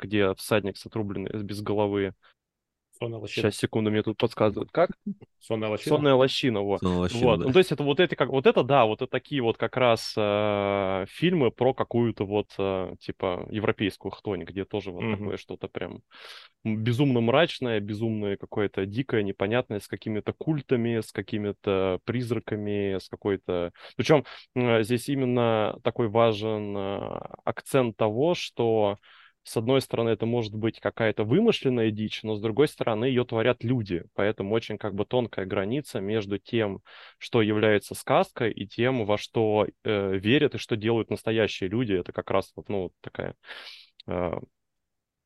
где 0.00 0.34
всадник 0.34 0.76
с 0.76 0.86
отрубленной, 0.86 1.42
без 1.42 1.62
головы, 1.62 2.14
Сонная 2.98 3.18
лощина. 3.18 3.50
Сейчас, 3.50 3.60
секунду, 3.60 3.90
мне 3.90 4.02
тут 4.02 4.16
подсказывают. 4.16 4.70
Как? 4.70 4.90
Сонная 5.40 5.68
лощина. 5.68 5.96
Сонная 5.96 6.14
лощина, 6.14 6.60
вот. 6.60 6.80
Сонная 6.80 6.98
лощина, 6.98 7.24
вот. 7.24 7.40
Да. 7.40 7.46
Ну, 7.46 7.52
то 7.52 7.58
есть 7.58 7.72
это 7.72 7.82
вот 7.82 8.00
это 8.00 8.16
как 8.16 8.30
вот 8.30 8.46
это, 8.46 8.62
да, 8.62 8.86
вот 8.86 9.02
это 9.02 9.10
такие 9.10 9.42
вот 9.42 9.58
как 9.58 9.76
раз 9.76 10.14
э, 10.16 11.06
фильмы 11.08 11.50
про 11.50 11.74
какую-то 11.74 12.24
вот 12.24 12.48
э, 12.58 12.94
типа 13.00 13.46
европейскую 13.50 14.12
хтонь, 14.12 14.44
где 14.44 14.64
тоже 14.64 14.92
вот 14.92 15.02
mm-hmm. 15.02 15.16
такое 15.16 15.36
что-то 15.36 15.68
прям 15.68 16.00
безумно 16.64 17.20
мрачное, 17.20 17.80
безумное 17.80 18.36
какое-то 18.36 18.86
дикое, 18.86 19.22
непонятное, 19.22 19.80
с 19.80 19.86
какими-то 19.86 20.32
культами, 20.32 21.00
с 21.00 21.12
какими-то 21.12 22.00
призраками, 22.04 22.98
с 22.98 23.08
какой-то... 23.08 23.72
Причем 23.96 24.24
э, 24.54 24.82
здесь 24.82 25.08
именно 25.08 25.78
такой 25.82 26.08
важен 26.08 26.76
э, 26.76 27.20
акцент 27.44 27.96
того, 27.96 28.34
что 28.34 28.96
с 29.46 29.56
одной 29.56 29.80
стороны, 29.80 30.10
это 30.10 30.26
может 30.26 30.52
быть 30.52 30.80
какая-то 30.80 31.22
вымышленная 31.22 31.92
дичь, 31.92 32.24
но 32.24 32.34
с 32.34 32.40
другой 32.40 32.66
стороны, 32.66 33.04
ее 33.04 33.24
творят 33.24 33.62
люди. 33.62 34.02
Поэтому 34.14 34.52
очень 34.52 34.76
как 34.76 34.96
бы 34.96 35.04
тонкая 35.04 35.46
граница 35.46 36.00
между 36.00 36.38
тем, 36.38 36.80
что 37.18 37.42
является 37.42 37.94
сказкой, 37.94 38.50
и 38.50 38.66
тем, 38.66 39.06
во 39.06 39.16
что 39.16 39.68
э, 39.84 40.16
верят 40.18 40.56
и 40.56 40.58
что 40.58 40.74
делают 40.74 41.10
настоящие 41.10 41.70
люди. 41.70 41.92
Это 41.92 42.10
как 42.10 42.28
раз 42.32 42.50
вот, 42.56 42.68
ну, 42.68 42.90
такая 43.00 43.36
э, 44.08 44.32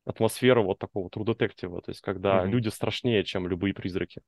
атмосфера 0.05 0.61
вот 0.61 0.77
такого 0.77 1.09
трудотектива. 1.09 1.81
То 1.81 1.89
есть, 1.89 2.01
когда 2.01 2.43
mm-hmm. 2.43 2.49
люди 2.49 2.67
страшнее, 2.67 3.23
чем 3.23 3.47
любые 3.47 3.73
призраки. 3.73 4.21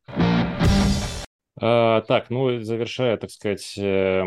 А, 1.62 2.02
так, 2.02 2.32
ну, 2.32 2.62
завершая, 2.62 3.18
так 3.18 3.30
сказать, 3.30 3.78
э, 3.78 4.24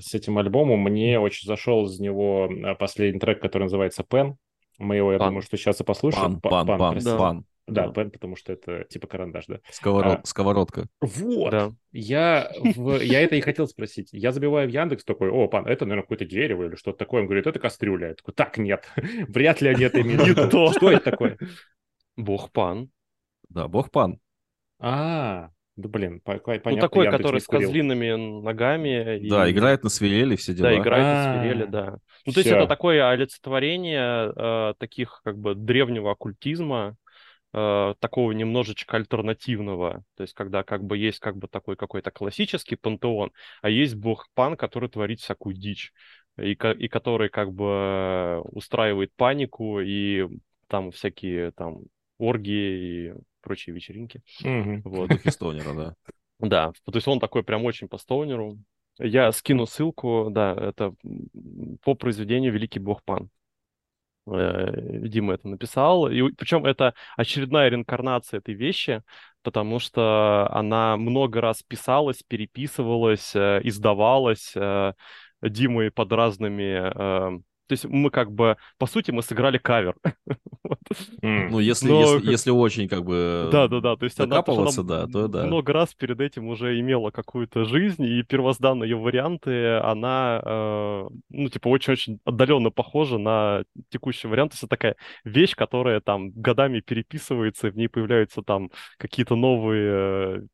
с 0.00 0.14
этим 0.14 0.38
альбомом, 0.38 0.78
мне 0.78 1.18
очень 1.18 1.48
зашел 1.48 1.86
из 1.86 1.98
него 1.98 2.48
э, 2.48 2.76
последний 2.76 3.18
трек, 3.18 3.42
который 3.42 3.64
называется 3.64 4.04
«Пен». 4.04 4.38
Мы 4.78 4.96
его, 4.96 5.12
я 5.12 5.18
пан. 5.18 5.28
думаю, 5.28 5.42
что 5.42 5.56
сейчас 5.56 5.80
и 5.80 5.84
послушаем. 5.84 6.40
Пан, 6.40 6.66
пан, 6.66 6.78
пан, 6.78 6.98
да. 6.98 7.18
пан. 7.18 7.46
Да, 7.68 7.88
да, 7.88 8.04
потому 8.04 8.34
что 8.34 8.52
это 8.52 8.84
типа 8.84 9.06
карандаш, 9.06 9.46
да. 9.46 9.60
Сковород, 9.70 10.20
а, 10.22 10.26
сковородка. 10.26 10.88
Вот. 11.00 11.50
Да. 11.52 11.72
Я, 11.92 12.50
в, 12.58 12.98
я 13.00 13.20
это 13.20 13.36
и 13.36 13.40
хотел 13.40 13.68
спросить. 13.68 14.08
Я 14.12 14.32
забиваю 14.32 14.68
в 14.68 14.72
Яндекс 14.72 15.04
такой, 15.04 15.30
о, 15.30 15.46
пан, 15.46 15.66
это, 15.66 15.84
наверное, 15.84 16.02
какое-то 16.02 16.24
дерево 16.24 16.64
или 16.64 16.74
что-то 16.74 16.98
такое. 16.98 17.20
Он 17.20 17.26
говорит, 17.26 17.46
это 17.46 17.60
кастрюля. 17.60 18.08
Я 18.08 18.14
такой, 18.14 18.34
так, 18.34 18.58
нет. 18.58 18.88
Вряд 18.96 19.60
ли 19.60 19.68
они 19.68 19.84
это 19.84 20.00
имеют 20.00 20.38
Что 20.48 20.90
это 20.90 21.10
такое? 21.10 21.38
Бог 22.16 22.50
пан. 22.50 22.90
Да, 23.48 23.68
бог 23.68 23.90
пан. 23.90 24.18
А, 24.78 25.50
да 25.76 25.88
блин, 25.88 26.20
понятно. 26.20 26.70
Ну, 26.70 26.76
такой, 26.76 27.10
который 27.10 27.40
с 27.40 27.46
козлиными 27.46 28.42
ногами. 28.42 29.26
Да, 29.28 29.48
и... 29.48 29.52
играет 29.52 29.82
на 29.82 29.88
свирели, 29.88 30.36
все 30.36 30.52
дела. 30.52 30.68
Да, 30.68 30.76
играет 30.78 31.04
на 31.04 31.40
свирели, 31.40 31.64
да. 31.64 31.98
Ну, 32.26 32.32
то 32.32 32.40
есть 32.40 32.50
это 32.50 32.66
такое 32.66 33.08
олицетворение 33.08 34.32
э, 34.36 34.74
таких 34.78 35.22
как 35.24 35.38
бы 35.38 35.54
древнего 35.54 36.12
оккультизма, 36.12 36.96
э, 37.54 37.94
такого 37.98 38.32
немножечко 38.32 38.98
альтернативного. 38.98 40.04
То 40.16 40.22
есть 40.24 40.34
когда 40.34 40.62
как 40.62 40.84
бы 40.84 40.98
есть 40.98 41.20
как 41.20 41.38
бы 41.38 41.48
такой 41.48 41.76
какой-то 41.76 42.10
классический 42.10 42.76
пантеон, 42.76 43.32
а 43.62 43.70
есть 43.70 43.94
бог-пан, 43.94 44.56
который 44.56 44.90
творит 44.90 45.20
всякую 45.20 45.54
дичь. 45.54 45.92
И, 46.38 46.52
и 46.52 46.88
который 46.88 47.28
как 47.28 47.52
бы 47.52 48.40
устраивает 48.44 49.12
панику 49.16 49.80
и 49.80 50.26
там 50.66 50.90
всякие 50.90 51.52
там 51.52 51.82
оргии 52.18 53.10
и 53.10 53.14
прочие 53.42 53.74
вечеринки. 53.74 54.22
Угу. 54.40 54.82
Вот. 54.84 55.10
Духи 55.10 55.30
Стоунера, 55.30 55.74
да. 55.74 55.94
Да, 56.38 56.72
то 56.84 56.92
есть 56.94 57.06
он 57.06 57.20
такой 57.20 57.44
прям 57.44 57.64
очень 57.64 57.88
по 57.88 57.98
Стоунеру. 57.98 58.58
Я 58.98 59.30
скину 59.32 59.66
ссылку, 59.66 60.28
да, 60.30 60.54
это 60.54 60.94
по 61.82 61.94
произведению 61.94 62.52
«Великий 62.52 62.78
бог 62.78 63.02
Пан». 63.04 63.30
Э, 64.26 64.98
Дима 65.08 65.34
это 65.34 65.48
написал. 65.48 66.08
И, 66.08 66.32
причем 66.32 66.64
это 66.66 66.94
очередная 67.16 67.68
реинкарнация 67.68 68.38
этой 68.38 68.54
вещи, 68.54 69.02
потому 69.42 69.78
что 69.78 70.48
она 70.50 70.96
много 70.96 71.40
раз 71.40 71.62
писалась, 71.62 72.22
переписывалась, 72.26 73.34
э, 73.34 73.60
издавалась 73.64 74.52
э, 74.54 74.92
Димой 75.42 75.90
под 75.90 76.12
разными 76.12 77.42
то 77.66 77.72
есть 77.72 77.84
мы 77.84 78.10
как 78.10 78.32
бы, 78.32 78.56
по 78.78 78.86
сути, 78.86 79.10
мы 79.10 79.22
сыграли 79.22 79.58
кавер. 79.58 79.94
Ну, 81.22 81.58
если, 81.58 81.88
Но... 81.88 82.00
если, 82.00 82.30
если 82.30 82.50
очень 82.50 82.88
как 82.88 83.04
бы 83.04 83.48
да, 83.52 83.68
да, 83.68 83.80
да. 83.80 83.96
То 83.96 84.04
есть 84.04 84.18
она, 84.20 84.42
она 84.46 84.70
да, 84.84 85.06
то 85.06 85.28
да. 85.28 85.44
Много 85.44 85.72
раз 85.72 85.94
перед 85.94 86.20
этим 86.20 86.48
уже 86.48 86.78
имела 86.80 87.10
какую-то 87.10 87.64
жизнь, 87.64 88.02
и 88.04 88.22
первозданные 88.22 88.90
ее 88.90 88.96
варианты, 88.96 89.76
она, 89.78 90.40
э, 90.44 91.08
ну, 91.30 91.48
типа, 91.48 91.68
очень-очень 91.68 92.20
отдаленно 92.24 92.70
похожа 92.70 93.18
на 93.18 93.64
текущий 93.90 94.28
вариант. 94.28 94.52
То 94.52 94.54
есть 94.54 94.62
это 94.64 94.70
такая 94.70 94.96
вещь, 95.24 95.54
которая 95.54 96.00
там 96.00 96.30
годами 96.30 96.80
переписывается, 96.80 97.68
и 97.68 97.70
в 97.70 97.76
ней 97.76 97.88
появляются 97.88 98.42
там 98.42 98.70
какие-то 98.98 99.36
новые 99.36 100.46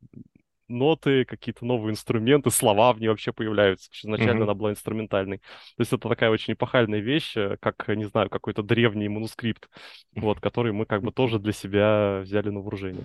ноты, 0.69 1.25
какие-то 1.25 1.64
новые 1.64 1.93
инструменты, 1.93 2.51
слова 2.51 2.93
в 2.93 3.01
ней 3.01 3.09
вообще 3.09 3.33
появляются. 3.33 3.91
Изначально 3.93 4.41
mm-hmm. 4.41 4.45
она 4.45 4.55
была 4.55 4.71
инструментальной. 4.71 5.39
То 5.39 5.81
есть 5.81 5.93
это 5.93 6.09
такая 6.09 6.31
очень 6.31 6.55
эпохальная 6.55 7.01
вещь, 7.01 7.37
э, 7.37 7.57
как, 7.61 7.89
не 7.89 8.05
знаю, 8.05 8.31
какой-то 8.31 8.62
древний 8.62 9.09
манускрипт, 9.09 9.69
вот, 10.14 10.41
который 10.41 10.73
мы 10.73 10.87
как 10.87 11.03
бы 11.03 11.12
тоже 11.12 11.39
для 11.39 11.53
себя 11.53 12.21
взяли 12.23 12.51
на 12.51 12.61
вооружение. 12.61 13.05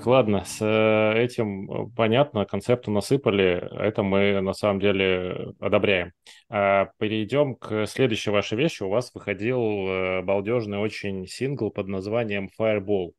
Так, 0.00 0.06
ладно, 0.06 0.44
с 0.46 0.62
э, 0.62 1.22
этим 1.22 1.70
э, 1.70 1.90
понятно, 1.94 2.46
концепту 2.46 2.90
насыпали, 2.90 3.62
это 3.86 4.02
мы 4.02 4.40
на 4.40 4.54
самом 4.54 4.80
деле 4.80 5.52
одобряем. 5.60 6.12
А, 6.48 6.88
Перейдем 6.96 7.54
к 7.54 7.84
следующей 7.84 8.30
вашей 8.30 8.56
вещи. 8.56 8.82
У 8.82 8.88
вас 8.88 9.10
выходил 9.12 9.60
э, 9.60 10.22
балдежный 10.22 10.78
очень 10.78 11.26
сингл 11.26 11.70
под 11.70 11.88
названием 11.88 12.48
Fireball. 12.58 13.12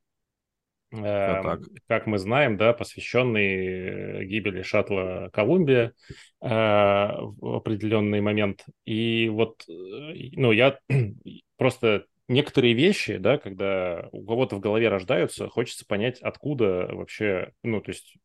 Да, 0.90 1.40
так. 1.44 1.60
Как 1.86 2.06
мы 2.08 2.18
знаем, 2.18 2.56
да, 2.56 2.72
посвященный 2.72 3.66
э, 4.20 4.24
гибели 4.24 4.62
шаттла 4.62 5.30
Колумбия 5.32 5.92
э, 6.40 6.48
в 6.48 7.58
определенный 7.58 8.20
момент. 8.20 8.64
И 8.86 9.28
вот, 9.28 9.62
э, 9.68 9.72
ну, 10.32 10.50
я 10.50 10.80
просто 11.56 12.06
некоторые 12.32 12.74
вещи, 12.74 13.16
да, 13.18 13.38
когда 13.38 14.08
у 14.12 14.24
кого-то 14.24 14.56
в 14.56 14.60
голове 14.60 14.88
рождаются, 14.88 15.48
хочется 15.48 15.86
понять, 15.86 16.20
откуда 16.20 16.88
вообще, 16.92 17.52
ну, 17.62 17.80
то 17.80 17.90
есть 17.90 18.16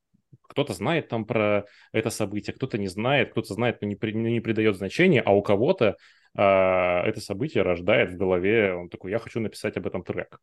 кто-то 0.44 0.74
знает 0.74 1.10
там 1.10 1.26
про 1.26 1.66
это 1.92 2.10
событие, 2.10 2.54
кто-то 2.56 2.78
не 2.78 2.88
знает, 2.88 3.32
кто-то 3.32 3.54
знает, 3.54 3.82
но 3.82 3.88
не, 3.88 3.96
при- 3.96 4.14
не 4.14 4.40
придает 4.42 4.78
значения, 4.78 5.22
а 5.22 5.32
у 5.34 5.42
кого-то 5.42 5.98
а, 6.36 7.04
это 7.06 7.22
событие 7.22 7.64
рождает 7.64 8.12
в 8.14 8.18
голове, 8.18 8.74
он 8.74 8.90
такой, 8.90 9.12
я 9.12 9.20
хочу 9.20 9.40
написать 9.40 9.78
об 9.78 9.88
этом 9.88 10.04
трек. 10.04 10.40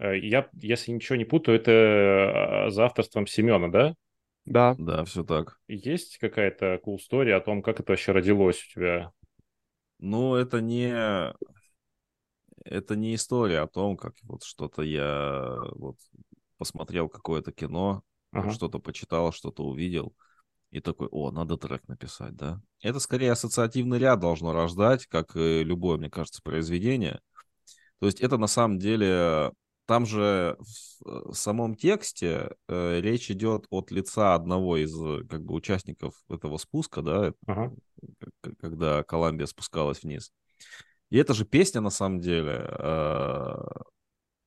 Э, 0.00 0.16
Я, 0.18 0.48
если 0.54 0.92
ничего 0.92 1.16
не 1.16 1.24
путаю, 1.24 1.58
это 1.58 2.66
э, 2.68 2.70
за 2.70 2.86
авторством 2.86 3.26
Семена, 3.26 3.68
да? 3.68 3.94
Да. 4.44 4.74
Да, 4.78 5.04
все 5.04 5.24
так. 5.24 5.58
Есть 5.68 6.18
какая-то 6.18 6.80
cool 6.84 6.98
story 6.98 7.30
о 7.32 7.40
том, 7.40 7.62
как 7.62 7.80
это 7.80 7.92
вообще 7.92 8.12
родилось 8.12 8.62
у 8.64 8.74
тебя? 8.74 9.12
Ну, 9.98 10.34
это 10.34 10.60
не... 10.60 11.32
Это 12.64 12.96
не 12.96 13.14
история 13.14 13.60
о 13.60 13.68
том, 13.68 13.96
как 13.96 14.14
вот 14.22 14.42
что-то 14.44 14.82
я 14.82 15.56
вот 15.72 15.96
посмотрел 16.58 17.08
какое-то 17.08 17.52
кино, 17.52 18.02
Ага. 18.32 18.50
что-то 18.52 18.78
почитал, 18.78 19.32
что-то 19.32 19.64
увидел, 19.64 20.14
и 20.70 20.80
такой, 20.80 21.08
о, 21.10 21.30
надо 21.30 21.56
трек 21.56 21.88
написать, 21.88 22.36
да? 22.36 22.60
Это 22.80 23.00
скорее 23.00 23.32
ассоциативный 23.32 23.98
ряд 23.98 24.20
должно 24.20 24.52
рождать, 24.52 25.06
как 25.06 25.34
и 25.36 25.64
любое, 25.64 25.98
мне 25.98 26.10
кажется, 26.10 26.42
произведение. 26.42 27.20
То 27.98 28.06
есть 28.06 28.20
это 28.20 28.36
на 28.36 28.46
самом 28.46 28.78
деле... 28.78 29.52
Там 29.86 30.06
же 30.06 30.56
в 30.60 31.30
э, 31.30 31.32
самом 31.32 31.74
тексте 31.74 32.54
э, 32.68 33.00
речь 33.00 33.28
идет 33.28 33.66
от 33.70 33.90
лица 33.90 34.36
одного 34.36 34.76
из 34.76 34.94
э, 34.96 35.26
как 35.28 35.42
бы 35.42 35.52
участников 35.52 36.14
этого 36.28 36.58
спуска, 36.58 37.02
да, 37.02 37.34
Ага. 37.48 37.74
когда 38.60 39.02
Коламбия 39.02 39.46
спускалась 39.46 40.04
вниз. 40.04 40.30
И 41.10 41.18
это 41.18 41.34
же 41.34 41.44
песня, 41.44 41.80
на 41.80 41.90
самом 41.90 42.20
деле. 42.20 42.66
э, 42.78 43.56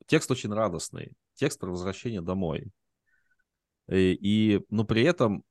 Текст 0.05 0.31
очень 0.31 0.53
радостный. 0.53 1.13
Текст 1.35 1.59
про 1.59 1.69
возвращение 1.69 2.21
домой. 2.21 2.71
И, 3.89 4.13
и- 4.13 4.65
но 4.69 4.83
при 4.83 5.03
этом 5.03 5.43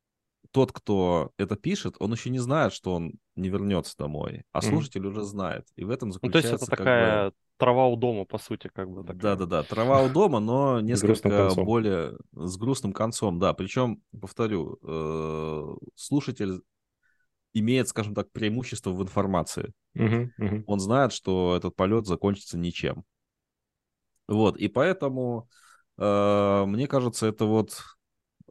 тот, 0.50 0.72
кто 0.72 1.30
это 1.38 1.56
пишет, 1.56 1.96
он 1.98 2.12
еще 2.12 2.30
не 2.30 2.38
знает, 2.38 2.72
что 2.72 2.94
он 2.94 3.14
не 3.36 3.48
вернется 3.48 3.96
домой. 3.96 4.42
А 4.52 4.60
слушатель 4.60 5.06
уже 5.06 5.22
знает. 5.22 5.66
И 5.76 5.84
в 5.84 5.90
этом 5.90 6.10
Ну, 6.10 6.18
то 6.30 6.38
есть 6.38 6.48
заключается 6.48 6.64
это 6.66 6.76
как 6.76 6.78
бы... 6.78 6.84
такая 6.84 7.32
трава 7.56 7.86
у 7.86 7.96
дома, 7.96 8.24
по 8.24 8.38
сути, 8.38 8.68
как 8.74 8.90
бы 8.90 9.02
такая. 9.02 9.36
Да-да-да, 9.36 9.62
трава 9.62 10.02
у 10.02 10.10
дома, 10.10 10.40
но 10.40 10.80
несколько 10.82 11.54
более 11.54 12.18
с 12.32 12.56
грустным 12.56 12.92
концом, 12.92 13.38
да. 13.38 13.54
Причем, 13.54 14.02
повторю, 14.20 14.78
э, 14.82 15.74
слушатель 15.94 16.62
имеет, 17.54 17.88
скажем 17.88 18.14
так, 18.14 18.30
преимущество 18.30 18.90
в 18.90 19.02
информации. 19.02 19.72
Мгм, 19.94 20.32
мгм. 20.36 20.64
Он 20.66 20.80
знает, 20.80 21.12
что 21.12 21.56
этот 21.56 21.76
полет 21.76 22.06
закончится 22.06 22.58
ничем. 22.58 23.04
Вот, 24.28 24.56
и 24.56 24.68
поэтому, 24.68 25.48
э, 25.98 26.64
мне 26.66 26.86
кажется, 26.86 27.26
это 27.26 27.44
вот 27.44 27.82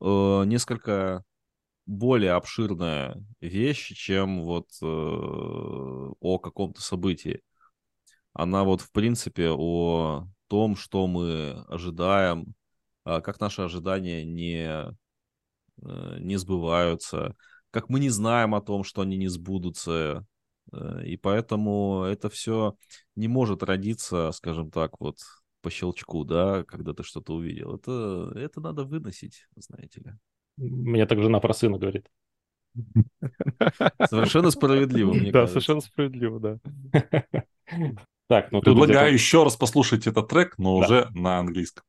э, 0.02 0.44
несколько 0.46 1.24
более 1.86 2.34
обширная 2.34 3.24
вещь, 3.40 3.94
чем 3.96 4.44
вот 4.44 4.68
э, 4.82 4.86
о 4.86 6.40
каком-то 6.40 6.82
событии. 6.82 7.42
Она 8.34 8.64
вот, 8.64 8.82
в 8.82 8.92
принципе, 8.92 9.50
о 9.52 10.28
том, 10.48 10.76
что 10.76 11.08
мы 11.08 11.64
ожидаем, 11.68 12.54
а, 13.04 13.22
как 13.22 13.40
наши 13.40 13.62
ожидания 13.62 14.24
не, 14.24 14.94
э, 15.82 16.18
не 16.20 16.38
сбываются, 16.38 17.36
как 17.72 17.90
мы 17.90 18.00
не 18.00 18.10
знаем 18.10 18.56
о 18.56 18.62
том, 18.62 18.84
что 18.84 19.02
они 19.02 19.18
не 19.18 19.28
сбудутся. 19.28 20.26
Э, 20.74 21.04
И 21.06 21.18
поэтому 21.18 22.04
это 22.04 22.30
все 22.30 22.76
не 23.16 23.28
может 23.28 23.64
родиться, 23.64 24.32
скажем 24.34 24.72
так, 24.72 25.00
вот 25.00 25.18
по 25.62 25.70
щелчку, 25.70 26.24
да, 26.24 26.64
когда 26.64 26.94
ты 26.94 27.04
что-то 27.04 27.34
увидел. 27.36 27.76
Это, 27.76 28.32
это 28.36 28.62
надо 28.62 28.84
выносить, 28.86 29.48
знаете 29.56 30.02
ли. 30.02 30.12
Мне 30.58 31.06
так 31.06 31.22
жена 31.22 31.40
про 31.40 31.54
сына 31.54 31.78
говорит. 31.78 32.08
Совершенно 34.10 34.52
справедливо, 34.52 35.14
мне 35.14 35.26
Да, 35.32 35.42
кажется. 35.42 35.54
совершенно 35.54 35.82
справедливо, 35.82 36.40
да. 36.40 36.60
Так, 38.28 38.52
ну 38.52 38.62
Предлагаю 38.62 39.14
еще 39.14 39.44
раз 39.44 39.58
послушать 39.58 40.08
этот 40.08 40.30
трек, 40.30 40.58
но 40.58 40.78
уже 40.78 41.10
на 41.14 41.40
английском. 41.40 41.84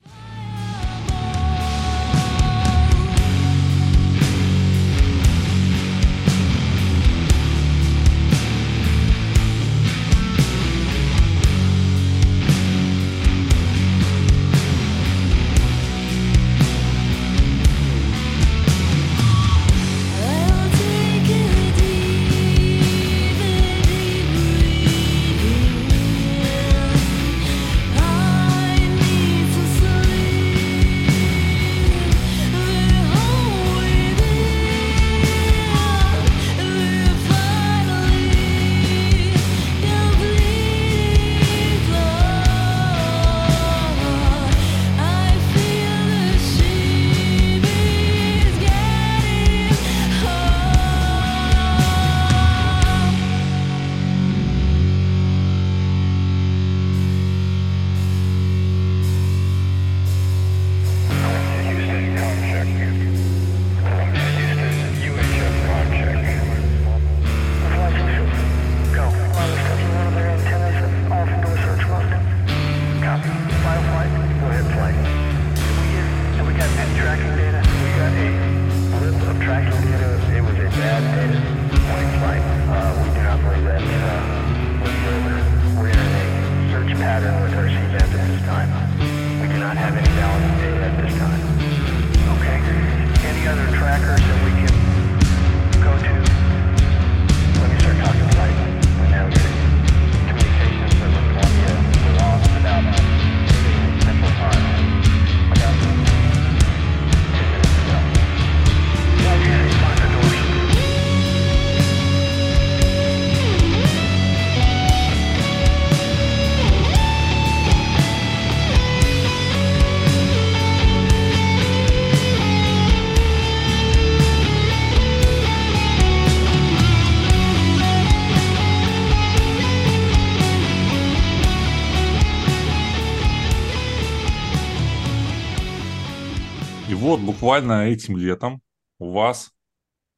Буквально 137.53 137.87
этим 137.89 138.17
летом 138.17 138.63
у 138.99 139.13
вас 139.13 139.53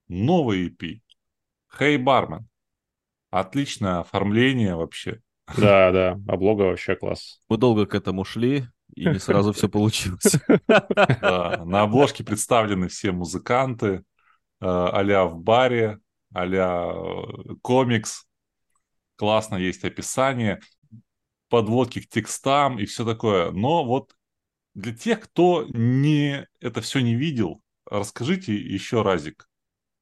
новый 0.07 0.69
EP. 0.69 1.01
Hey 1.77 1.97
Barman. 1.97 2.45
Отличное 3.31 3.99
оформление 3.99 4.77
вообще. 4.77 5.21
Да, 5.57 5.91
да, 5.91 6.13
облога 6.29 6.63
вообще 6.63 6.95
класс. 6.95 7.41
Мы 7.49 7.57
долго 7.57 7.87
к 7.87 7.95
этому 7.97 8.25
шли, 8.25 8.69
и 8.95 9.07
не 9.07 9.19
сразу 9.19 9.53
все 9.53 9.69
получилось. 9.69 10.37
На 10.69 11.83
обложке 11.83 12.23
представлены 12.23 12.87
все 12.87 13.11
музыканты, 13.11 14.05
а-ля 14.61 15.25
в 15.25 15.37
баре, 15.37 15.99
а-ля 16.33 16.93
э, 16.95 17.55
комикс. 17.63 18.29
Классно 19.17 19.57
есть 19.57 19.83
описание, 19.85 20.61
подводки 21.49 22.01
к 22.01 22.09
текстам 22.09 22.79
и 22.79 22.85
все 22.85 23.05
такое. 23.05 23.51
Но 23.51 23.85
вот 23.85 24.15
для 24.75 24.95
тех, 24.95 25.21
кто 25.21 25.65
не, 25.69 26.47
это 26.61 26.81
все 26.81 27.01
не 27.01 27.15
видел, 27.15 27.63
расскажите 27.89 28.55
еще 28.55 29.03
разик, 29.03 29.49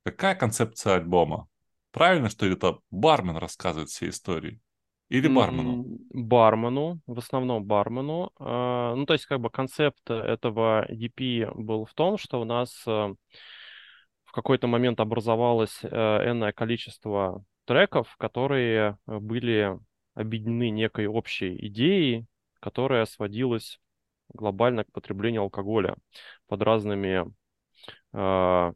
какая 0.04 0.34
концепция 0.34 0.94
альбома? 0.94 1.48
Правильно, 1.90 2.30
что 2.30 2.46
это 2.46 2.78
бармен 2.90 3.36
рассказывает 3.36 3.90
все 3.90 4.08
истории? 4.08 4.60
Или 5.10 5.28
бармену? 5.28 5.84
Бармену, 6.14 7.00
в 7.06 7.18
основном 7.18 7.64
бармену. 7.64 8.32
А, 8.38 8.94
Ну, 8.94 9.04
то 9.04 9.12
есть, 9.12 9.26
как 9.26 9.40
бы 9.40 9.50
концепт 9.50 10.08
этого 10.08 10.90
EP 10.90 11.52
был 11.54 11.84
в 11.84 11.92
том, 11.92 12.16
что 12.16 12.40
у 12.40 12.44
нас 12.44 12.82
э, 12.86 13.14
в 14.24 14.32
какой-то 14.32 14.68
момент 14.68 15.00
образовалось 15.00 15.80
э, 15.82 15.88
энное 15.88 16.52
количество 16.52 17.44
треков, 17.66 18.16
которые 18.16 18.96
э, 19.06 19.18
были 19.18 19.78
объединены 20.14 20.70
некой 20.70 21.08
общей 21.08 21.58
идеей, 21.66 22.24
которая 22.60 23.04
сводилась 23.04 23.78
глобально 24.32 24.84
к 24.84 24.92
потреблению 24.92 25.42
алкоголя 25.42 25.96
под 26.48 26.62
разными 26.62 27.32
э, 28.12 28.72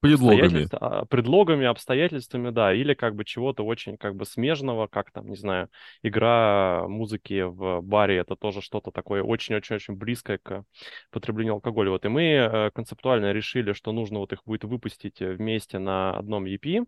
Предлогами. 0.00 0.68
а, 0.72 1.04
предлогами, 1.06 1.66
обстоятельствами, 1.66 2.50
да, 2.50 2.72
или 2.74 2.94
как 2.94 3.14
бы 3.14 3.24
чего-то 3.24 3.64
очень 3.64 3.96
как 3.96 4.14
бы 4.14 4.24
смежного, 4.24 4.86
как 4.86 5.10
там, 5.10 5.28
не 5.28 5.36
знаю, 5.36 5.68
игра 6.02 6.86
музыки 6.86 7.42
в 7.42 7.80
баре, 7.80 8.18
это 8.18 8.36
тоже 8.36 8.60
что-то 8.60 8.90
такое 8.90 9.22
очень-очень-очень 9.22 9.94
близкое 9.94 10.38
к 10.38 10.64
потреблению 11.10 11.54
алкоголя. 11.54 11.90
Вот, 11.90 12.04
и 12.04 12.08
мы 12.08 12.22
э, 12.22 12.70
концептуально 12.72 13.32
решили, 13.32 13.72
что 13.72 13.92
нужно 13.92 14.18
вот 14.18 14.32
их 14.32 14.40
будет 14.44 14.64
выпустить 14.64 15.22
э, 15.22 15.32
вместе 15.32 15.78
на 15.78 16.16
одном 16.16 16.44
EP, 16.44 16.84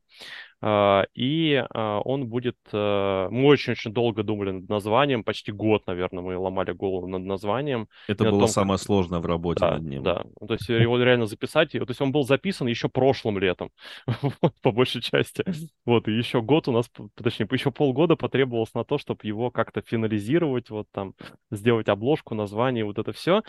и 0.62 1.64
а, 1.70 2.00
он 2.00 2.26
будет... 2.26 2.56
э, 2.72 3.28
Мы 3.30 3.44
очень-очень 3.46 3.92
долго 3.92 4.22
думали 4.22 4.50
над 4.50 4.68
названием, 4.68 5.22
почти 5.24 5.52
год, 5.52 5.86
наверное, 5.86 6.22
мы 6.22 6.36
ломали 6.36 6.72
голову 6.72 7.06
над 7.06 7.22
названием. 7.22 7.88
Это 8.08 8.24
И 8.24 8.26
было 8.26 8.40
том, 8.40 8.48
как- 8.48 8.54
самое 8.54 8.78
сложное 8.78 9.20
в 9.20 9.26
работе 9.26 9.60
Да, 9.60 9.70
над 9.72 9.82
ним. 9.84 10.02
да. 10.02 10.24
Ну, 10.40 10.46
То 10.46 10.54
есть 10.54 10.68
его 10.68 10.98
реально 11.02 11.26
записать, 11.26 11.72
то 11.72 11.84
есть 11.86 12.00
он 12.00 12.10
был 12.12 12.24
записан 12.24 12.66
еще 12.66 12.88
прошлым 12.88 13.38
летом, 13.38 13.70
вот, 14.42 14.52
по 14.62 14.72
большей 14.72 15.00
части. 15.00 15.44
Вот, 15.84 16.08
и 16.08 16.12
еще 16.12 16.42
год 16.42 16.68
у 16.68 16.72
нас, 16.72 16.90
точнее, 17.14 17.46
еще 17.52 17.70
полгода 17.70 18.16
потребовалось 18.16 18.74
на 18.74 18.84
то, 18.84 18.98
чтобы 18.98 19.20
его 19.22 19.50
как-то 19.50 19.82
финализировать, 19.82 20.70
вот 20.70 20.86
там, 20.92 21.14
сделать 21.50 21.88
обложку, 21.88 22.34
название, 22.34 22.84
вот 22.84 22.98
это 22.98 23.12
все. 23.12 23.42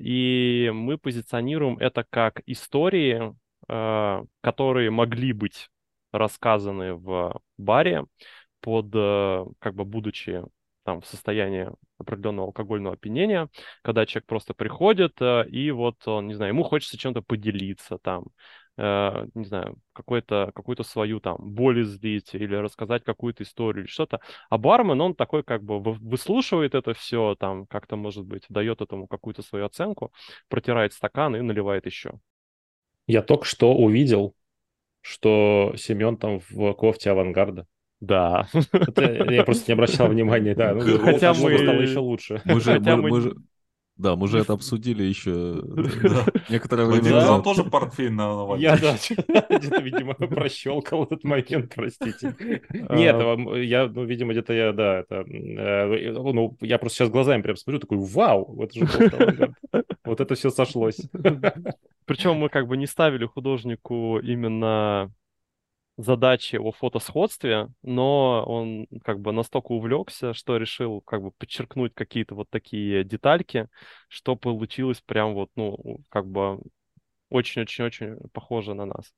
И 0.00 0.70
мы 0.74 0.98
позиционируем 0.98 1.76
это 1.78 2.04
как 2.08 2.40
истории, 2.46 3.34
а, 3.68 4.24
которые 4.40 4.90
могли 4.90 5.32
быть 5.32 5.68
рассказаны 6.12 6.94
в 6.94 7.40
баре 7.58 8.04
под, 8.60 8.86
э, 8.94 9.44
как 9.58 9.74
бы, 9.74 9.84
будучи 9.84 10.42
там 10.84 11.00
в 11.00 11.06
состоянии 11.06 11.68
определенного 11.98 12.48
алкогольного 12.48 12.94
опьянения, 12.94 13.48
когда 13.82 14.06
человек 14.06 14.26
просто 14.26 14.54
приходит, 14.54 15.20
э, 15.20 15.46
и 15.48 15.70
вот 15.70 15.96
он, 16.06 16.26
не 16.28 16.34
знаю, 16.34 16.52
ему 16.52 16.62
хочется 16.64 16.96
чем-то 16.98 17.22
поделиться 17.22 17.98
там, 17.98 18.24
э, 18.78 19.26
не 19.34 19.44
знаю, 19.44 19.76
какую-то 19.92 20.82
свою 20.82 21.20
там 21.20 21.36
боль 21.38 21.82
излить 21.82 22.34
или 22.34 22.54
рассказать 22.54 23.04
какую-то 23.04 23.42
историю 23.42 23.84
или 23.84 23.90
что-то. 23.90 24.20
А 24.48 24.58
бармен, 24.58 25.00
он 25.00 25.14
такой 25.14 25.42
как 25.42 25.62
бы 25.62 25.80
вы- 25.80 25.92
выслушивает 26.00 26.74
это 26.74 26.94
все, 26.94 27.36
там 27.38 27.66
как-то, 27.66 27.96
может 27.96 28.24
быть, 28.24 28.44
дает 28.48 28.80
этому 28.80 29.06
какую-то 29.06 29.42
свою 29.42 29.66
оценку, 29.66 30.12
протирает 30.48 30.92
стакан 30.94 31.36
и 31.36 31.40
наливает 31.40 31.86
еще. 31.86 32.12
Я 33.06 33.22
только 33.22 33.44
что 33.44 33.74
увидел, 33.74 34.34
что 35.02 35.72
Семен 35.76 36.16
там 36.16 36.40
в 36.50 36.72
кофте 36.74 37.10
авангарда. 37.10 37.66
Да. 38.00 38.46
Это 38.72 39.30
я 39.32 39.44
просто 39.44 39.64
не 39.70 39.74
обращал 39.74 40.08
внимания, 40.08 40.54
да. 40.54 40.72
Ну, 40.74 40.98
Хотя 40.98 41.34
мы- 41.34 41.58
стало 41.58 41.80
еще 41.80 41.98
лучше. 41.98 42.40
Мы 42.44 42.60
же, 42.60 42.72
Хотя 42.72 42.96
мы- 42.96 43.02
мы 43.02 43.10
мы 43.10 43.20
же- 43.20 43.36
да, 44.00 44.16
мы 44.16 44.28
же 44.28 44.38
это 44.38 44.52
обсудили 44.54 45.02
еще 45.02 45.62
Да. 46.02 46.26
некоторое 46.48 46.86
Вадим 46.86 47.02
время 47.02 47.16
назад. 47.20 47.44
тоже 47.44 47.64
портфель 47.64 48.12
на. 48.12 48.56
Я, 48.56 48.76
да, 48.76 48.96
где-то, 49.58 49.82
видимо, 49.82 50.14
прощелкал 50.14 51.04
этот 51.04 51.24
момент, 51.24 51.72
простите. 51.74 52.34
Нет, 52.70 53.16
А. 53.16 53.34
а, 53.34 53.56
я, 53.58 53.86
ну, 53.86 54.04
видимо, 54.04 54.32
где-то 54.32 54.52
я, 54.52 54.72
да, 54.72 55.00
это, 55.00 55.24
э, 55.30 56.12
ну, 56.12 56.56
я 56.60 56.78
просто 56.78 56.98
сейчас 56.98 57.10
глазами 57.10 57.42
прям 57.42 57.56
смотрю, 57.56 57.80
такой, 57.80 57.98
вау, 57.98 58.60
это 58.62 58.74
же. 58.86 59.54
Вот 60.04 60.20
это 60.20 60.34
все 60.34 60.50
сошлось. 60.50 60.96
Причем 62.06 62.36
мы 62.36 62.48
как 62.48 62.66
бы 62.66 62.76
не 62.76 62.86
ставили 62.86 63.26
художнику 63.26 64.18
именно 64.18 65.12
задачи 66.04 66.56
о 66.56 66.72
фотосходстве, 66.72 67.68
но 67.82 68.44
он 68.46 68.86
как 69.04 69.20
бы 69.20 69.32
настолько 69.32 69.72
увлекся, 69.72 70.34
что 70.34 70.56
решил 70.56 71.00
как 71.02 71.22
бы 71.22 71.30
подчеркнуть 71.32 71.94
какие-то 71.94 72.34
вот 72.34 72.50
такие 72.50 73.04
детальки, 73.04 73.68
что 74.08 74.36
получилось 74.36 75.00
прям 75.00 75.34
вот, 75.34 75.50
ну, 75.56 76.00
как 76.08 76.26
бы 76.26 76.60
очень-очень-очень 77.30 78.16
похоже 78.32 78.74
на 78.74 78.86
нас. 78.86 79.12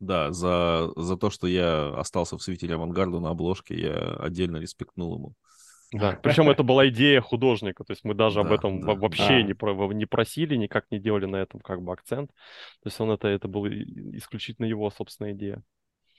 Да, 0.00 0.32
за, 0.32 0.90
за 0.96 1.16
то, 1.16 1.30
что 1.30 1.46
я 1.46 1.90
остался 1.96 2.36
в 2.36 2.42
свете 2.42 2.72
авангарда 2.74 3.20
на 3.20 3.30
обложке, 3.30 3.80
я 3.80 4.16
отдельно 4.16 4.56
респектнул 4.56 5.14
ему. 5.14 5.34
Да. 5.92 6.18
Причем 6.22 6.48
это 6.48 6.62
была 6.62 6.88
идея 6.88 7.20
художника, 7.20 7.84
то 7.84 7.92
есть 7.92 8.04
мы 8.04 8.14
даже 8.14 8.40
об 8.40 8.48
Да, 8.48 8.54
этом 8.54 8.80
да. 8.80 8.86
во- 8.88 8.94
вообще 8.94 9.34
А. 9.34 9.42
не, 9.42 9.54
про- 9.54 9.92
не 9.92 10.06
просили, 10.06 10.56
никак 10.56 10.86
не 10.90 10.98
делали 10.98 11.26
на 11.26 11.36
этом 11.36 11.60
как 11.60 11.82
бы 11.82 11.92
акцент. 11.92 12.30
То 12.82 12.86
есть 12.88 13.00
он 13.00 13.10
это, 13.10 13.28
это 13.28 13.46
был 13.48 13.66
и- 13.66 14.16
исключительно 14.16 14.66
его 14.66 14.90
собственная 14.90 15.32
идея. 15.32 15.62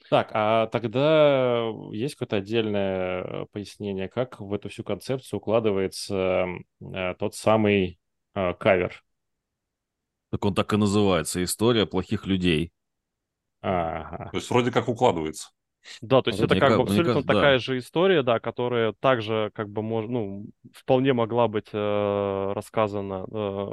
Так, 0.09 0.30
а 0.34 0.67
тогда 0.67 1.71
есть 1.91 2.15
какое-то 2.15 2.36
отдельное 2.38 3.45
пояснение, 3.51 4.09
как 4.09 4.39
в 4.39 4.53
эту 4.53 4.69
всю 4.69 4.84
концепцию 4.84 5.39
укладывается 5.39 6.45
э, 6.82 7.15
тот 7.17 7.36
самый 7.36 7.99
э, 8.36 8.53
кавер? 8.53 9.03
Так 10.32 10.43
он 10.45 10.53
так 10.53 10.74
и 10.74 10.78
называется 10.78 11.41
«История 11.43 11.86
плохих 11.86 12.26
людей». 12.26 12.74
Ага. 13.61 14.30
То 14.32 14.38
есть 14.38 14.49
вроде 14.49 14.71
как 14.71 14.89
укладывается. 14.89 15.49
Да, 16.01 16.21
то 16.21 16.29
есть 16.29 16.39
Вот 16.39 16.51
это 16.51 16.55
как 16.55 16.73
ка- 16.73 16.75
бы 16.75 16.84
абсолютно 16.84 17.13
кажется, 17.13 17.27
да. 17.27 17.34
такая 17.34 17.59
же 17.59 17.77
история, 17.77 18.23
да, 18.23 18.39
которая 18.39 18.93
также 18.93 19.51
как 19.53 19.69
бы 19.69 19.81
мож, 19.81 20.05
ну, 20.07 20.45
вполне 20.73 21.13
могла 21.13 21.47
быть 21.47 21.67
э, 21.73 22.51
рассказана 22.53 23.25
э, 23.29 23.67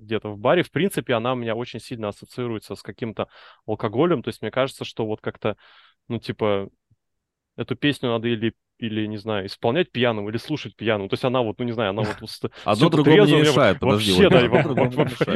где-то 0.00 0.30
в 0.30 0.38
баре. 0.38 0.62
В 0.64 0.70
принципе, 0.72 1.14
она 1.14 1.32
у 1.32 1.36
меня 1.36 1.54
очень 1.54 1.80
сильно 1.80 2.08
ассоциируется 2.08 2.74
с 2.74 2.82
каким-то 2.82 3.28
алкоголем. 3.66 4.22
То 4.22 4.28
есть 4.28 4.42
мне 4.42 4.50
кажется, 4.50 4.84
что 4.84 5.06
вот 5.06 5.20
как-то, 5.20 5.56
ну, 6.08 6.18
типа, 6.18 6.68
эту 7.56 7.76
песню 7.76 8.10
надо 8.10 8.28
или 8.28 8.54
или, 8.86 9.06
не 9.06 9.16
знаю, 9.16 9.46
исполнять 9.46 9.90
пьяным, 9.90 10.28
или 10.28 10.36
слушать 10.36 10.76
пьяным. 10.76 11.08
То 11.08 11.14
есть 11.14 11.24
она 11.24 11.42
вот, 11.42 11.58
ну, 11.58 11.64
не 11.64 11.72
знаю, 11.72 11.90
она 11.90 12.02
вот... 12.02 12.52
Одно 12.64 12.88
другому 12.90 13.16
не 13.26 13.40
мешает, 13.40 13.78
подожди. 13.78 14.12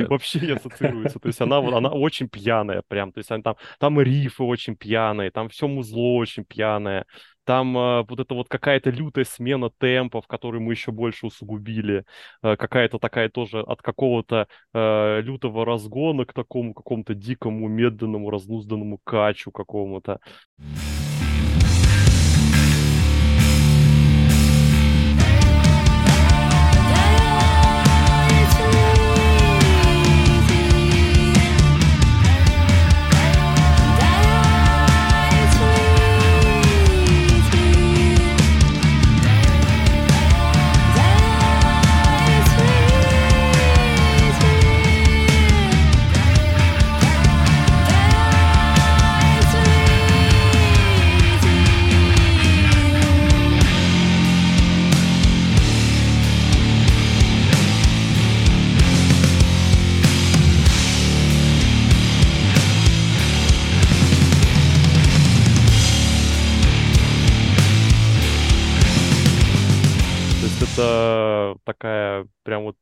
Вообще, 0.09 0.41
не 0.41 0.53
ассоциируется. 0.53 1.19
То 1.19 1.29
есть 1.29 1.41
она, 1.41 1.61
вот- 1.61 1.75
она 1.79 1.91
очень 1.91 2.29
пьяная 2.29 2.83
прям. 2.89 3.13
То 3.13 3.19
есть 3.19 3.29
там, 3.29 3.57
там 3.79 4.01
рифы 4.01 4.43
очень 4.43 4.77
пьяные, 4.77 5.31
там 5.31 5.49
все 5.49 5.67
музло 5.69 6.17
очень 6.17 6.45
пьяное. 6.45 7.05
Там 7.49 7.79
э, 7.79 8.05
вот 8.07 8.21
это 8.21 8.35
вот 8.35 8.47
какая-то 8.51 8.91
лютая 8.91 9.25
смена 9.25 9.71
темпов, 9.79 10.27
которую 10.27 10.61
мы 10.61 10.75
еще 10.75 10.93
больше 10.93 11.25
усугубили. 11.27 12.05
Э, 12.43 12.57
какая-то 12.57 12.99
такая 12.99 13.31
тоже 13.31 13.61
от 13.61 13.81
какого-то 13.81 14.49
э, 14.75 15.21
лютого 15.23 15.65
разгона 15.65 16.27
к 16.27 16.35
такому 16.35 16.75
какому-то 16.75 17.15
дикому, 17.15 17.67
медленному, 17.69 18.29
разнузданному 18.29 18.99
качу 19.03 19.51
какому-то. 19.51 20.21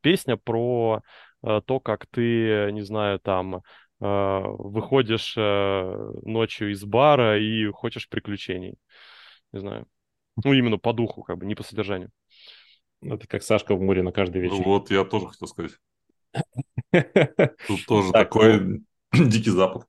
Песня 0.01 0.37
про 0.37 1.03
э, 1.43 1.61
то, 1.65 1.81
как 1.81 2.07
ты, 2.07 2.71
не 2.73 2.83
знаю, 2.83 3.19
там 3.21 3.57
э, 3.57 3.61
выходишь 4.01 5.35
э, 5.37 6.11
ночью 6.23 6.73
из 6.73 6.85
бара 6.85 7.39
и 7.39 7.67
хочешь 7.67 8.09
приключений. 8.09 8.77
Не 9.53 9.61
знаю. 9.61 9.87
Ну, 10.45 10.53
именно 10.53 10.79
по 10.79 10.93
духу, 10.93 11.23
как 11.23 11.39
бы, 11.39 11.47
не 11.47 11.55
по 11.55 11.63
содержанию. 11.63 12.11
Это 13.03 13.27
как 13.27 13.43
Сашка 13.43 13.75
в 13.75 13.81
море 13.81 14.03
на 14.03 14.13
каждый 14.13 14.43
вечер. 14.43 14.63
Вот, 14.63 14.91
я 14.91 15.05
тоже 15.05 15.29
хотел 15.29 15.49
сказать. 15.49 15.73
Тут 17.67 17.87
тоже 17.87 18.13
Так, 18.13 18.29
такой 18.29 18.83
дикий 19.13 19.51
запад. 19.51 19.87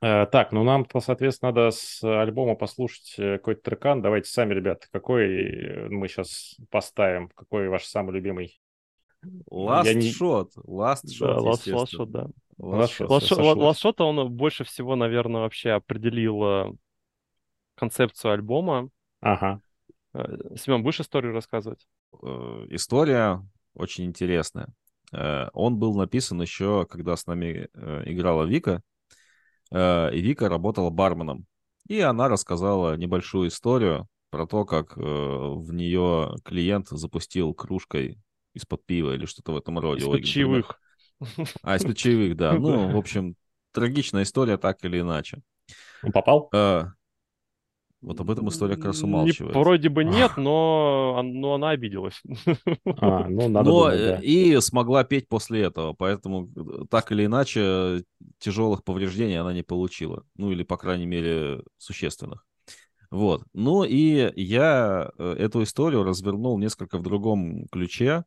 Так, 0.00 0.52
ну 0.52 0.64
нам, 0.64 0.86
соответственно, 1.00 1.52
надо 1.52 1.70
с 1.70 2.02
альбома 2.04 2.56
послушать 2.56 3.14
какой-то 3.16 3.62
трекан. 3.62 4.02
Давайте 4.02 4.28
сами, 4.28 4.52
ребята, 4.52 4.86
какой 4.92 5.88
мы 5.88 6.08
сейчас 6.08 6.56
поставим? 6.70 7.30
Какой 7.34 7.68
ваш 7.68 7.84
самый 7.84 8.12
любимый? 8.12 8.60
Last 9.50 9.84
Я 9.86 9.94
не- 9.94 10.10
Shot. 10.10 10.50
Last 10.66 11.04
Shot, 11.06 11.26
Да, 11.26 11.38
Last, 11.38 11.72
Last. 11.72 11.86
Shot, 11.92 12.06
да. 12.06 12.26
Last 12.58 13.06
Last 13.06 13.28
Shot. 13.30 13.54
Last 13.56 13.82
Last 13.82 13.94
он 14.02 14.30
больше 14.32 14.64
всего, 14.64 14.96
наверное, 14.96 15.40
вообще 15.42 15.70
определил 15.70 16.42
э, 16.44 16.72
концепцию 17.74 18.32
альбома. 18.32 18.90
Ага. 19.20 19.60
Э, 20.12 20.56
Семен, 20.56 20.82
будешь 20.82 21.00
историю 21.00 21.32
рассказывать? 21.32 21.86
Э, 22.22 22.66
История 22.70 23.46
очень 23.74 24.04
интересная. 24.04 24.68
Он 25.52 25.78
был 25.78 25.94
написан 25.94 26.40
еще, 26.42 26.86
когда 26.86 27.14
с 27.14 27.26
нами 27.26 27.68
играла 28.04 28.42
Вика. 28.44 28.82
И 29.72 30.20
Вика 30.20 30.48
работала 30.48 30.90
барменом. 30.90 31.46
И 31.86 32.00
она 32.00 32.28
рассказала 32.28 32.96
небольшую 32.96 33.48
историю 33.48 34.08
про 34.30 34.46
то, 34.46 34.64
как 34.64 34.96
в 34.96 35.72
нее 35.72 36.34
клиент 36.44 36.88
запустил 36.88 37.54
кружкой 37.54 38.18
из-под 38.54 38.84
пива 38.86 39.14
или 39.14 39.26
что-то 39.26 39.52
в 39.52 39.56
этом 39.56 39.78
роде. 39.78 40.00
Из-под 40.02 40.24
чаевых. 40.24 40.80
А, 41.62 41.76
из-под 41.76 41.96
чаевых, 41.96 42.36
да. 42.36 42.52
Ну, 42.58 42.90
в 42.90 42.96
общем, 42.96 43.36
трагичная 43.72 44.22
история 44.22 44.56
так 44.56 44.84
или 44.84 45.00
иначе. 45.00 45.42
Он 46.02 46.12
попал? 46.12 46.48
Э, 46.52 46.84
Вот 48.02 48.20
об 48.20 48.30
этом 48.30 48.48
история 48.48 48.76
как 48.76 48.86
раз 48.86 49.02
умалчивает. 49.02 49.54
Вроде 49.56 49.88
бы 49.88 50.04
нет, 50.04 50.32
но, 50.36 51.14
он- 51.18 51.40
но 51.40 51.54
она 51.54 51.70
обиделась. 51.70 52.20
А, 53.00 53.28
ну, 53.28 53.48
надо 53.48 53.70
Но 53.70 53.80
думать, 53.80 53.94
э, 53.98 54.06
да. 54.16 54.20
и 54.22 54.60
смогла 54.60 55.04
петь 55.04 55.26
после 55.28 55.62
этого, 55.62 55.94
поэтому 55.94 56.50
э, 56.54 56.84
так 56.90 57.12
или 57.12 57.24
иначе 57.24 58.04
тяжелых 58.38 58.84
повреждений 58.84 59.40
она 59.40 59.54
не 59.54 59.62
получила, 59.62 60.24
ну 60.36 60.52
или 60.52 60.62
по 60.64 60.76
крайней 60.76 61.06
мере 61.06 61.62
существенных. 61.78 62.44
Вот. 63.10 63.44
Ну 63.54 63.84
и 63.84 64.32
я 64.36 65.10
э, 65.18 65.34
эту 65.38 65.62
историю 65.62 66.02
развернул 66.04 66.58
несколько 66.58 66.98
в 66.98 67.02
другом 67.02 67.66
ключе, 67.68 68.24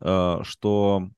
что 0.00 1.08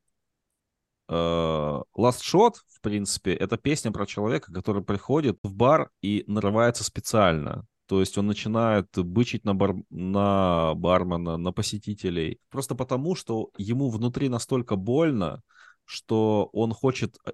э, 1.08 1.12
Last 1.12 2.20
Shot, 2.22 2.54
в 2.68 2.80
принципе, 2.80 3.34
это 3.34 3.56
песня 3.56 3.92
про 3.92 4.06
человека, 4.06 4.52
который 4.52 4.82
приходит 4.82 5.38
в 5.42 5.54
бар 5.54 5.90
и 6.02 6.24
нарывается 6.26 6.84
специально. 6.84 7.66
То 7.86 8.00
есть 8.00 8.18
он 8.18 8.26
начинает 8.26 8.88
бычить 8.96 9.44
на, 9.44 9.54
бар... 9.54 9.76
на 9.90 10.74
бармена, 10.74 11.36
на 11.36 11.52
посетителей. 11.52 12.40
Просто 12.50 12.74
потому, 12.74 13.14
что 13.14 13.50
ему 13.56 13.90
внутри 13.90 14.28
настолько 14.28 14.76
больно, 14.76 15.42
что 15.84 16.50
он 16.52 16.72
хочет 16.72 17.16
э, 17.24 17.32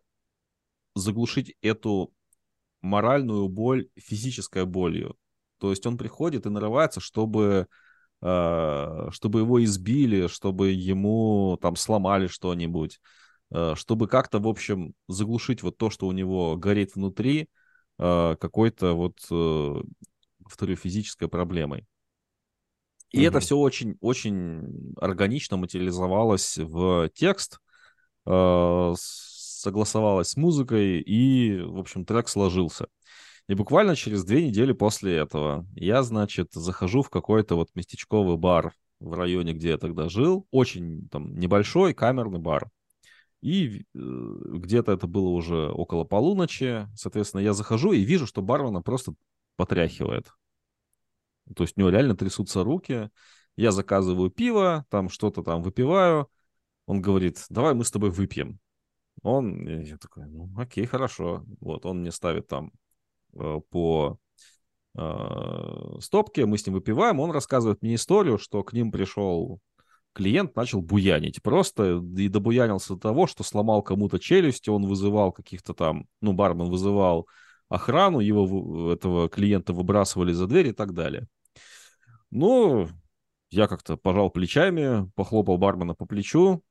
заглушить 0.95 1.55
эту 1.63 2.13
моральную 2.83 3.49
боль 3.49 3.89
физической 3.97 4.67
болью. 4.67 5.17
То 5.59 5.71
есть 5.71 5.87
он 5.87 5.97
приходит 5.97 6.45
и 6.45 6.51
нарывается, 6.51 7.01
чтобы, 7.01 7.43
э, 7.43 7.67
чтобы 8.23 9.41
его 9.41 9.63
избили, 9.65 10.29
чтобы 10.29 10.71
ему 10.71 11.59
там 11.61 11.77
сломали 11.77 12.29
что-нибудь, 12.29 13.01
э, 13.51 13.75
чтобы 13.77 14.07
как-то, 14.09 14.39
в 14.39 14.47
общем, 14.49 14.95
заглушить 15.09 15.63
вот 15.63 15.77
то, 15.77 15.91
что 15.91 16.07
у 16.07 16.13
него 16.13 16.57
горит 16.57 16.95
внутри, 16.95 17.49
э, 17.99 18.37
какой-то 18.41 18.95
вот, 18.95 19.19
э, 19.31 19.83
повторю, 20.45 20.77
физической 20.77 21.29
проблемой. 21.29 21.87
И 23.11 23.23
это 23.23 23.41
Мгм. 23.41 23.41
все 23.41 23.57
очень, 23.59 23.97
очень 24.01 24.95
органично 24.97 25.57
материализовалось 25.59 26.57
в 26.59 27.11
текст, 27.15 27.59
э, 28.27 28.95
согласовалось 28.97 30.31
с 30.31 30.37
музыкой, 30.37 31.01
и, 31.01 31.61
в 31.61 31.79
общем, 31.79 32.05
трек 32.05 32.29
сложился. 32.29 32.87
И 33.49 33.55
буквально 33.55 33.97
через 33.97 34.25
две 34.25 34.47
недели 34.47 34.73
после 34.73 35.17
этого 35.17 35.67
я, 35.75 36.03
значит, 36.03 36.53
захожу 36.53 37.03
в 37.03 37.11
какой-то 37.11 37.57
вот 37.57 37.71
местечковый 37.75 38.37
бар 38.37 38.73
в 39.01 39.15
районе, 39.15 39.53
где 39.53 39.71
я 39.71 39.79
тогда 39.79 40.09
жил. 40.09 40.47
Очень 40.51 41.09
там 41.09 41.35
небольшой 41.35 41.93
камерный 41.93 42.39
бар. 42.39 42.71
И 43.41 43.81
э, 43.81 43.83
где-то 43.95 44.93
это 44.93 45.09
было 45.09 45.31
уже 45.31 45.69
около 45.71 46.05
полуночи. 46.05 46.87
Соответственно, 46.95 47.41
я 47.41 47.53
захожу 47.53 47.93
и 47.93 48.03
вижу, 48.03 48.27
что 48.27 48.41
бармена 48.41 48.81
просто 48.83 49.15
потряхивает. 49.57 50.33
То 51.57 51.65
есть 51.65 51.77
у 51.77 51.81
него 51.81 51.91
реально 51.91 52.17
трясутся 52.17 52.63
руки. 52.63 53.11
Я 53.57 53.73
заказываю 53.73 54.31
пиво, 54.31 54.87
там 54.89 55.09
что-то 55.09 55.43
там 55.43 55.63
выпиваю. 55.63 56.29
Он 56.87 57.03
говорит, 57.03 57.45
давай 57.51 57.75
мы 57.75 57.85
с 57.85 57.91
тобой 57.91 58.11
выпьем. 58.11 58.61
Он, 59.23 59.67
я 59.67 59.99
такой, 59.99 60.27
ну 60.27 60.49
окей, 60.57 60.87
хорошо. 60.87 61.45
Вот, 61.61 61.85
он 61.85 62.01
мне 62.01 62.13
ставит 62.13 62.47
там 62.47 62.73
по 63.33 64.19
э, 64.97 65.99
стопке, 66.01 66.47
мы 66.47 66.59
с 66.59 66.67
ним 66.67 66.75
выпиваем, 66.75 67.21
он 67.21 67.31
рассказывает 67.31 67.83
мне 67.83 67.95
историю, 67.95 68.39
что 68.39 68.63
к 68.63 68.73
ним 68.73 68.93
пришел 68.93 69.61
клиент, 70.13 70.55
начал 70.57 70.83
буянить 70.83 71.43
просто 71.43 72.03
и 72.17 72.29
добуянился 72.29 72.95
до 72.95 73.01
того, 73.01 73.27
что 73.27 73.43
сломал 73.43 73.83
кому-то 73.83 74.19
челюсть, 74.19 74.69
он 74.69 74.87
вызывал 74.87 75.33
каких-то 75.33 75.75
там, 75.75 76.07
ну, 76.21 76.33
бармен 76.33 76.69
вызывал 76.69 77.27
охрану, 77.69 78.21
его, 78.21 78.93
этого 78.93 79.29
клиента 79.29 79.73
выбрасывали 79.73 80.33
за 80.33 80.47
дверь 80.47 80.69
и 80.69 80.73
так 80.73 80.93
далее. 80.93 81.27
Ну, 82.31 82.89
я 83.51 83.67
как-то 83.67 83.97
пожал 83.97 84.31
плечами, 84.31 85.11
похлопал 85.15 85.59
бармена 85.59 85.95
по 85.95 86.07
плечу. 86.07 86.63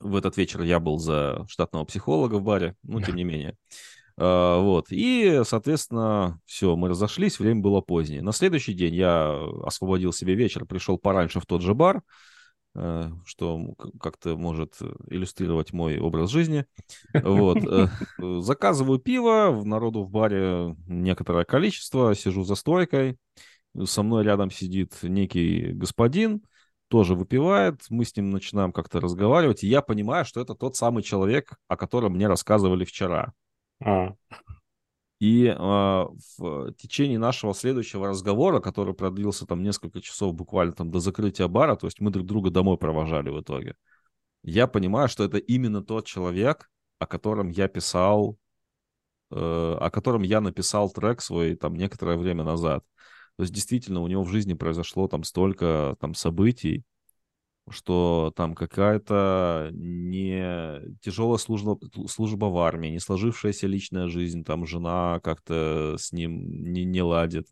В 0.00 0.16
этот 0.16 0.36
вечер 0.36 0.62
я 0.62 0.80
был 0.80 0.98
за 0.98 1.46
штатного 1.48 1.84
психолога 1.84 2.34
в 2.36 2.42
баре, 2.42 2.76
ну, 2.82 3.00
тем 3.00 3.16
не 3.16 3.24
менее. 3.24 3.56
А, 4.16 4.60
Вот. 4.60 4.86
И, 4.90 5.42
соответственно, 5.44 6.40
все, 6.46 6.76
мы 6.76 6.88
разошлись, 6.88 7.38
время 7.38 7.60
было 7.60 7.80
позднее. 7.80 8.22
На 8.22 8.32
следующий 8.32 8.74
день 8.74 8.94
я 8.94 9.34
освободил 9.64 10.12
себе 10.12 10.34
вечер, 10.34 10.66
пришел 10.66 10.98
пораньше 10.98 11.40
в 11.40 11.46
тот 11.46 11.62
же 11.62 11.74
бар, 11.74 12.02
э, 12.76 13.10
что 13.24 13.74
как-то 14.00 14.36
может 14.36 14.74
иллюстрировать 15.08 15.72
мой 15.72 15.98
образ 15.98 16.30
жизни. 16.30 16.66
Вот. 17.12 17.58
э, 17.58 17.88
э, 18.22 18.40
Заказываю 18.40 18.98
пиво, 18.98 19.50
в 19.50 19.66
народу 19.66 20.04
в 20.04 20.10
баре 20.10 20.76
некоторое 20.86 21.44
количество, 21.44 22.14
сижу 22.14 22.44
за 22.44 22.54
стойкой, 22.54 23.18
со 23.84 24.02
мной 24.04 24.24
рядом 24.24 24.50
сидит 24.50 24.94
некий 25.02 25.72
господин, 25.72 26.42
тоже 26.88 27.16
выпивает, 27.16 27.80
мы 27.90 28.04
с 28.04 28.16
ним 28.16 28.30
начинаем 28.30 28.72
как-то 28.72 29.00
разговаривать, 29.00 29.64
и 29.64 29.66
я 29.66 29.82
понимаю, 29.82 30.24
что 30.24 30.40
это 30.40 30.54
тот 30.54 30.76
самый 30.76 31.02
человек, 31.02 31.54
о 31.66 31.76
котором 31.76 32.12
мне 32.12 32.28
рассказывали 32.28 32.84
вчера. 32.84 33.32
А, 33.80 34.14
И 35.20 35.46
а, 35.56 36.08
в 36.38 36.72
течение 36.72 37.18
нашего 37.18 37.54
следующего 37.54 38.08
разговора, 38.08 38.60
который 38.60 38.94
продлился 38.94 39.46
там 39.46 39.62
несколько 39.62 40.00
часов 40.00 40.34
буквально 40.34 40.72
там 40.72 40.90
до 40.90 41.00
закрытия 41.00 41.48
бара, 41.48 41.76
то 41.76 41.86
есть 41.86 42.00
мы 42.00 42.10
друг 42.10 42.26
друга 42.26 42.50
домой 42.50 42.76
провожали 42.78 43.30
в 43.30 43.40
итоге, 43.40 43.74
я 44.42 44.66
понимаю, 44.66 45.08
что 45.08 45.24
это 45.24 45.38
именно 45.38 45.82
тот 45.82 46.06
человек, 46.06 46.70
о 46.98 47.06
котором 47.06 47.48
я 47.48 47.66
писал, 47.68 48.38
э, 49.30 49.76
о 49.80 49.90
котором 49.90 50.22
я 50.22 50.40
написал 50.40 50.90
трек 50.90 51.22
свой 51.22 51.56
там 51.56 51.74
некоторое 51.74 52.18
время 52.18 52.44
назад. 52.44 52.84
То 53.36 53.42
есть 53.42 53.52
действительно 53.52 54.00
у 54.00 54.06
него 54.06 54.22
в 54.22 54.28
жизни 54.28 54.54
произошло 54.54 55.08
там 55.08 55.24
столько 55.24 55.96
там 56.00 56.14
событий, 56.14 56.84
что 57.70 58.32
там 58.36 58.54
какая-то 58.54 59.70
не 59.72 60.80
тяжелая 61.00 61.38
служба, 61.38 61.78
служба 62.08 62.46
в 62.46 62.58
армии, 62.58 62.88
не 62.88 63.00
сложившаяся 63.00 63.66
личная 63.66 64.08
жизнь, 64.08 64.44
там 64.44 64.66
жена 64.66 65.20
как-то 65.22 65.96
с 65.98 66.12
ним 66.12 66.72
не, 66.72 66.84
не 66.84 67.02
ладит. 67.02 67.46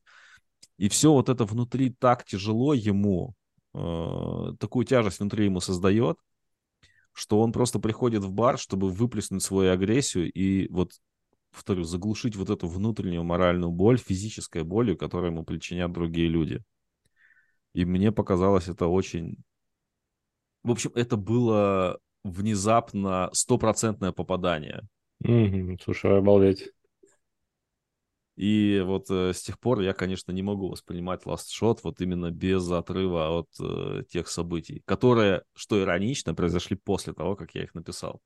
И 0.77 0.89
все 0.89 1.13
вот 1.13 1.29
это 1.29 1.45
внутри 1.45 1.91
так 1.91 2.25
тяжело 2.25 2.75
ему, 2.75 3.35
э, 3.75 4.53
такую 4.59 4.85
тяжесть 4.85 5.21
внутри 5.21 5.47
ему 5.47 5.61
создает, 5.61 6.19
что 7.13 7.41
он 7.41 7.53
просто 7.53 7.79
приходит 7.79 8.25
в 8.25 8.33
бар, 8.33 8.59
чтобы 8.59 8.91
выплеснуть 8.91 9.43
свою 9.43 9.73
агрессию 9.73 10.31
и 10.33 10.69
вот, 10.69 10.93
повторю, 11.51 11.85
заглушить 11.85 12.37
вот 12.37 12.51
эту 12.51 12.67
внутреннюю 12.67 13.23
моральную 13.23 13.71
боль, 13.71 13.99
физической 13.99 14.63
болью, 14.63 14.97
которую 14.97 15.33
ему 15.33 15.45
причинят 15.45 15.93
другие 15.93 16.29
люди. 16.29 16.63
И 17.75 17.85
мне 17.85 18.13
показалось 18.13 18.69
это 18.69 18.87
очень... 18.87 19.37
В 20.63 20.71
общем, 20.71 20.93
это 20.95 21.17
было 21.17 21.99
внезапно 22.25 23.31
стопроцентное 23.33 24.13
попадание. 24.13 24.83
мгм, 25.21 25.79
слушай, 25.81 26.19
обалдеть. 26.19 26.73
И 28.37 28.83
вот 28.85 29.11
э, 29.11 29.33
с 29.35 29.43
тех 29.43 29.59
пор 29.59 29.81
я, 29.81 29.93
конечно, 29.93 30.33
не 30.33 30.43
могу 30.43 30.69
воспринимать 30.69 31.25
Last 31.25 31.49
Shot 31.61 31.81
вот 31.83 32.01
именно 32.01 32.31
без 32.31 32.71
отрыва 32.71 33.39
от 33.39 33.49
э, 33.61 34.05
тех 34.09 34.29
событий, 34.29 34.83
которые, 34.87 35.43
что 35.55 35.81
иронично, 35.81 36.35
произошли 36.35 36.77
после 36.77 37.13
того, 37.13 37.37
как 37.37 37.55
я 37.55 37.63
их 37.65 37.75
написал. 37.75 38.21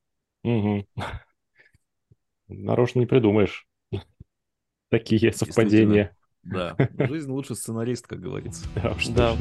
Мгм. 0.44 0.86
Нарочно 2.48 3.00
не 3.00 3.06
придумаешь. 3.06 3.66
Такие 4.90 5.32
совпадения. 5.32 6.14
Да, 6.44 6.76
жизнь 7.08 7.30
лучше 7.30 7.56
сценарист, 7.56 8.06
как 8.06 8.20
говорится. 8.20 8.64
Да, 8.76 8.92
уж 8.92 9.08
Да, 9.08 9.36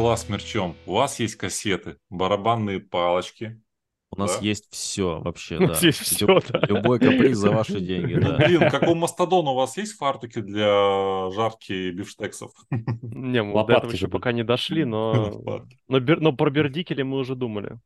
дела 0.00 0.16
с 0.16 0.28
мерчом? 0.30 0.76
У 0.86 0.94
вас 0.94 1.20
есть 1.20 1.36
кассеты, 1.36 1.96
барабанные 2.08 2.80
палочки. 2.80 3.60
У 4.12 4.18
нас 4.18 4.38
Да. 4.38 4.44
есть 4.44 4.66
все 4.72 5.20
вообще, 5.20 5.56
У 5.58 5.60
нас 5.68 5.80
да. 5.82 5.86
есть 5.86 6.20
Люб- 6.22 6.42
да. 6.48 6.60
Любой 6.66 6.98
каприз 6.98 7.36
за 7.36 7.50
ваши 7.50 7.80
деньги, 7.80 8.14
да. 8.14 8.38
блин, 8.38 8.60
как 8.70 8.88
у 8.88 8.94
Мастодона 8.94 9.50
у 9.50 9.54
вас 9.54 9.76
есть 9.76 9.92
фартуки 9.98 10.40
для 10.40 11.30
жарки 11.32 11.90
бифштексов? 11.90 12.50
Не, 12.70 13.42
мы 13.42 13.52
до 13.52 13.58
Лопатки 13.58 13.78
этого 13.78 13.90
же 13.90 13.96
еще 13.96 14.06
были. 14.06 14.12
пока 14.12 14.32
не 14.32 14.42
дошли, 14.42 14.84
но... 14.84 15.12
Лопатки. 15.44 15.76
Но, 15.86 15.98
бер- 15.98 16.18
но 16.20 16.32
про 16.32 16.50
бердикели 16.50 17.02
мы 17.02 17.18
уже 17.18 17.34
думали. 17.36 17.78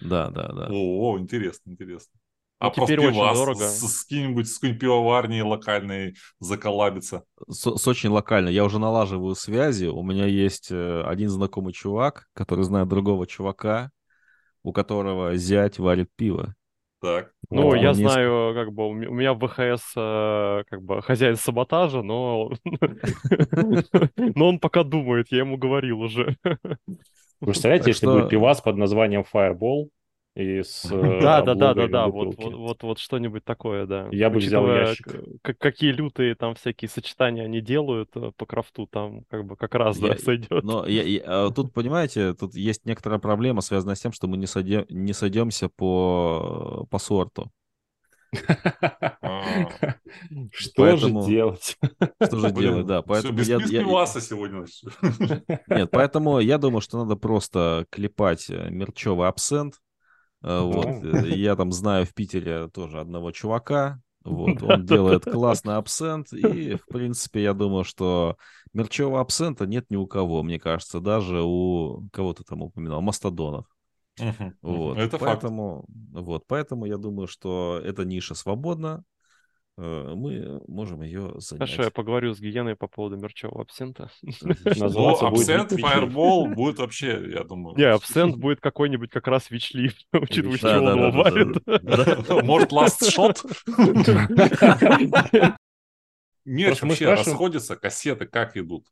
Да, 0.00 0.30
да, 0.30 0.48
да. 0.52 0.68
О, 0.72 1.18
интересно, 1.18 1.70
интересно. 1.70 2.18
Ну, 2.60 2.66
А 2.66 2.70
теперь 2.70 2.96
про 2.98 3.06
очень 3.06 3.14
пивас 3.14 3.38
дорого. 3.38 3.60
с, 3.68 3.78
с 3.80 4.02
каким-нибудь 4.04 4.48
с 4.48 4.54
какой-нибудь 4.54 4.80
пивоварней 4.80 5.42
локальной 5.42 6.14
заколабиться. 6.40 7.22
С, 7.48 7.76
с 7.76 7.86
очень 7.86 8.10
локально. 8.10 8.48
Я 8.48 8.64
уже 8.64 8.78
налаживаю 8.80 9.34
связи. 9.36 9.86
У 9.86 10.02
меня 10.02 10.26
есть 10.26 10.68
э, 10.72 11.02
один 11.02 11.28
знакомый 11.28 11.72
чувак, 11.72 12.26
который 12.32 12.64
знает 12.64 12.88
другого 12.88 13.26
чувака, 13.28 13.90
у 14.64 14.72
которого 14.72 15.36
зять 15.36 15.78
варит 15.78 16.08
пиво. 16.16 16.54
Так. 17.00 17.30
Ну, 17.48 17.62
Вот. 17.62 17.76
я 17.76 17.90
неск- 17.92 17.94
знаю, 17.94 18.54
как 18.54 18.72
бы, 18.72 18.88
у 18.88 18.92
ме- 18.92 19.06
у 19.06 19.14
меня 19.14 19.32
в 19.34 19.38
ВХС 19.46 19.92
э, 19.96 20.64
как 20.68 20.82
бы 20.82 21.00
хозяин 21.00 21.36
саботажа, 21.36 22.02
но... 22.02 22.50
Но 24.16 24.48
он 24.48 24.58
пока 24.58 24.82
думает, 24.82 25.28
я 25.30 25.38
ему 25.38 25.56
говорил 25.58 26.00
уже. 26.00 26.36
Вы 26.42 27.46
представляете, 27.46 27.90
если 27.90 28.06
будет 28.06 28.28
пивас 28.30 28.60
под 28.60 28.76
названием 28.76 29.24
Fireball 29.32 29.90
и 30.38 30.62
с 30.62 30.84
э, 30.90 31.20
Да, 31.20 31.42
да, 31.42 31.54
да, 31.54 31.74
да, 31.74 31.88
да, 31.88 32.06
вот, 32.06 32.36
вот, 32.36 32.54
вот, 32.54 32.82
вот 32.84 32.98
что-нибудь 33.00 33.44
такое, 33.44 33.86
да. 33.86 34.08
Я 34.12 34.30
бы 34.30 34.38
взял 34.38 34.66
ящик. 34.68 35.12
какие 35.42 35.90
лютые 35.90 36.36
там 36.36 36.54
всякие 36.54 36.88
сочетания 36.88 37.44
они 37.44 37.60
делают 37.60 38.10
э, 38.14 38.30
по 38.36 38.46
крафту, 38.46 38.86
там 38.86 39.24
как 39.28 39.44
бы 39.44 39.56
как 39.56 39.74
раз, 39.74 39.98
да, 39.98 40.16
сойдет. 40.16 40.62
Но 40.62 40.84
а 40.86 41.50
тут, 41.50 41.72
понимаете, 41.72 42.34
тут 42.34 42.54
есть 42.54 42.86
некоторая 42.86 43.18
проблема, 43.18 43.62
связанная 43.62 43.96
с 43.96 44.00
тем, 44.00 44.12
что 44.12 44.28
мы 44.28 44.36
не, 44.36 44.46
сойдем, 44.46 44.86
не 44.88 45.12
сойдемся 45.12 45.68
по, 45.68 46.86
по 46.88 46.98
сорту. 46.98 47.50
А, 49.22 49.68
Что 50.52 50.96
же 50.96 51.10
делать? 51.26 51.78
Что 52.22 52.38
же 52.38 52.50
делать, 52.52 52.86
да. 52.86 53.02
Поэтому 53.02 53.40
я- 53.40 53.58
пиваса 53.58 54.20
сегодня. 54.20 54.64
Нет, 55.68 55.90
поэтому 55.90 56.38
я 56.38 56.58
думаю, 56.58 56.80
что 56.80 56.98
надо 56.98 57.16
просто 57.16 57.86
клепать 57.90 58.50
э, 58.50 58.70
мерчевый 58.70 59.28
абсент. 59.28 59.80
Э, 60.42 60.62
Вот. 60.62 60.96
Да. 61.02 61.02
э, 61.02 61.30
Я 61.34 61.56
там 61.56 61.72
знаю 61.72 62.06
в 62.06 62.14
Питере 62.14 62.68
тоже 62.68 63.00
одного 63.00 63.32
чувака. 63.32 64.00
Вот, 64.24 64.62
он 64.62 64.84
делает 64.84 65.26
классный 65.26 65.76
абсент, 65.76 66.32
и, 66.32 66.74
в 66.76 66.86
принципе, 66.90 67.42
я 67.42 67.54
думаю, 67.54 67.84
что 67.84 68.36
мерчевого 68.74 69.20
абсента 69.20 69.64
нет 69.66 69.86
ни 69.90 69.96
у 69.96 70.06
кого, 70.06 70.42
мне 70.42 70.58
кажется, 70.58 71.00
даже 71.00 71.40
у 71.42 72.06
кого 72.12 72.34
ты 72.34 72.44
там 72.44 72.60
упоминал, 72.62 73.00
мастодонов. 73.00 73.66
Мгм, 74.18 74.58
Вот. 74.62 74.98
Это 74.98 75.18
факт. 75.18 75.48
поэтому, 75.48 75.84
вот, 76.12 76.44
поэтому 76.46 76.86
я 76.86 76.96
думаю, 76.98 77.28
что 77.28 77.80
эта 77.84 78.04
ниша 78.04 78.34
свободна, 78.34 79.04
мы 79.78 80.60
можем 80.66 81.02
ее 81.02 81.34
занять. 81.36 81.70
Хорошо, 81.70 81.84
я 81.84 81.90
поговорю 81.90 82.34
с 82.34 82.40
Гиеной 82.40 82.74
по 82.74 82.88
поводу 82.88 83.16
мерчевого 83.16 83.62
абсента. 83.62 84.10
Абсент, 84.66 85.70
фаербол 85.70 86.48
будет 86.48 86.78
вообще, 86.78 87.30
я 87.32 87.44
думаю. 87.44 87.76
Не, 87.76 87.84
абсент 87.84 88.36
будет 88.38 88.60
какой-нибудь 88.60 89.10
как 89.10 89.28
раз 89.28 89.50
вичлив, 89.50 89.94
учитывая, 90.12 90.56
что 90.56 90.80
он. 90.80 91.62
Да. 91.64 92.42
Может, 92.42 92.72
last 92.72 93.02
shot? 93.02 93.38
Мерч 96.44 96.82
вообще 96.82 97.10
расходится, 97.10 97.76
кассеты 97.76 98.26
как 98.26 98.56
идут? 98.56 98.84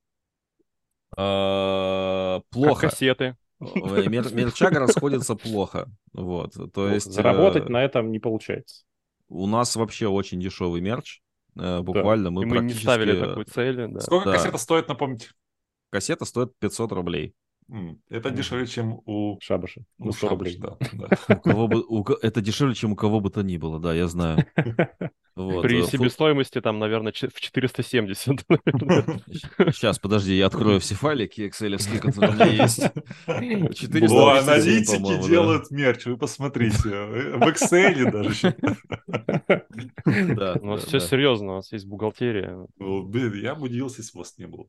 А, 1.17 2.43
Плохо. 2.51 2.89
кассеты. 2.89 3.37
Мерчага 3.59 4.79
расходится 4.81 5.35
плохо. 5.35 5.89
Вот. 6.13 6.55
То 6.73 6.89
есть 6.91 7.11
Заработать 7.11 7.67
э, 7.67 7.69
на 7.71 7.83
этом 7.83 8.13
не 8.13 8.19
получается. 8.19 8.85
У 9.29 9.47
нас 9.47 9.77
вообще 9.77 10.09
очень 10.09 10.41
дешевый 10.41 10.81
мерч. 10.81 11.21
Э, 11.59 11.81
Буквально 11.81 12.31
мы 12.31 12.43
И 12.43 12.45
мы 12.45 12.51
не 12.53 12.59
практически... 12.59 12.83
ставили 12.85 13.21
такой 13.21 13.45
цели, 13.45 13.87
да. 13.87 14.01
Сколько 14.01 14.27
Да. 14.27 14.37
кассета 14.37 14.59
стоит, 14.59 14.89
напомните? 14.89 15.29
Кассета 15.91 16.25
стоит 16.25 16.53
500 16.59 16.93
рублей. 16.93 17.35
Это 18.09 18.31
дешевле, 18.31 18.67
чем 18.67 19.01
у, 19.07 19.39
Шабаша. 19.41 19.83
у 19.99 20.07
На 20.07 20.13
100 20.13 20.29
Шабаш, 20.29 20.55
рублей. 20.55 20.59
да, 20.59 20.77
да. 21.29 21.35
У 21.37 21.41
кого 21.41 21.69
бы, 21.69 21.83
у 21.87 22.05
ко- 22.05 22.17
это 22.23 22.41
дешевле, 22.41 22.75
чем 22.75 22.93
у 22.93 22.97
кого 22.97 23.21
бы 23.21 23.31
то 23.31 23.43
ни 23.43 23.57
было, 23.57 23.81
да, 23.81 23.95
я 23.95 24.07
знаю. 24.07 24.45
Вот, 25.37 25.61
При 25.61 25.83
э, 25.83 25.87
себестоимости 25.87 26.63
там, 26.63 26.79
наверное, 26.79 27.13
в 27.13 27.41
470. 27.41 28.47
наверное. 28.49 29.21
Сейчас, 29.71 29.99
подожди, 29.99 30.35
я 30.35 30.47
открою 30.47 30.81
все 30.81 30.95
файлики 30.95 31.43
excel 31.43 31.77
которые 32.01 32.31
у 32.33 32.35
меня 32.37 32.47
есть. 32.65 32.81
400 33.79 34.17
О, 34.17 34.39
аналитики 34.39 35.03
да. 35.03 35.29
делают 35.29 35.71
мерч, 35.71 36.07
вы 36.07 36.17
посмотрите. 36.17 36.79
э, 36.89 37.37
В 37.37 37.43
Excel 37.43 38.11
даже. 38.11 38.57
Да, 40.35 40.57
У 40.63 40.67
нас 40.67 40.81
да, 40.83 40.87
все 40.87 41.01
да. 41.01 41.07
серьезно, 41.07 41.53
у 41.53 41.57
нас 41.57 41.71
есть 41.71 41.87
бухгалтерия. 41.87 42.67
Блин, 42.79 43.35
Я 43.35 43.55
бы 43.55 43.65
удивился, 43.67 44.01
если 44.01 44.17
вас 44.17 44.39
не 44.39 44.47
было. 44.47 44.67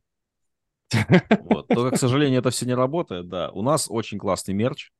Вот. 1.42 1.68
Только, 1.68 1.96
к 1.96 2.00
сожалению, 2.00 2.40
это 2.40 2.50
все 2.50 2.66
не 2.66 2.74
работает, 2.74 3.28
да. 3.28 3.50
У 3.52 3.62
нас 3.62 3.88
очень 3.90 4.18
классный 4.18 4.54
мерч. 4.54 4.92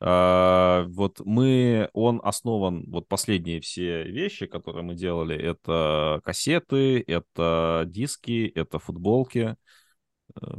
А, 0.00 0.84
Вот 0.88 1.20
мы, 1.24 1.88
он 1.92 2.20
основан, 2.24 2.84
вот 2.88 3.08
последние 3.08 3.60
все 3.60 4.04
вещи, 4.04 4.46
которые 4.46 4.82
мы 4.82 4.94
делали, 4.94 5.36
это 5.36 6.20
кассеты, 6.24 7.02
это 7.06 7.84
диски, 7.86 8.50
это 8.54 8.78
футболки. 8.78 9.56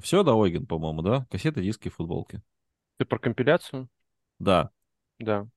Все, 0.02 0.24
да, 0.24 0.34
Ойген, 0.34 0.66
по-моему, 0.66 1.02
да? 1.02 1.26
Кассеты, 1.30 1.62
диски, 1.62 1.90
футболки. 1.90 2.42
Ты 2.98 3.06
про 3.06 3.20
компиляцию? 3.20 3.90
Да, 4.40 4.72
Да. 5.20 5.48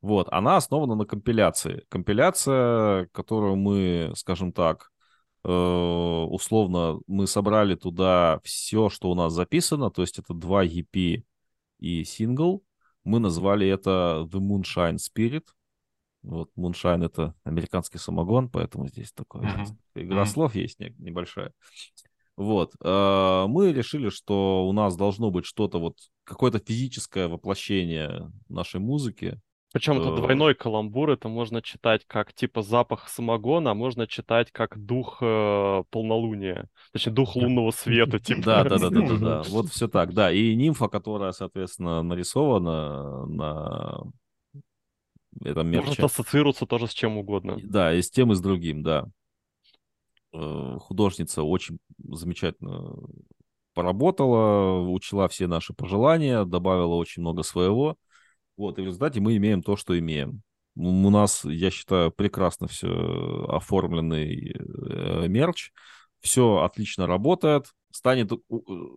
Вот, 0.00 0.28
она 0.32 0.56
основана 0.56 0.96
на 0.96 1.04
компиляции. 1.04 1.84
Компиляция, 1.88 3.06
которую 3.12 3.54
мы, 3.56 4.12
скажем 4.16 4.52
так, 4.52 4.90
э, 4.90 4.91
условно, 5.44 7.00
мы 7.06 7.26
собрали 7.26 7.74
туда 7.74 8.40
все, 8.44 8.88
что 8.88 9.10
у 9.10 9.14
нас 9.14 9.32
записано, 9.32 9.90
то 9.90 10.02
есть 10.02 10.18
это 10.18 10.34
два 10.34 10.64
EP 10.64 11.24
и 11.80 12.04
сингл. 12.04 12.62
Мы 13.04 13.18
назвали 13.18 13.66
это 13.66 14.26
The 14.30 14.40
Moonshine 14.40 14.96
Spirit. 14.98 15.44
Вот, 16.22 16.50
Moonshine— 16.56 17.04
это 17.06 17.34
американский 17.42 17.98
самогон, 17.98 18.48
поэтому 18.48 18.86
здесь 18.86 19.12
такое 19.12 19.42
Мгм. 19.42 19.78
игра 19.96 20.22
Мгм. 20.22 20.30
слов 20.30 20.54
есть 20.54 20.78
не- 20.78 20.94
небольшая. 20.98 21.52
Вот, 22.36 22.74
э, 22.80 23.44
мы 23.48 23.72
решили, 23.72 24.08
что 24.08 24.66
у 24.68 24.72
нас 24.72 24.96
должно 24.96 25.30
быть 25.30 25.44
что-то 25.44 25.78
вот, 25.80 25.98
какое-то 26.24 26.60
физическое 26.60 27.26
воплощение 27.28 28.32
нашей 28.48 28.80
музыки, 28.80 29.40
Причем 29.72 29.98
это 30.00 30.10
Э. 30.10 30.16
двойной 30.16 30.54
каламбур, 30.54 31.10
это 31.10 31.28
можно 31.28 31.62
читать 31.62 32.02
как 32.06 32.32
типа 32.34 32.62
запах 32.62 33.08
самогона, 33.08 33.70
а 33.70 33.74
можно 33.74 34.06
читать 34.06 34.50
как 34.52 34.78
дух 34.78 35.18
э, 35.22 35.82
полнолуния. 35.90 36.68
Точнее, 36.92 37.12
дух 37.12 37.36
лунного 37.36 37.70
света, 37.70 38.18
типа. 38.18 38.42
Да, 38.42 38.64
да, 38.64 38.78
да, 38.78 38.90
да, 38.90 39.00
да, 39.00 39.16
да. 39.16 39.42
Вот 39.48 39.68
все 39.70 39.88
так, 39.88 40.12
да. 40.12 40.30
И 40.30 40.54
нимфа, 40.54 40.88
которая, 40.88 41.32
соответственно, 41.32 42.02
нарисована 42.02 43.26
на 43.26 44.02
этом 45.42 45.70
Может 45.70 45.88
мерче. 45.88 46.02
ассоциироваться 46.04 46.66
тоже 46.66 46.86
с 46.86 46.92
чем 46.92 47.16
угодно. 47.16 47.56
Да, 47.62 47.94
и 47.94 48.02
с 48.02 48.10
тем, 48.10 48.32
и 48.32 48.34
с 48.34 48.40
другим, 48.40 48.82
да. 48.82 49.06
Э, 50.34 50.76
Художница 50.80 51.42
очень 51.42 51.78
замечательно 51.98 52.94
поработала, 53.74 54.80
учла 54.86 55.28
все 55.28 55.46
наши 55.46 55.72
пожелания, 55.72 56.44
добавила 56.44 56.94
очень 56.94 57.22
много 57.22 57.42
своего. 57.42 57.96
Вот, 58.56 58.78
и 58.78 58.82
в 58.82 58.86
результате 58.86 59.20
мы 59.20 59.36
имеем 59.36 59.62
то, 59.62 59.76
что 59.76 59.98
имеем. 59.98 60.42
У 60.74 61.10
нас, 61.10 61.44
я 61.44 61.70
считаю, 61.70 62.10
прекрасно 62.10 62.66
все 62.66 62.88
оформленный 63.48 64.54
э, 64.54 65.28
мерч. 65.28 65.70
Все 66.20 66.58
отлично 66.58 67.06
работает. 67.06 67.66
Станет 67.92 68.30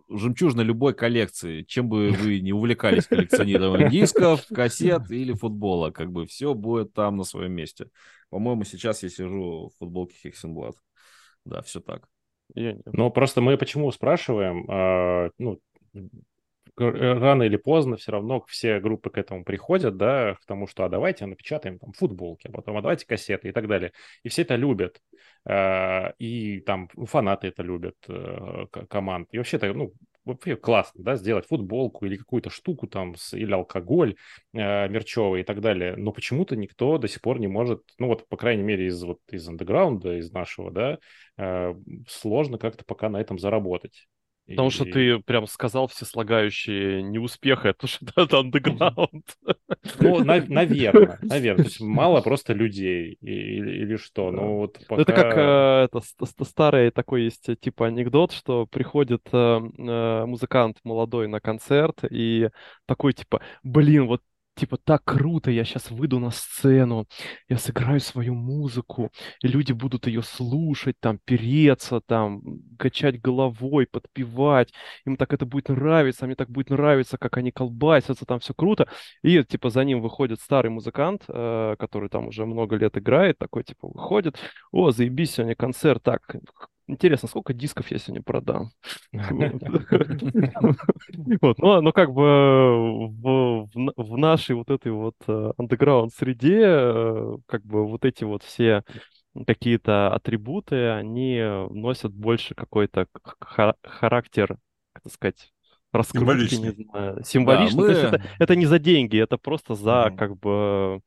жемчужиной 0.08 0.64
любой 0.64 0.94
коллекции. 0.94 1.62
Чем 1.64 1.88
бы 1.88 2.10
вы 2.10 2.40
не 2.40 2.52
увлекались 2.52 3.06
коллекционированием 3.06 3.90
дисков, 3.90 4.46
кассет 4.46 5.10
или 5.10 5.34
футбола. 5.34 5.90
Как 5.90 6.10
бы 6.12 6.26
все 6.26 6.54
будет 6.54 6.92
там 6.94 7.16
на 7.16 7.24
своем 7.24 7.52
месте. 7.52 7.88
По-моему, 8.30 8.64
сейчас 8.64 9.02
я 9.02 9.08
сижу 9.10 9.70
в 9.74 9.78
футболке 9.78 10.16
Хексенблад. 10.22 10.76
Да, 11.44 11.60
все 11.62 11.80
так. 11.80 12.08
Я 12.54 12.72
не- 12.74 12.82
Ну, 12.86 13.10
просто 13.10 13.40
мы 13.40 13.58
почему 13.58 13.90
спрашиваем, 13.92 14.64
а, 14.68 15.30
ну, 15.38 15.60
рано 16.76 17.42
или 17.44 17.56
поздно 17.56 17.96
все 17.96 18.12
равно 18.12 18.44
все 18.48 18.80
группы 18.80 19.10
к 19.10 19.18
этому 19.18 19.44
приходят, 19.44 19.96
да, 19.96 20.34
к 20.34 20.46
тому, 20.46 20.66
что 20.66 20.84
а 20.84 20.88
давайте 20.88 21.26
напечатаем 21.26 21.78
там 21.78 21.92
футболки, 21.92 22.48
а 22.48 22.52
потом 22.52 22.76
а 22.76 22.82
давайте 22.82 23.06
кассеты 23.06 23.48
и 23.48 23.52
так 23.52 23.68
далее. 23.68 23.92
И 24.22 24.28
все 24.28 24.42
это 24.42 24.56
любят. 24.56 25.00
А, 25.44 26.14
И 26.18 26.60
там 26.60 26.88
ну, 26.94 27.06
фанаты 27.06 27.48
это 27.48 27.62
любят 27.62 27.96
э, 28.08 28.66
команд. 28.88 29.28
И 29.32 29.38
вообще-то, 29.38 29.72
ну, 29.72 29.92
вообще 30.24 30.56
классно, 30.56 31.04
да, 31.04 31.16
сделать 31.16 31.46
футболку 31.46 32.04
или 32.04 32.16
какую-то 32.16 32.50
штуку 32.50 32.86
там, 32.86 33.14
или 33.32 33.52
алкоголь 33.52 34.16
э, 34.52 34.88
мерчевый 34.88 35.42
и 35.42 35.44
так 35.44 35.60
далее. 35.60 35.96
Но 35.96 36.12
почему-то 36.12 36.56
никто 36.56 36.98
до 36.98 37.08
сих 37.08 37.20
пор 37.20 37.38
не 37.38 37.46
может, 37.48 37.82
ну 37.98 38.08
вот, 38.08 38.28
по 38.28 38.36
крайней 38.36 38.64
мере, 38.64 38.86
из, 38.86 39.02
вот, 39.02 39.20
из 39.30 39.48
андеграунда, 39.48 40.18
из 40.18 40.32
нашего, 40.32 40.70
да, 40.70 40.98
э, 41.38 41.74
сложно 42.08 42.58
как-то 42.58 42.84
пока 42.84 43.08
на 43.08 43.20
этом 43.20 43.38
заработать. 43.38 44.08
Потому 44.48 44.70
что 44.70 44.84
И- 44.84 44.92
ты 44.92 45.18
прям 45.20 45.46
сказал 45.46 45.88
все 45.88 46.04
слагающие 46.04 47.02
неуспеха, 47.02 47.68
это 47.70 47.86
же 47.86 47.98
это 48.16 48.38
андеграунд. 48.40 49.24
Ну, 50.00 50.24
наверное, 50.24 51.18
наверное. 51.22 51.56
То 51.64 51.68
есть 51.68 51.80
мало 51.80 52.20
просто 52.20 52.52
людей 52.52 53.18
или, 53.20 53.82
или 53.82 53.96
что. 53.96 54.30
Да. 54.30 54.36
Ну, 54.36 54.56
вот 54.58 54.78
Ну, 54.88 54.96
Это 54.96 55.12
как 55.12 55.28
пока- 55.30 55.82
э, 55.82 55.84
это 55.86 56.00
ст- 56.00 56.24
ст- 56.26 56.44
старый 56.48 56.90
такой 56.90 57.24
есть 57.24 57.48
э, 57.48 57.56
типа 57.56 57.86
анекдот, 57.86 58.32
что 58.32 58.66
приходит 58.66 59.22
э, 59.32 59.58
музыкант 60.26 60.78
молодой 60.84 61.28
на 61.28 61.40
концерт 61.40 62.00
и 62.10 62.48
такой 62.86 63.12
типа, 63.14 63.40
блин, 63.62 64.06
вот 64.06 64.22
типа 64.56 64.78
так 64.78 65.04
круто, 65.04 65.50
я 65.50 65.64
сейчас 65.64 65.90
выйду 65.90 66.18
на 66.18 66.30
сцену, 66.30 67.06
я 67.48 67.58
сыграю 67.58 68.00
свою 68.00 68.34
музыку, 68.34 69.10
и 69.42 69.48
люди 69.48 69.72
будут 69.72 70.06
ее 70.06 70.22
слушать, 70.22 70.96
там, 71.00 71.18
переться, 71.24 72.00
там, 72.00 72.42
качать 72.78 73.20
головой, 73.20 73.86
подпевать, 73.86 74.72
им 75.04 75.16
так 75.16 75.32
это 75.32 75.46
будет 75.46 75.68
нравиться, 75.68 76.24
а 76.24 76.26
мне 76.26 76.36
так 76.36 76.50
будет 76.50 76.70
нравиться, 76.70 77.18
как 77.18 77.36
они 77.36 77.52
колбасятся, 77.52 78.24
там 78.26 78.40
все 78.40 78.54
круто. 78.54 78.88
И 79.22 79.42
типа 79.44 79.70
за 79.70 79.84
ним 79.84 80.00
выходит 80.00 80.40
старый 80.40 80.70
музыкант, 80.70 81.24
э, 81.28 81.76
который 81.78 82.08
там 82.08 82.28
уже 82.28 82.46
много 82.46 82.76
лет 82.76 82.96
играет, 82.96 83.38
такой 83.38 83.64
типа 83.64 83.88
выходит, 83.88 84.36
о, 84.72 84.90
заебись, 84.90 85.34
сегодня 85.34 85.54
концерт. 85.54 86.02
Так, 86.02 86.22
интересно, 86.86 87.28
сколько 87.28 87.52
дисков 87.54 87.90
я 87.90 87.98
сегодня 87.98 88.22
продам? 88.22 88.70
Вот, 91.40 91.58
ну, 91.58 91.80
ну, 91.80 91.92
как 91.92 92.12
бы 92.12 92.22
в, 93.08 93.68
в 93.72 93.78
на- 93.78 93.92
в 93.96 94.18
нашей 94.18 94.54
вот 94.56 94.70
этой 94.70 94.92
вот 94.92 95.14
андеграунд 95.58 96.12
среде, 96.14 96.60
э, 96.62 97.36
как 97.46 97.64
бы 97.64 97.86
вот 97.86 98.04
эти 98.04 98.24
вот 98.24 98.42
все 98.42 98.84
какие-то 99.46 100.12
атрибуты, 100.14 100.88
они 100.90 101.40
носят 101.70 102.12
больше 102.14 102.54
какой-то 102.54 103.06
характер, 103.82 104.56
как 104.92 105.12
сказать, 105.12 105.52
раскрутки, 105.92 106.54
не 106.54 106.60
Символичный. 106.62 106.72
знаю, 106.72 107.22
символичный. 107.24 107.84
То 107.84 107.92
есть 107.92 108.02
мы- 108.04 108.04
это, 108.04 108.20
это 108.38 108.56
не 108.56 108.66
за 108.66 108.78
деньги, 108.78 109.18
это 109.20 109.36
просто 109.38 109.74
за 109.74 110.12
как 110.16 110.36
бы 110.38 111.00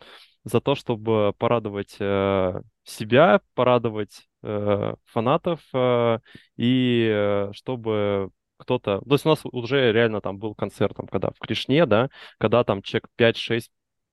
за 0.46 0.62
то, 0.62 0.76
чтобы 0.76 1.34
порадовать 1.38 1.96
э, 2.00 2.62
себя, 2.84 3.42
порадовать 3.56 4.22
э, 4.22 4.29
фанатов 4.42 5.62
э, 5.74 6.20
и 6.58 7.10
э, 7.12 7.50
чтобы 7.54 8.32
кто-то... 8.58 9.00
То 9.02 9.14
есть 9.14 9.26
у 9.26 9.30
нас 9.30 9.40
уже 9.44 9.92
реально 9.92 10.22
там 10.22 10.38
был 10.38 10.56
концерт, 10.56 10.96
там, 10.96 11.08
когда 11.08 11.32
в 11.32 11.40
Клешне, 11.40 11.86
да, 11.86 12.10
когда 12.38 12.64
там 12.64 12.82
человек 12.82 13.08
5-6 13.18 13.70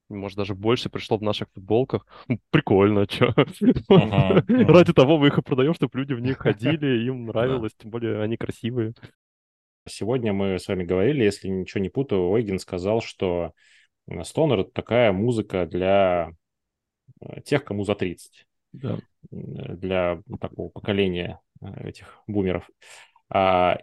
может, 0.09 0.39
даже 0.39 0.55
больше 0.55 0.89
пришло 0.89 1.19
в 1.19 1.23
наших 1.23 1.49
футболках. 1.53 2.07
Ну, 2.29 2.39
Прикольно, 2.51 3.07
что. 3.11 3.35
Ага, 3.89 4.45
ага. 4.49 4.73
Ради 4.73 4.93
того 4.93 5.19
мы 5.19 5.29
их 5.29 5.39
и 5.39 5.43
продаем, 5.43 5.75
чтобы 5.75 5.99
люди 5.99 6.13
в 6.13 6.21
них 6.21 6.39
ходили, 6.39 7.05
им 7.05 7.27
нравилось, 7.27 7.73
тем 7.77 7.91
более 7.91 8.23
они 8.23 8.37
красивые. 8.37 8.95
Сегодня 9.89 10.33
мы 10.33 10.59
с 10.59 10.69
вами 10.69 10.85
говорили, 10.85 11.25
если 11.25 11.49
ничего 11.49 11.81
не 11.81 11.89
путаю, 11.89 12.31
Ойген 12.31 12.59
сказал, 12.59 13.01
что 13.01 13.53
э, 14.09 14.23
стонер— 14.25 14.61
это 14.61 14.71
такая 14.71 15.13
музыка 15.13 15.67
для 15.67 16.33
э, 17.21 17.41
тех, 17.43 17.65
кому 17.65 17.85
за 17.85 17.95
30. 17.95 18.47
Да. 18.73 18.99
э, 19.31 19.75
для 19.77 20.23
такого 20.41 20.69
поколения 20.69 21.41
э, 21.61 21.89
этих 21.89 22.23
бумеров. 22.27 22.69
А 23.29 23.79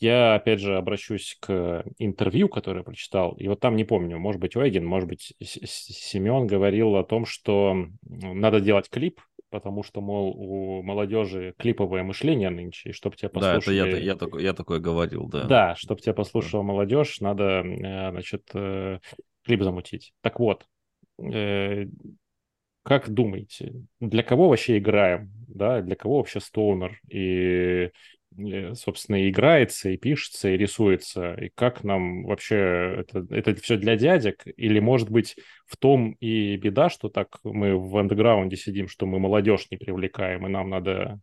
я, 0.00 0.36
опять 0.36 0.60
же, 0.60 0.76
обращусь 0.76 1.36
к 1.40 1.84
интервью, 1.98 2.48
которое 2.48 2.84
прочитал, 2.84 3.32
и 3.32 3.48
вот 3.48 3.60
там, 3.60 3.74
не 3.76 3.84
помню, 3.84 4.18
может 4.18 4.40
быть, 4.40 4.56
Ойген, 4.56 4.86
может 4.86 5.08
быть, 5.08 5.34
Семен 5.40 6.46
говорил 6.46 6.94
о 6.96 7.04
том, 7.04 7.26
что 7.26 7.76
надо 8.02 8.60
делать 8.60 8.88
клип, 8.88 9.20
потому 9.50 9.82
что, 9.82 10.00
мол, 10.00 10.34
у 10.36 10.82
молодежи 10.82 11.54
клиповое 11.58 12.04
мышление 12.04 12.50
нынче, 12.50 12.90
и 12.90 12.92
чтобы 12.92 13.16
тебя 13.16 13.30
Да, 13.34 13.56
это 13.56 13.72
я, 13.72 13.84
послушали... 13.84 14.04
я, 14.04 14.14
такой, 14.14 14.42
я 14.44 14.52
такое 14.52 14.78
говорил, 14.78 15.26
да. 15.26 15.44
Да, 15.44 15.74
чтобы 15.74 16.00
тебя 16.00 16.14
послушала 16.14 16.62
молодежь, 16.62 17.20
надо, 17.20 17.64
э, 17.64 18.10
значит, 18.10 18.48
клип 19.44 19.62
замутить. 19.62 20.12
Так 20.20 20.38
вот, 20.38 20.64
как 22.88 23.10
думаете, 23.10 23.84
для 24.00 24.22
кого 24.22 24.48
вообще 24.48 24.78
играем, 24.78 25.30
да, 25.46 25.82
для 25.82 25.94
кого 25.94 26.16
вообще 26.16 26.40
стоунер 26.40 26.98
и, 27.10 27.90
э, 28.38 28.74
собственно, 28.74 29.16
и 29.22 29.28
играется, 29.28 29.90
и 29.90 29.98
пишется, 29.98 30.48
и 30.48 30.56
рисуется, 30.56 31.34
и 31.34 31.50
как 31.54 31.84
нам 31.84 32.24
вообще 32.24 33.00
это, 33.00 33.26
это 33.28 33.54
все 33.56 33.76
для 33.76 33.96
дядек, 33.96 34.44
или, 34.56 34.80
может 34.80 35.10
быть, 35.10 35.36
в 35.66 35.76
том 35.76 36.12
и 36.12 36.56
беда, 36.56 36.88
что 36.88 37.10
так 37.10 37.36
мы 37.44 37.76
в 37.76 37.94
андеграунде 37.98 38.56
сидим, 38.56 38.88
что 38.88 39.04
мы 39.04 39.18
молодежь 39.18 39.66
не 39.70 39.76
привлекаем, 39.76 40.46
и 40.46 40.50
нам 40.50 40.70
надо 40.70 41.20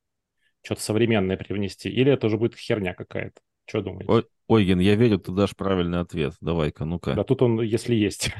что-то 0.61 0.83
современное 0.83 1.35
привнести, 1.35 1.89
или 1.89 2.11
это 2.11 2.27
уже 2.27 2.37
будет 2.37 2.55
херня 2.55 2.93
какая-то? 2.93 3.41
Что 3.65 3.81
думаете? 3.81 4.11
Ой, 4.11 4.25
Ойген, 4.47 4.77
я 4.77 4.93
верю, 4.93 5.17
ты 5.17 5.31
дашь 5.31 5.55
правильный 5.55 5.99
ответ. 5.99 6.33
Давай-ка, 6.41 6.85
ну-ка. 6.85 7.15
Да 7.15 7.23
тут 7.23 7.41
он, 7.41 7.59
если 7.61 7.95
есть. 7.95 8.31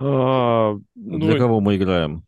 А, 0.00 0.78
Для 0.94 1.32
ну, 1.32 1.36
кого 1.36 1.60
мы 1.60 1.76
играем? 1.76 2.24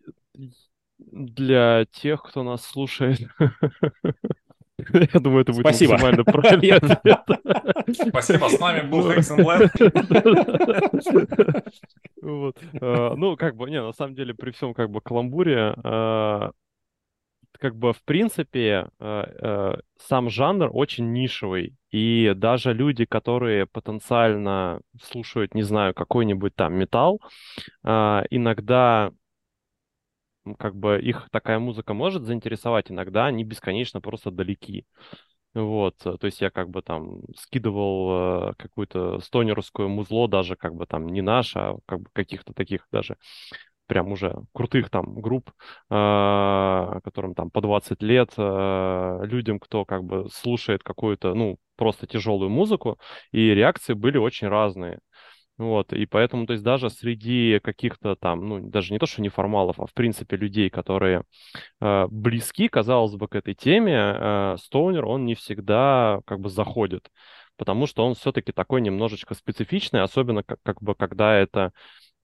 Для 1.11 1.87
тех, 1.93 2.23
кто 2.23 2.43
нас 2.43 2.65
слушает. 2.65 3.21
Я 4.93 5.21
думаю, 5.21 5.43
это 5.43 5.53
будет 5.53 5.67
Спасибо. 5.67 5.93
максимально 5.93 6.25
правильный 6.33 6.71
ответ. 6.71 7.21
Спасибо, 8.09 8.49
с 8.49 8.59
нами 8.59 8.89
был. 8.89 9.03
Вот. 12.23 12.57
Э, 12.81 13.15
Ну, 13.17 13.37
как 13.37 13.57
бы, 13.57 13.71
не, 13.71 13.81
на 13.81 13.93
самом 13.93 14.15
деле, 14.15 14.35
при 14.35 14.51
всем 14.51 14.75
как 14.75 14.91
бы 14.91 15.01
каламбуре, 15.01 15.75
э, 15.83 16.51
как 17.59 17.77
бы, 17.77 17.93
в 17.93 18.03
принципе, 18.03 18.89
э, 18.99 19.75
сам 19.99 20.31
жанр 20.31 20.71
очень 20.73 21.13
нишевый. 21.13 21.77
И 21.91 22.33
даже 22.35 22.73
люди, 22.73 23.05
которые 23.05 23.67
потенциально 23.67 24.81
слушают, 25.01 25.55
не 25.55 25.63
знаю, 25.63 25.95
какой-нибудь 25.95 26.57
там 26.57 26.75
металл, 26.75 27.21
иногда 27.85 29.13
как 30.59 30.75
бы 30.77 31.01
их 31.01 31.29
такая 31.31 31.59
музыка 31.59 31.95
может 31.95 32.25
заинтересовать, 32.25 32.91
иногда 32.91 33.27
они 33.27 33.45
бесконечно 33.45 34.01
просто 34.01 34.31
далеки. 34.31 34.87
Вот, 35.55 35.97
э, 36.07 36.17
то 36.19 36.27
есть 36.27 36.41
я 36.41 36.51
как 36.51 36.71
бы 36.71 36.83
там 36.83 37.23
скидывал 37.37 38.51
э, 38.51 38.55
какую-то 38.59 39.21
стонерскую 39.21 39.89
музло, 39.89 40.29
даже 40.29 40.57
как 40.57 40.75
бы 40.75 40.87
там 40.87 41.07
не 41.09 41.21
наш, 41.23 41.55
а 41.57 41.77
как 41.87 42.01
бы 42.01 42.11
каких-то 42.13 42.55
таких 42.55 42.87
даже 42.91 43.17
прям 43.87 44.13
уже 44.13 44.35
крутых 44.55 44.91
там 44.91 45.21
групп, 45.21 45.51
э, 45.91 47.01
которым 47.05 47.35
там 47.35 47.51
по 47.51 47.61
20 47.61 48.03
лет, 48.03 48.33
э, 48.39 49.19
людям, 49.25 49.59
кто 49.59 49.85
как 49.85 50.05
бы 50.05 50.29
слушает 50.33 50.83
какую-то, 50.83 51.35
ну, 51.35 51.59
просто 51.77 52.07
тяжелую 52.07 52.49
музыку, 52.51 52.99
и 53.33 53.51
реакции 53.55 53.93
были 53.95 54.17
очень 54.19 54.49
разные. 54.49 55.01
Вот, 55.59 55.93
и 55.93 56.07
поэтому, 56.07 56.47
то 56.47 56.55
есть 56.55 56.65
даже 56.65 56.89
среди 56.89 57.61
каких-то 57.63 58.17
там, 58.17 58.49
ну, 58.49 58.71
даже 58.71 58.93
не 58.93 58.99
то, 58.99 59.07
что 59.07 59.21
неформалов, 59.23 59.79
а 59.79 59.87
в 59.87 59.93
принципе 59.93 60.37
людей, 60.37 60.71
которые 60.71 61.25
э, 61.81 62.07
близки, 62.11 62.69
казалось 62.69 63.15
бы, 63.15 63.29
к 63.29 63.35
этой 63.37 63.55
теме, 63.55 63.95
э, 63.95 64.57
он 64.73 65.27
не 65.27 65.35
всегда 65.35 66.21
как 66.27 66.41
бы 66.41 66.49
заходит, 66.49 67.11
потому 67.57 67.87
что 67.87 68.05
он 68.05 68.15
все-таки 68.15 68.51
такой 68.53 68.81
немножечко 68.81 69.35
специфичный, 69.35 70.03
особенно 70.03 70.43
как, 70.43 70.59
как 70.63 70.83
бы 70.83 70.95
когда 70.95 71.35
это, 71.37 71.73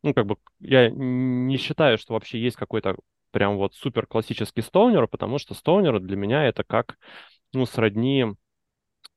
ну, 0.03 0.15
как 0.15 0.27
бы, 0.27 0.37
я 0.61 0.91
не 0.91 1.59
считаю, 1.59 1.99
что 1.99 2.15
вообще 2.15 2.41
есть 2.41 2.57
какой-то 2.57 2.97
прям 3.31 3.59
вот 3.59 3.75
супер 3.75 4.07
классический 4.07 4.63
Стоунер, 4.63 5.07
потому 5.07 5.39
что 5.39 5.55
Стоунер 5.55 6.01
для 6.01 6.17
меня 6.17 6.45
это 6.45 6.65
как, 6.65 6.97
ну, 7.53 7.67
сродни 7.67 8.27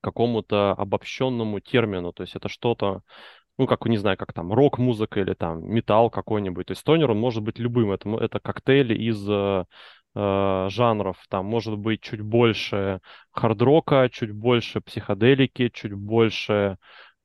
какому-то 0.02 0.72
обобщенному 0.72 1.60
термину, 1.60 2.12
то 2.12 2.24
есть 2.24 2.36
это 2.36 2.50
что-то, 2.50 3.04
ну, 3.62 3.68
как, 3.68 3.86
не 3.86 3.98
знаю, 3.98 4.18
как 4.18 4.34
там 4.34 4.52
рок-музыка 4.52 5.20
или 5.20 5.36
там 5.36 5.64
металл 5.72 6.10
какой-нибудь. 6.10 6.66
То 6.66 6.72
есть 6.72 6.84
тонер, 6.84 7.12
он 7.12 7.20
может 7.20 7.44
быть 7.44 7.60
любым. 7.60 7.92
Это, 7.92 8.10
это 8.18 8.40
коктейль 8.40 8.92
из 8.94 9.24
э, 9.30 9.66
э, 10.16 10.68
жанров. 10.72 11.18
Там 11.30 11.46
может 11.46 11.78
быть 11.78 12.02
чуть 12.02 12.22
больше 12.22 13.02
хард-рока, 13.32 14.10
чуть 14.12 14.32
больше 14.32 14.82
психоделики, 14.82 15.70
чуть 15.70 15.94
больше 15.94 16.78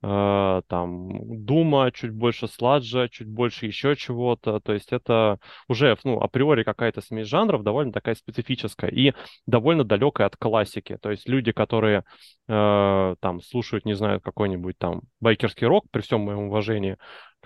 э, 0.06 0.62
там 0.68 1.44
дума, 1.44 1.90
чуть 1.92 2.12
больше 2.12 2.46
сладжа, 2.46 3.08
чуть 3.08 3.28
больше 3.28 3.66
еще 3.66 3.96
чего-то. 3.96 4.60
То 4.60 4.72
есть 4.72 4.92
это 4.92 5.38
уже, 5.68 5.96
ну, 6.04 6.20
априори 6.20 6.62
какая-то 6.62 7.00
смесь 7.00 7.26
жанров 7.26 7.62
довольно 7.62 7.92
такая 7.92 8.14
специфическая 8.14 8.90
и 8.90 9.12
довольно 9.46 9.84
далекая 9.84 10.28
от 10.28 10.36
классики. 10.36 10.96
То 11.00 11.10
есть 11.10 11.28
люди, 11.28 11.52
которые 11.52 12.04
э, 12.48 13.14
там 13.20 13.40
слушают, 13.40 13.84
не 13.84 13.94
знаю, 13.94 14.20
какой-нибудь 14.20 14.78
там 14.78 15.02
байкерский 15.20 15.66
рок, 15.66 15.86
при 15.90 16.02
всем 16.02 16.20
моем 16.20 16.44
уважении, 16.44 16.96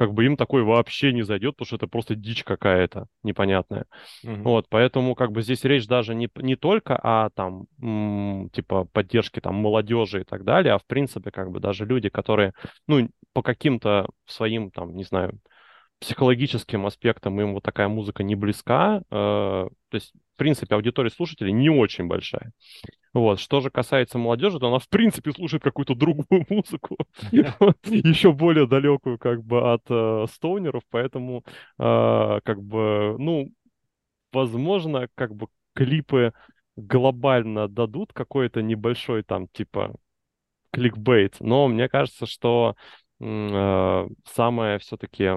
как 0.01 0.14
бы 0.14 0.24
им 0.24 0.38
такой 0.38 0.62
вообще 0.62 1.12
не 1.12 1.20
зайдет, 1.20 1.57
потому 1.57 1.66
что 1.66 1.76
это 1.76 1.86
просто 1.86 2.14
дичь 2.14 2.42
какая-то 2.42 3.07
непонятная. 3.22 3.84
Мгм. 4.22 4.44
Вот, 4.44 4.64
поэтому 4.70 5.14
как 5.14 5.30
бы 5.30 5.42
здесь 5.42 5.62
речь 5.64 5.86
даже 5.86 6.14
не, 6.14 6.26
не 6.36 6.57
только 6.57 6.96
о 6.96 7.28
там, 7.28 7.66
м, 7.82 8.48
типа, 8.51 8.86
поддержке 8.94 9.42
там 9.42 9.57
молодежи 9.57 10.22
и 10.22 10.24
так 10.24 10.44
далее, 10.44 10.72
а 10.72 10.78
в 10.78 10.86
принципе 10.86 11.30
как 11.30 11.51
бы 11.51 11.61
даже 11.61 11.84
люди, 11.84 12.09
которые, 12.09 12.55
ну, 12.86 13.11
по 13.34 13.42
каким-то 13.42 14.09
своим 14.24 14.70
там, 14.70 14.96
не 14.96 15.05
знаю, 15.05 15.38
психологическим 16.01 16.86
аспектам 16.86 17.38
им 17.38 17.53
вот 17.53 17.62
такая 17.62 17.88
музыка 17.88 18.22
не 18.22 18.36
близка, 18.36 19.03
э, 19.03 19.03
то 19.11 19.70
есть, 19.92 20.14
в 20.34 20.38
принципе, 20.38 20.76
аудитория 20.76 21.11
слушателей 21.11 21.53
не 21.53 21.68
очень 21.68 22.07
большая. 22.07 22.53
Вот. 23.12 23.40
Что 23.40 23.61
же 23.61 23.70
касается 23.70 24.18
молодежи, 24.18 24.58
то 24.61 24.68
она, 24.68 24.78
в 24.78 24.88
принципе, 24.88 25.32
слушает 25.32 25.62
какую-то 25.62 25.94
другую 25.94 26.26
музыку, 26.48 26.96
еще 27.32 28.32
более 28.32 28.66
далекую, 28.66 29.18
как 29.18 29.42
бы, 29.42 29.72
от 29.72 29.82
э, 29.88 30.26
стоунеров, 30.32 30.82
поэтому, 30.90 31.44
э, 31.78 32.40
как 32.44 32.62
бы, 32.62 33.16
ну, 33.18 33.50
возможно, 34.32 35.08
как 35.14 35.34
бы, 35.34 35.48
клипы 35.74 36.32
глобально 36.76 37.68
дадут 37.68 38.12
какой-то 38.12 38.62
небольшой 38.62 39.22
там, 39.22 39.48
типа, 39.48 39.94
кликбейт, 40.72 41.36
но 41.40 41.68
мне 41.68 41.88
кажется, 41.88 42.26
что 42.26 42.76
э, 43.20 44.08
самое 44.34 44.78
все-таки 44.78 45.30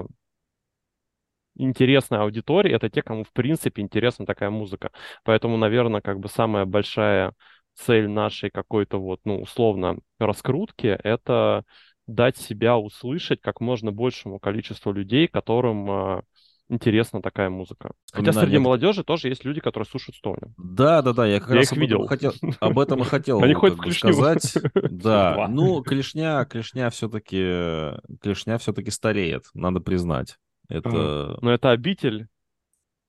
интересная 1.56 2.20
аудитория 2.22 2.72
это 2.74 2.90
те, 2.90 3.02
кому 3.02 3.24
в 3.24 3.32
принципе 3.32 3.82
интересна 3.82 4.26
такая 4.26 4.50
музыка. 4.50 4.90
Поэтому, 5.24 5.56
наверное, 5.56 6.00
как 6.00 6.18
бы 6.18 6.28
самая 6.28 6.64
большая 6.64 7.32
цель 7.74 8.08
нашей 8.08 8.50
какой-то 8.50 8.98
вот, 8.98 9.20
ну, 9.24 9.40
условно, 9.40 9.98
раскрутки 10.18 10.86
это 10.86 11.64
дать 12.06 12.36
себя 12.36 12.76
услышать 12.76 13.40
как 13.40 13.60
можно 13.60 13.92
большему 13.92 14.38
количеству 14.38 14.92
людей, 14.92 15.26
которым 15.26 15.90
э, 15.90 16.22
интересна 16.68 17.22
такая 17.22 17.50
музыка. 17.50 17.92
Хотя 18.12 18.30
Вспоминаю 18.30 18.46
среди 18.46 18.58
молодежи 18.58 19.04
тоже 19.04 19.28
есть 19.28 19.44
люди, 19.44 19.60
которые 19.60 19.86
слушают 19.86 20.16
Стоунер. 20.16 20.48
Да, 20.56 21.02
да, 21.02 21.12
да, 21.12 21.26
я 21.26 21.40
как 21.40 21.50
Я 21.50 21.56
раз 21.56 21.72
их 21.72 21.78
видел. 21.78 22.06
хотел, 22.06 22.32
об 22.60 22.78
этом 22.78 23.00
и 23.00 23.04
хотел 23.04 23.42
Они 23.42 23.54
ходят 23.54 23.78
в 23.78 23.92
сказать. 23.92 24.54
Да, 24.90 25.46
ну, 25.48 25.82
клешня, 25.82 26.44
клешня 26.44 26.90
все-таки, 26.90 27.92
клешня 28.20 28.58
все-таки 28.58 28.90
стареет, 28.90 29.44
надо 29.54 29.80
признать. 29.80 30.36
Это, 30.68 31.38
Но 31.42 31.52
это 31.52 31.70
обитель. 31.70 32.28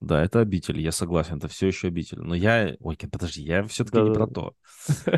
Да, 0.06 0.24
это 0.24 0.40
обитель, 0.40 0.80
я 0.80 0.92
согласен, 0.92 1.38
это 1.38 1.48
все 1.48 1.66
еще 1.68 1.88
обитель. 1.88 2.20
Но 2.20 2.36
я, 2.36 2.76
ой, 2.80 2.96
подожди, 3.12 3.42
я 3.42 3.64
все-таки 3.64 4.00
не 4.02 4.14
про 4.14 4.28
то. 4.28 4.54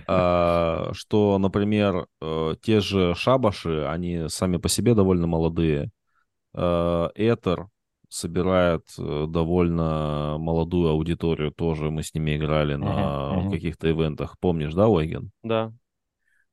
А, 0.07 0.91
Что, 0.93 1.37
например, 1.37 2.07
э, 2.21 2.55
те 2.61 2.79
же 2.79 3.13
шабаши, 3.15 3.83
они 3.83 4.29
сами 4.29 4.55
по 4.55 4.69
себе 4.69 4.95
довольно 4.95 5.27
молодые. 5.27 5.91
Э, 6.53 7.09
Этер 7.15 7.67
собирает 8.07 8.83
э, 8.97 9.25
довольно 9.27 10.37
молодую 10.39 10.89
аудиторию 10.89 11.51
тоже. 11.51 11.91
Мы 11.91 12.01
с 12.03 12.13
ними 12.13 12.37
играли 12.37 12.75
на 12.75 13.49
каких-то 13.51 13.91
ивентах. 13.91 14.39
Помнишь, 14.39 14.73
да, 14.73 14.87
Ойген? 14.87 15.31
Да. 15.43 15.73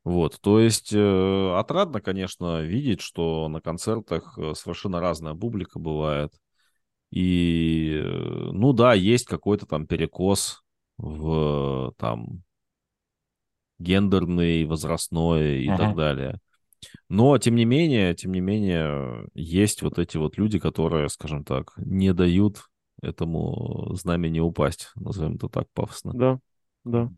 Вот, 0.02 0.38
то 0.40 0.58
есть 0.58 0.92
э, 0.92 1.54
отрадно, 1.56 2.00
конечно, 2.00 2.62
видеть, 2.62 3.00
что 3.00 3.48
на 3.48 3.60
концертах 3.60 4.36
совершенно 4.54 4.98
разная 5.00 5.34
публика 5.34 5.78
бывает. 5.78 6.32
И, 7.14 7.92
э, 7.94 8.50
ну 8.52 8.72
да, 8.72 8.92
есть 8.92 9.26
какой-то 9.26 9.66
там 9.66 9.86
перекос 9.86 10.64
в 10.98 11.92
там 11.96 12.42
гендерный, 13.78 14.64
возрастной 14.64 15.62
и 15.62 15.68
так 15.68 15.78
Мгм. 15.78 15.96
далее. 15.96 16.40
Но, 17.08 17.38
тем 17.38 17.54
не 17.54 17.64
менее, 17.64 18.14
тем 18.16 18.32
не 18.32 18.40
менее, 18.40 19.28
есть 19.34 19.82
вот 19.82 20.00
эти 20.00 20.16
вот 20.16 20.38
люди, 20.38 20.58
которые, 20.58 21.08
скажем 21.08 21.44
так, 21.44 21.72
не 21.76 22.12
дают 22.12 22.64
этому 23.00 23.94
знамени 23.94 24.40
упасть, 24.40 24.90
назовем 24.96 25.36
это 25.36 25.48
так 25.48 25.68
пафосно. 25.72 26.12
Да, 26.14 26.40
да. 26.84 27.10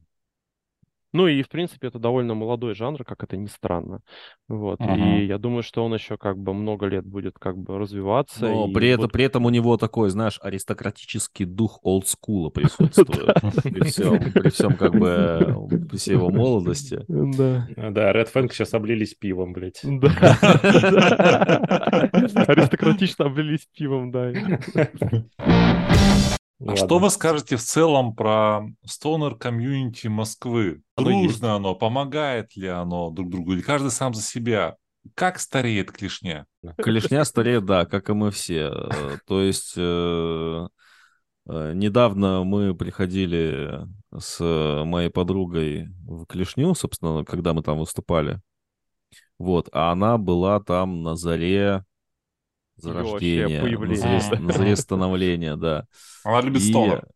Ну 1.17 1.29
и, 1.29 1.43
в 1.43 1.49
принципе, 1.49 1.87
это 1.89 1.99
довольно 1.99 2.35
молодой 2.35 2.75
жанр, 2.75 3.03
как 3.05 3.23
это 3.25 3.37
ни 3.39 3.47
странно. 3.47 4.01
Вот. 4.49 4.79
Мгм. 4.81 5.17
И 5.17 5.25
я 5.25 5.39
думаю, 5.39 5.63
что 5.63 5.83
он 5.85 5.95
еще 5.95 6.19
как 6.19 6.37
бы 6.39 6.53
много 6.53 6.85
лет 6.87 7.07
будет 7.07 7.39
как 7.39 7.57
бы 7.57 7.79
развиваться. 7.79 8.47
Но 8.47 8.69
при, 8.71 8.89
этом, 8.91 9.03
будут- 9.05 9.13
при 9.13 9.25
этом 9.25 9.47
у 9.47 9.51
него 9.51 9.79
такой, 9.79 10.11
знаешь, 10.11 10.39
аристократический 10.43 11.47
дух 11.47 11.79
олдскула 11.83 12.51
присутствует. 12.55 13.35
При 13.63 14.51
всем, 14.51 14.75
как 14.77 14.93
бы, 14.95 15.67
всей 15.97 16.13
его 16.17 16.29
молодости. 16.31 17.01
Да. 17.09 17.67
А, 17.77 17.91
Да, 17.91 18.13
Red 18.13 18.29
Fang 18.35 18.51
сейчас 18.53 18.75
облились 18.75 19.15
пивом, 19.15 19.53
блядь. 19.55 19.81
Да. 19.83 20.11
Аристократично 22.47 23.25
облились 23.27 23.67
пивом, 23.75 24.11
да. 24.11 24.33
А 26.65 26.77
что 26.77 26.99
вы 26.99 27.11
скажете 27.11 27.57
в 27.57 27.63
целом 27.63 28.15
про 28.15 28.63
стонер 28.85 29.35
комьюнити 29.37 30.07
Москвы? 30.07 30.81
Оно. 30.95 31.11
Дружно 31.11 31.55
оно, 31.55 31.75
помогает 31.75 32.57
ли 32.57 32.69
оно 32.69 33.11
друг 33.11 33.31
другу, 33.31 33.53
или 33.53 33.61
каждый 33.61 33.91
сам 33.91 34.15
за 34.15 34.23
себя? 34.23 34.77
Как 35.15 35.39
стареет 35.39 35.93
клешня? 35.93 36.47
Клешня 36.79 37.25
стареет, 37.25 37.65
да, 37.65 37.85
как 37.85 38.09
и 38.09 38.15
мы 38.15 38.31
все. 38.31 38.71
Э, 38.73 39.19
То 39.27 39.43
есть 39.43 39.75
э, 39.77 40.67
э, 41.49 41.73
недавно 41.75 42.43
мы 42.45 42.75
приходили 42.75 43.87
с 44.17 44.43
моей 44.85 45.11
подругой 45.11 45.89
в 46.07 46.25
Клешню, 46.25 46.75
собственно, 46.75 47.25
когда 47.25 47.53
мы 47.53 47.63
там 47.63 47.79
выступали. 47.79 48.41
Вот, 49.39 49.69
а 49.73 49.93
она 49.93 50.17
была 50.17 50.61
там 50.61 51.03
на 51.03 51.17
заре 51.17 51.85
зарождения, 52.77 53.63
на 53.63 53.97
заре, 53.97 54.41
на 54.41 54.53
заре 54.53 54.77
становления, 54.77 55.57
да. 55.57 55.87
Она 56.25 56.41
любит 56.41 56.63
И, 56.63 56.71
стонер. 56.71 57.07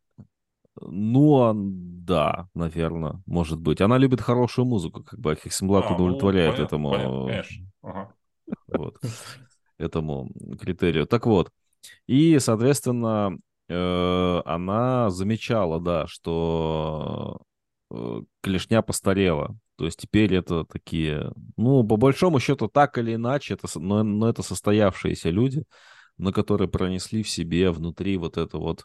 Ну, 0.80 1.42
а, 1.42 1.52
да, 1.54 2.48
наверное, 2.54 3.22
может 3.26 3.60
быть. 3.60 3.80
Она 3.80 3.98
любит 3.98 4.20
хорошую 4.20 4.66
музыку, 4.66 5.02
как 5.02 5.18
бы, 5.18 5.32
а 5.32 5.34
Хексенблат 5.34 5.86
А, 5.86 5.90
ну, 5.90 5.94
удовлетворяет 5.96 6.54
понятно, 6.56 6.64
этому, 6.64 6.90
понятно, 6.90 7.26
конечно. 7.26 7.66
Ага. 7.82 8.14
вот, 8.68 8.96
этому 9.78 10.30
критерию. 10.60 11.06
Так 11.06 11.26
вот, 11.26 11.50
и, 12.06 12.38
соответственно, 12.38 13.36
э, 13.68 14.42
она 14.44 15.10
замечала, 15.10 15.80
да, 15.80 16.06
что 16.06 17.38
э, 17.90 18.22
клешня 18.42 18.82
постарела. 18.82 19.56
То 19.80 19.86
есть 19.86 19.98
теперь 19.98 20.34
это 20.34 20.66
такие, 20.66 21.32
ну, 21.56 21.82
по 21.82 21.96
большому 21.96 22.38
счету, 22.38 22.68
так 22.68 22.98
или 22.98 23.14
иначе, 23.14 23.54
это, 23.54 23.66
но, 23.78 24.02
но 24.02 24.28
это 24.28 24.42
состоявшиеся 24.42 25.30
люди, 25.30 25.64
но 26.18 26.32
которые 26.32 26.68
пронесли 26.68 27.22
в 27.22 27.30
себе 27.30 27.70
внутри 27.70 28.18
вот 28.18 28.36
это 28.36 28.58
вот, 28.58 28.84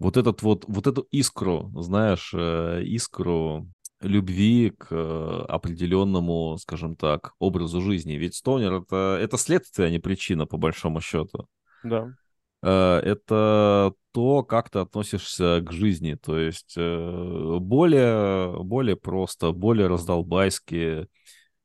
вот 0.00 0.16
этот 0.16 0.42
вот, 0.42 0.64
вот 0.66 0.88
эту 0.88 1.02
искру, 1.12 1.70
знаешь, 1.80 2.32
э, 2.34 2.82
искру 2.82 3.68
любви 4.00 4.70
к 4.76 4.88
э, 4.90 5.44
определенному, 5.48 6.58
скажем 6.58 6.96
так, 6.96 7.34
образу 7.38 7.80
жизни. 7.80 8.14
Ведь 8.14 8.34
стонер 8.34 8.82
это, 8.82 9.16
это 9.22 9.38
следствие, 9.38 9.86
а 9.86 9.90
не 9.92 10.00
причина, 10.00 10.44
по 10.44 10.56
большому 10.56 11.00
счету. 11.00 11.46
Да. 11.84 12.12
Э, 12.62 12.96
Это 12.98 13.94
то, 14.12 14.42
как 14.42 14.70
ты 14.70 14.80
относишься 14.80 15.60
к 15.60 15.72
жизни. 15.72 16.14
То 16.14 16.38
есть 16.38 16.74
э, 16.76 17.58
более, 17.60 18.62
более 18.62 18.96
просто, 18.96 19.52
более 19.52 19.86
раздолбайски, 19.86 21.06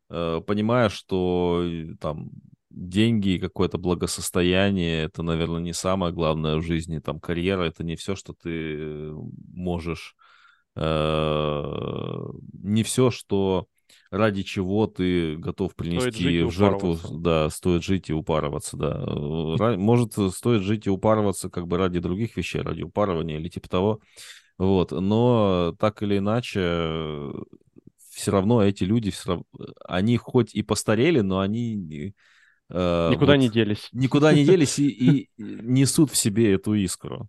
э, 0.10 0.42
понимая, 0.46 0.90
что 0.90 1.64
э, 1.64 1.96
там 2.00 2.30
деньги 2.70 3.30
и 3.30 3.40
какое-то 3.40 3.78
благосостояние 3.78 5.04
это, 5.04 5.24
наверное, 5.24 5.62
не 5.62 5.74
самое 5.74 6.14
главное 6.14 6.58
в 6.58 6.62
жизни. 6.62 7.00
Там 7.00 7.20
карьера 7.20 7.64
это 7.64 7.84
не 7.84 7.96
все, 7.96 8.16
что 8.16 8.34
ты 8.34 9.12
можешь, 9.54 10.16
не 10.76 10.84
все, 12.84 13.12
что 13.12 13.68
ради 14.12 14.44
чего 14.44 14.88
ты 14.88 15.36
готов 15.38 15.76
принести 15.76 16.44
в 16.44 16.52
жертву, 16.52 16.98
да, 17.20 17.50
стоит 17.50 17.84
жить 17.84 18.10
и 18.10 18.14
упарываться, 18.14 18.78
да. 18.78 19.04
Э, 19.08 19.78
Может, 19.78 20.14
стоит 20.34 20.62
жить 20.62 20.88
и 20.88 20.90
упарываться 20.90 21.50
как 21.50 21.68
бы 21.68 21.78
ради 21.78 22.00
других 22.00 22.38
вещей, 22.38 22.62
ради 22.62 22.84
упарывания 22.84 23.38
или 23.38 23.50
типа 23.50 23.70
того. 23.70 24.00
Вот, 24.58 24.92
но 24.92 25.76
так 25.80 26.02
или 26.02 26.18
иначе, 26.18 27.32
все 28.10 28.32
равно 28.32 28.64
эти 28.64 28.84
люди, 28.86 29.12
всё 29.12 29.34
рав- 29.34 29.44
они 29.86 30.18
хоть 30.18 30.56
и 30.56 30.64
постарели, 30.64 31.20
но 31.20 31.40
они 31.40 32.14
э, 32.70 33.10
Никуда 33.12 33.34
вот 33.34 33.40
не 33.40 33.50
делись. 33.50 33.90
никуда 33.92 34.34
не 34.34 34.46
делись 34.46 34.80
и, 34.80 34.88
и 34.88 35.30
несут 35.38 36.12
в 36.12 36.16
себе 36.16 36.54
эту 36.54 36.74
искру. 36.74 37.28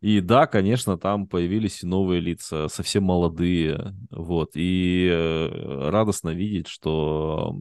И 0.00 0.20
да, 0.20 0.46
конечно, 0.46 0.96
там 0.98 1.26
появились 1.26 1.82
и 1.82 1.86
новые 1.86 2.20
лица, 2.20 2.68
совсем 2.68 3.04
молодые, 3.04 3.94
вот, 4.10 4.52
и 4.54 5.06
э, 5.12 5.88
радостно 5.90 6.30
видеть, 6.30 6.68
что 6.68 7.60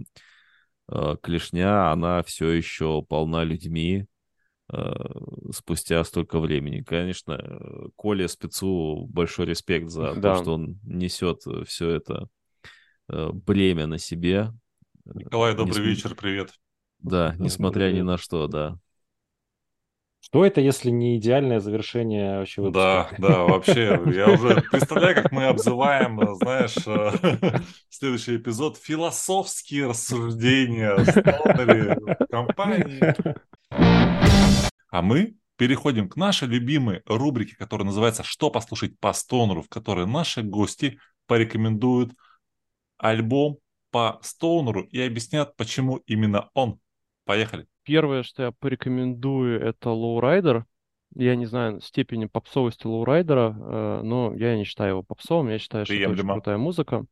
э, 0.90 1.16
Клешня, 1.22 1.92
она 1.92 2.24
все 2.24 2.50
еще 2.52 3.04
полна 3.04 3.44
людьми 3.44 4.06
э, 4.72 4.94
спустя 5.54 6.02
столько 6.06 6.40
времени. 6.40 6.82
Конечно, 6.82 7.60
Коле 7.98 8.30
Спецу 8.30 9.06
большой 9.08 9.48
респект 9.48 9.90
за 9.90 10.14
то, 10.14 10.22
Да. 10.22 10.36
что 10.38 10.54
он 10.54 10.80
несет 10.84 11.42
все 11.68 11.90
это 11.90 12.30
бремя 13.10 13.88
на 13.88 13.98
себе. 13.98 14.54
Николай, 15.14 15.56
добрый 15.56 15.80
Несм- 15.80 15.90
вечер, 15.90 16.16
привет. 16.16 16.54
Да, 17.00 17.36
несмотря 17.38 17.92
ни 17.92 18.02
на 18.02 18.18
что, 18.18 18.48
да. 18.48 18.80
Что 20.22 20.46
это, 20.46 20.62
если 20.62 20.90
не 20.90 21.18
идеальное 21.18 21.60
завершение 21.60 22.40
вообще 22.40 22.62
выпуска? 22.62 23.10
Да, 23.18 23.28
да, 23.28 23.44
вообще, 23.44 24.00
я 24.14 24.30
уже 24.30 24.62
представляю, 24.72 25.16
как 25.16 25.32
мы 25.32 25.46
обзываем, 25.46 26.20
э, 26.20 26.36
знаешь, 26.36 26.76
э, 26.86 27.60
следующий 27.90 28.36
эпизод 28.36 28.78
философские 28.78 29.88
рассуждения 29.88 30.96
в 30.96 32.26
компании. 32.30 33.16
А 34.92 35.02
мы 35.02 35.36
переходим 35.56 36.10
к 36.10 36.16
нашей 36.16 36.48
любимой 36.48 37.02
рубрике, 37.06 37.56
которая 37.56 37.86
называется 37.86 38.24
«Что 38.24 38.50
послушать 38.50 39.00
по 39.00 39.14
стонеру», 39.14 39.62
в 39.62 39.70
которой 39.70 40.06
наши 40.06 40.42
гости 40.42 41.00
порекомендуют 41.28 42.12
альбом 42.98 43.60
по 43.92 44.20
стонеру 44.22 44.82
и 44.84 45.02
объяснят, 45.02 45.56
почему 45.56 45.98
именно 46.06 46.50
он. 46.54 46.80
Поехали. 47.26 47.68
Первое, 47.90 48.24
что 48.24 48.44
я 48.44 48.52
порекомендую, 48.52 49.60
это 49.60 49.90
Lowrider. 49.90 50.64
Я 51.16 51.36
не 51.36 51.48
знаю 51.48 51.82
степени 51.82 52.26
попсовости 52.26 52.86
Lowrider, 52.86 53.56
э, 53.58 54.02
но 54.04 54.34
я 54.36 54.56
не 54.56 54.64
считаю 54.64 54.92
его 54.92 55.04
попсовым, 55.04 55.50
я 55.50 55.58
считаю, 55.58 55.86
что 55.86 55.94
это 55.96 56.04
очень 56.04 56.14
Приемлемо. 56.14 56.34
крутая 56.36 56.58
музыка. 56.58 57.06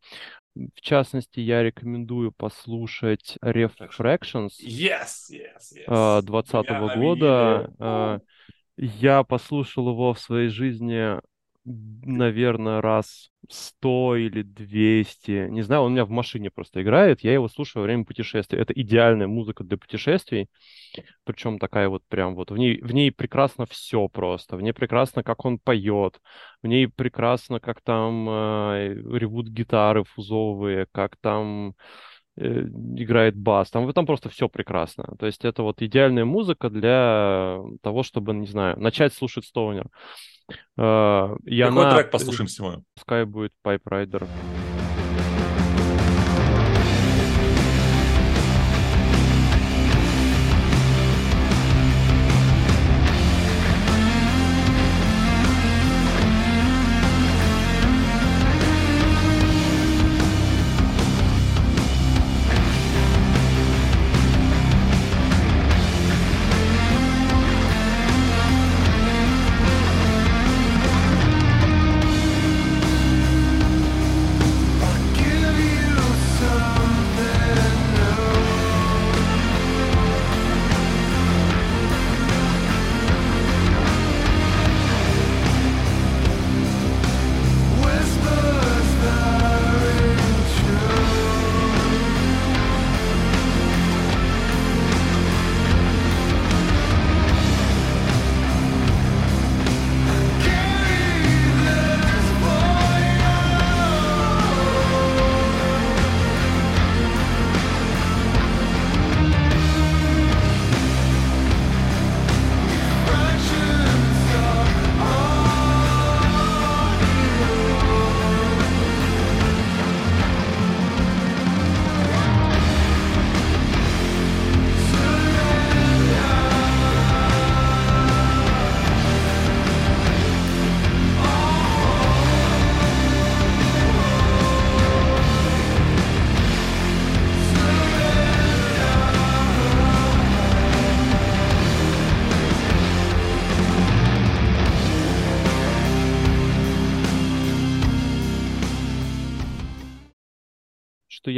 В 0.54 0.82
частности, 0.82 1.40
я 1.40 1.64
рекомендую 1.64 2.32
послушать 2.32 3.38
Refractions 3.44 4.50
Yes, 4.64 5.32
yes, 5.32 5.74
yes. 5.76 6.20
э, 6.20 6.22
20 6.22 6.66
Я 6.66 6.82
на 6.82 6.96
года. 6.96 7.74
Э, 7.80 8.20
Я 8.78 9.24
послушал 9.24 9.90
его 9.90 10.14
в 10.14 10.20
своей 10.20 10.50
жизни, 10.50 11.20
наверное, 11.68 12.82
раз 12.82 13.30
100 13.50 14.16
или 14.16 14.42
200. 14.42 15.50
Не 15.50 15.62
знаю, 15.62 15.82
он 15.84 15.92
у 15.92 15.94
меня 15.94 16.06
в 16.06 16.10
машине 16.10 16.50
просто 16.50 16.82
играет. 16.82 17.22
Я 17.22 17.34
его 17.34 17.50
слушаю 17.50 17.82
во 17.82 17.86
время 17.86 18.06
путешествий. 18.06 18.60
Это 18.60 18.74
идеальная 18.74 19.28
музыка 19.28 19.64
для 19.64 19.78
путешествий. 19.78 20.48
Причем 21.26 21.60
такая 21.60 21.90
вот 21.90 22.04
прям 22.08 22.36
вот 22.36 22.52
в 22.52 22.58
ней, 22.58 22.82
в 22.82 22.94
ней 22.94 23.12
прекрасно 23.12 23.66
все 23.66 24.08
просто. 24.08 24.56
В 24.56 24.62
ней 24.62 24.74
прекрасно, 24.74 25.24
как 25.24 25.44
он 25.46 25.60
поет. 25.60 26.20
В 26.64 26.68
ней 26.68 26.88
прекрасно, 26.88 27.60
как 27.60 27.82
там 27.82 28.30
э, 28.30 28.94
ревут 29.14 29.48
гитары 29.50 30.04
фузовые, 30.06 30.88
как 30.92 31.18
там 31.18 31.76
играет 32.38 33.36
бас. 33.36 33.70
Там, 33.72 33.92
там 33.94 34.06
просто 34.06 34.30
все 34.30 34.48
прекрасно. 34.48 35.16
То 35.20 35.26
есть 35.26 35.44
это 35.44 35.64
вот 35.64 35.82
идеальная 35.82 36.26
музыка 36.26 36.70
для 36.70 37.60
того, 37.82 38.04
чтобы, 38.04 38.34
не 38.34 38.48
знаю, 38.48 38.80
начать 38.80 39.14
слушать 39.14 39.46
Стоунер. 39.46 39.88
Э, 40.78 41.36
Какой 41.36 41.62
она, 41.64 41.96
трек 41.96 42.12
послушаем 42.12 42.48
сегодня? 42.48 42.84
Пускай 42.96 43.26
будет 43.26 43.52
Pipe 43.66 43.84
Rider. 43.84 44.28
Thank 44.28 44.67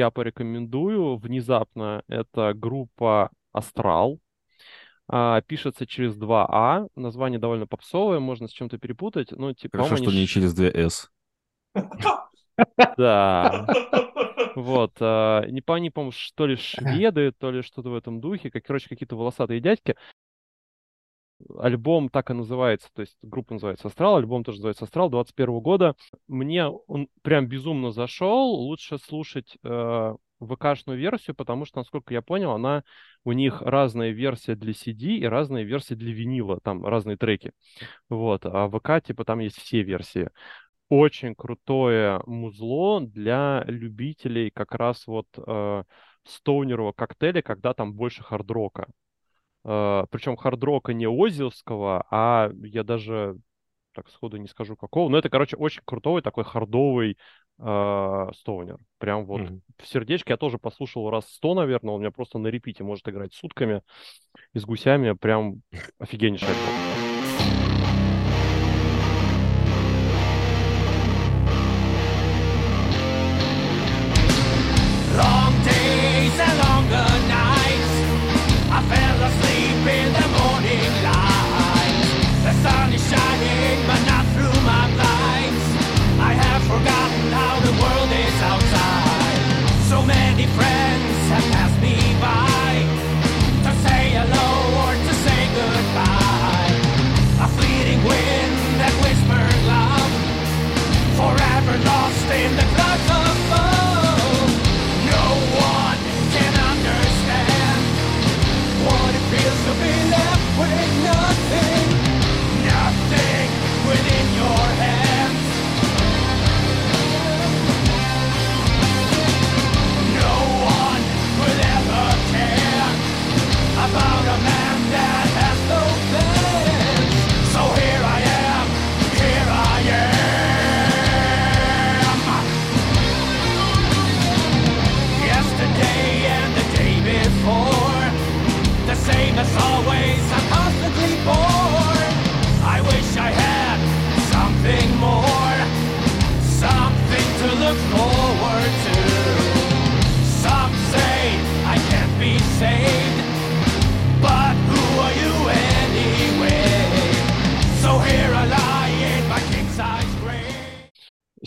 я 0.10 0.11
порекомендую 0.11 1.18
внезапно, 1.18 2.03
это 2.07 2.53
группа 2.56 3.30
Астрал. 3.52 4.19
А, 5.07 5.41
пишется 5.41 5.86
через 5.88 6.15
два 6.15 6.45
А. 6.49 6.88
Название 6.95 7.40
довольно 7.40 7.68
попсовое, 7.68 8.19
можно 8.19 8.48
с 8.48 8.52
чем-то 8.52 8.77
перепутать. 8.77 9.31
Ну, 9.31 9.53
типа, 9.53 9.77
Хорошо, 9.77 9.98
что 9.98 10.10
они 10.10 10.22
не 10.22 10.27
через 10.27 10.53
две 10.53 10.69
«С». 10.69 11.10
Да. 12.98 13.68
Вот. 14.56 14.94
а, 14.99 15.45
Не 15.45 15.61
по 15.61 15.76
они, 15.76 15.90
по-моему, 15.90 16.11
ш- 16.11 16.31
то 16.36 16.45
ли 16.45 16.56
шведы, 16.56 17.31
то 17.31 17.52
ли 17.52 17.61
что-то 17.61 17.90
в 17.90 17.95
этом 17.95 18.19
духе. 18.19 18.49
Как, 18.52 18.64
короче, 18.64 18.90
какие-то 18.90 19.15
волосатые 19.15 19.61
дядьки. 19.61 19.95
Альбом 21.57 22.09
так 22.09 22.31
и 22.31 22.33
называется, 22.33 22.89
то 22.93 23.01
есть 23.01 23.17
группа 23.21 23.53
называется 23.53 23.87
Астрал, 23.87 24.17
альбом 24.17 24.43
тоже 24.43 24.57
называется 24.57 24.85
Астрал 24.85 25.09
21 25.09 25.59
года. 25.59 25.95
Мне 26.27 26.67
он 26.67 27.07
прям 27.21 27.47
безумно 27.47 27.91
зашел. 27.91 28.51
Лучше 28.55 28.97
слушать 28.97 29.57
э, 29.63 30.15
ВКшную 30.41 30.97
версию, 30.99 31.35
потому 31.35 31.65
что, 31.65 31.79
насколько 31.79 32.13
я 32.13 32.21
понял, 32.21 32.51
она 32.51 32.83
у 33.23 33.31
них 33.31 33.61
разная 33.61 34.11
версия 34.11 34.55
для 34.55 34.73
CD 34.73 35.17
и 35.17 35.25
разная 35.25 35.63
версия 35.63 35.95
для 35.95 36.13
винила, 36.13 36.59
там 36.61 36.85
разные 36.85 37.17
треки. 37.17 37.51
Вот, 38.09 38.45
а 38.45 38.69
ВК, 38.69 39.05
типа, 39.05 39.25
там 39.25 39.39
есть 39.39 39.57
все 39.57 39.81
версии. 39.81 40.29
Очень 40.89 41.35
крутое 41.35 42.21
музло 42.25 43.01
для 43.01 43.63
любителей 43.67 44.49
как 44.49 44.73
раз 44.73 45.05
вот 45.07 45.27
э, 45.37 45.83
стоунерового 46.25 46.93
коктейля, 46.93 47.41
когда 47.41 47.73
там 47.73 47.93
больше 47.93 48.23
хард-рока. 48.23 48.87
Э, 49.65 50.06
причем 50.10 50.36
хард-рока 50.36 50.94
не 50.94 51.07
озилского, 51.07 52.06
а 52.10 52.49
я 52.64 52.84
даже 52.84 53.38
так 53.94 54.10
сходу 54.10 54.38
не 54.38 54.48
скажу 54.48 54.76
какого. 54.76 55.10
Но 55.10 55.18
это, 55.18 55.30
короче, 55.30 55.57
очень 55.57 55.81
крутой 55.86 56.22
такой 56.22 56.44
хардовый 56.44 57.18
э, 57.60 58.27
стоунер. 58.36 58.77
Прям 58.98 59.26
вот 59.26 59.41
Мгм. 59.41 59.61
в 59.77 59.88
сердечке 59.88 60.34
я 60.34 60.38
тоже 60.38 60.57
послушал 60.57 61.10
раз 61.10 61.26
сто, 61.30 61.53
наверное. 61.53 61.94
Он 61.94 61.98
у 61.98 62.02
меня 62.02 62.11
просто 62.11 62.38
на 62.40 62.48
репите 62.48 62.84
может 62.84 63.07
играть 63.10 63.34
сутками 63.34 63.81
и 64.53 64.60
с 64.60 64.65
гусями. 64.65 65.14
Прям 65.14 65.61
офигеннейший 65.99 67.09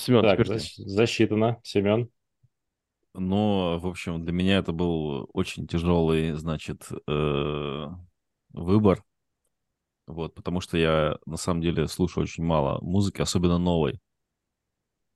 Семен, 0.04 0.22
Так, 0.22 0.38
теперь 0.40 0.46
защ- 0.48 0.82
засчитано. 0.86 1.60
Семен. 1.62 2.10
Но, 3.14 3.78
в 3.78 3.86
общем, 3.86 4.24
для 4.24 4.32
меня 4.32 4.58
это 4.58 4.72
был 4.72 5.28
очень 5.34 5.66
тяжелый, 5.66 6.32
значит, 6.32 6.88
э, 7.06 7.86
выбор. 8.52 9.04
Вот, 10.06 10.34
потому 10.34 10.60
что 10.60 10.76
я, 10.78 11.16
на 11.26 11.36
самом 11.36 11.60
деле, 11.62 11.86
слушаю 11.88 12.24
очень 12.24 12.44
мало 12.44 12.78
музыки, 12.82 13.20
особенно 13.20 13.58
новой. 13.58 14.00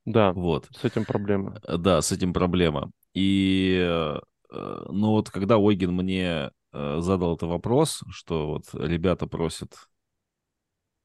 Да, 0.05 0.33
Вот. 0.33 0.69
с 0.71 0.83
этим 0.85 1.05
проблемы. 1.05 1.61
Э, 1.63 1.77
Да, 1.77 2.01
с 2.01 2.11
этим 2.11 2.33
проблема. 2.33 2.91
И, 3.13 3.77
э, 3.81 4.19
ну 4.51 5.11
вот, 5.11 5.29
когда 5.29 5.57
Ойген 5.57 5.93
мне 5.93 6.51
э, 6.73 6.99
задал 7.01 7.35
этот 7.35 7.49
вопрос, 7.49 8.03
что 8.11 8.47
вот 8.47 8.65
ребята 8.73 9.27
просят 9.27 9.73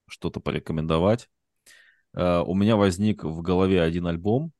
что-то 0.08 0.40
порекомендовать, 0.40 1.28
у 2.14 2.54
меня 2.54 2.76
возник 2.76 3.24
в 3.24 3.40
голове 3.42 3.82
один 3.82 4.06
альбом, 4.06 4.52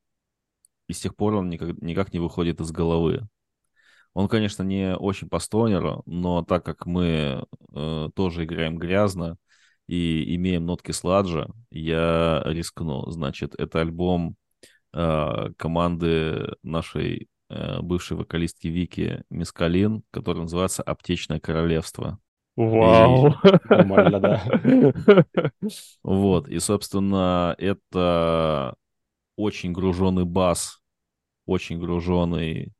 и 0.89 0.93
с 0.93 1.01
тех 1.01 1.17
пор 1.17 1.35
он 1.35 1.49
никак, 1.49 1.81
никак 1.81 2.13
не 2.13 2.19
выходит 2.19 2.61
из 2.61 2.71
головы. 2.71 3.27
Он, 4.15 4.29
конечно, 4.29 4.63
не 4.63 4.95
очень 4.95 5.29
по 5.29 5.39
стонеру, 5.39 6.03
но 6.07 6.43
так 6.45 6.65
как 6.65 6.87
мы 6.87 7.47
э, 7.75 8.09
тоже 8.15 8.45
играем 8.45 8.77
грязно 8.77 9.39
и 9.87 10.35
имеем 10.37 10.67
нотки 10.67 10.93
сладжа, 10.93 11.49
я 11.71 12.43
рискну. 12.45 13.11
Значит, 13.11 13.55
это 13.59 13.81
альбом 13.81 14.37
э, 14.93 15.53
команды 15.57 16.55
нашей 16.63 17.29
э, 17.49 17.81
бывшей 17.81 18.19
вокалистки 18.19 18.69
Вики 18.69 19.25
Мискалин, 19.31 20.03
который 20.11 20.43
называется 20.43 20.83
«Аптечное 20.83 21.41
королевство». 21.41 22.19
Вау. 22.57 23.35
Нормально, 23.71 24.21
да. 24.21 25.25
Вот, 26.03 26.49
и, 26.49 26.59
собственно, 26.59 27.55
это 27.59 28.75
очень 29.37 29.73
груженный 29.73 30.25
бас, 30.25 30.81
очень 31.47 31.79
груженный 31.79 32.73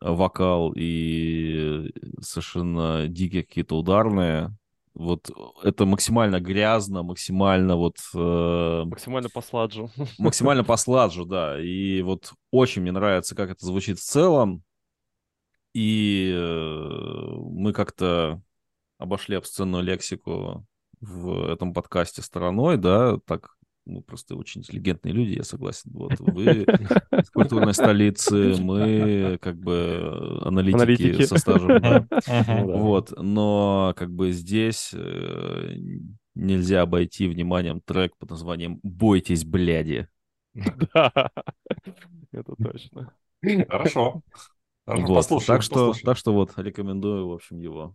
вокал 0.00 0.72
и 0.76 1.90
совершенно 2.20 3.08
дикие 3.08 3.42
какие-то 3.42 3.76
ударные. 3.76 4.54
Вот 4.94 5.30
это 5.62 5.86
максимально 5.86 6.40
грязно, 6.40 7.02
максимально 7.04 7.76
вот 7.76 7.98
э, 8.14 8.82
Максимально 8.86 9.28
по 9.28 9.40
сладжу. 9.40 9.90
максимально 10.18 10.64
по 10.64 10.76
сладжу, 10.76 11.24
да. 11.24 11.60
И 11.60 12.02
вот 12.02 12.32
очень 12.50 12.82
мне 12.82 12.92
нравится, 12.92 13.36
как 13.36 13.50
это 13.50 13.64
звучит 13.64 13.98
в 13.98 14.04
целом. 14.04 14.62
И 15.72 16.32
э, 16.34 17.32
мы 17.50 17.72
как-то 17.72 18.40
обошли 18.98 19.36
обсценную 19.36 19.82
лексику 19.82 20.66
в 21.00 21.48
этом 21.50 21.72
подкасте 21.72 22.22
стороной, 22.22 22.76
да, 22.76 23.18
так, 23.24 23.54
ну, 23.86 24.02
просто 24.02 24.34
очень 24.34 24.60
интеллигентные 24.60 25.14
люди, 25.14 25.36
я 25.36 25.44
согласен. 25.44 25.90
Вот 25.94 26.18
вы 26.18 26.64
из 27.22 27.30
культурной 27.30 27.72
столицы, 27.72 28.56
мы 28.60 29.38
как 29.40 29.56
бы 29.58 30.40
аналитики, 30.44 30.82
Аналитики. 30.82 31.22
со 31.22 31.36
стажем, 31.38 31.80
да. 31.80 32.06
Ну 32.10 32.66
да. 32.66 32.76
Вот, 32.76 33.12
но 33.16 33.94
как 33.96 34.12
бы 34.12 34.32
здесь 34.32 34.90
э, 34.92 35.74
нельзя 36.34 36.82
обойти 36.82 37.28
вниманием 37.28 37.80
трек 37.80 38.16
под 38.18 38.30
названием 38.30 38.80
«Бойтесь, 38.82 39.44
бляди». 39.44 40.08
Да, 40.92 41.30
это 42.32 42.54
точно. 42.60 43.14
Хорошо. 43.68 44.22
Хорошо, 44.86 45.06
Вот, 45.06 45.14
послушаем, 45.14 45.46
так 45.46 45.62
что, 45.62 45.74
послушаем. 45.74 46.04
так 46.06 46.16
что 46.16 46.32
вот 46.32 46.52
рекомендую, 46.56 47.28
в 47.28 47.32
общем, 47.32 47.60
его. 47.60 47.94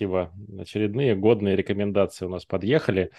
спасибо. 0.00 0.32
Очередные 0.58 1.14
годные 1.14 1.56
рекомендации 1.56 2.24
у 2.24 2.30
нас 2.30 2.46
подъехали. 2.46 3.10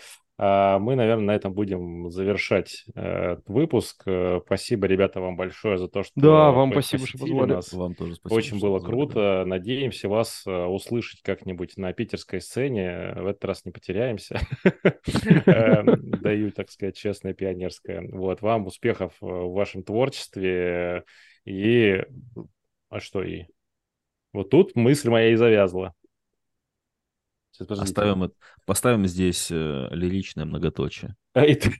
А 0.43 0.79
Мы, 0.79 0.95
наверное, 0.95 1.25
на 1.25 1.35
этом 1.35 1.53
будем 1.53 2.09
завершать 2.09 2.85
э, 2.95 3.37
выпуск. 3.45 4.01
Э, 4.07 4.39
Спасибо, 4.43 4.87
ребята, 4.87 5.21
вам 5.21 5.35
большое 5.35 5.77
за 5.77 5.87
то, 5.87 6.01
что 6.01 6.13
Да, 6.15 6.51
вам 6.51 6.71
спасибо, 6.71 7.05
что 7.05 7.19
позвали. 7.19 7.53
нас. 7.53 7.71
Вам 7.73 7.93
тоже 7.93 8.15
спасибо. 8.15 8.37
Очень 8.37 8.57
что 8.57 8.65
было 8.65 8.79
позвали, 8.79 8.91
круто. 8.95 9.43
Надеемся 9.45 10.09
вас 10.09 10.41
э, 10.47 10.65
услышать 10.65 11.21
как-нибудь 11.21 11.77
на 11.77 11.93
питерской 11.93 12.41
сцене. 12.41 13.13
В 13.17 13.27
этот 13.27 13.45
раз 13.45 13.65
не 13.65 13.71
потеряемся. 13.71 14.39
Э, 15.45 15.83
Даю, 15.83 16.51
так 16.51 16.71
сказать, 16.71 16.97
честное 16.97 17.33
пионерское. 17.33 18.07
Вот, 18.11 18.41
вам 18.41 18.65
успехов 18.65 19.13
в 19.21 19.53
вашем 19.53 19.83
творчестве. 19.83 21.03
И... 21.45 22.03
А 22.89 22.99
что 22.99 23.21
и? 23.23 23.45
Вот 24.33 24.49
тут 24.49 24.75
мысль 24.75 25.09
моя 25.09 25.31
и 25.31 25.35
завязла. 25.35 25.93
Подождите. 27.65 27.89
Оставим, 27.91 28.23
это- 28.23 28.33
поставим 28.65 29.07
здесь 29.07 29.49
э, 29.51 29.88
лиричное 29.91 30.45
многоточие. 30.45 31.15
А, 31.33 31.45
и 31.45 31.55
ты- 31.55 31.73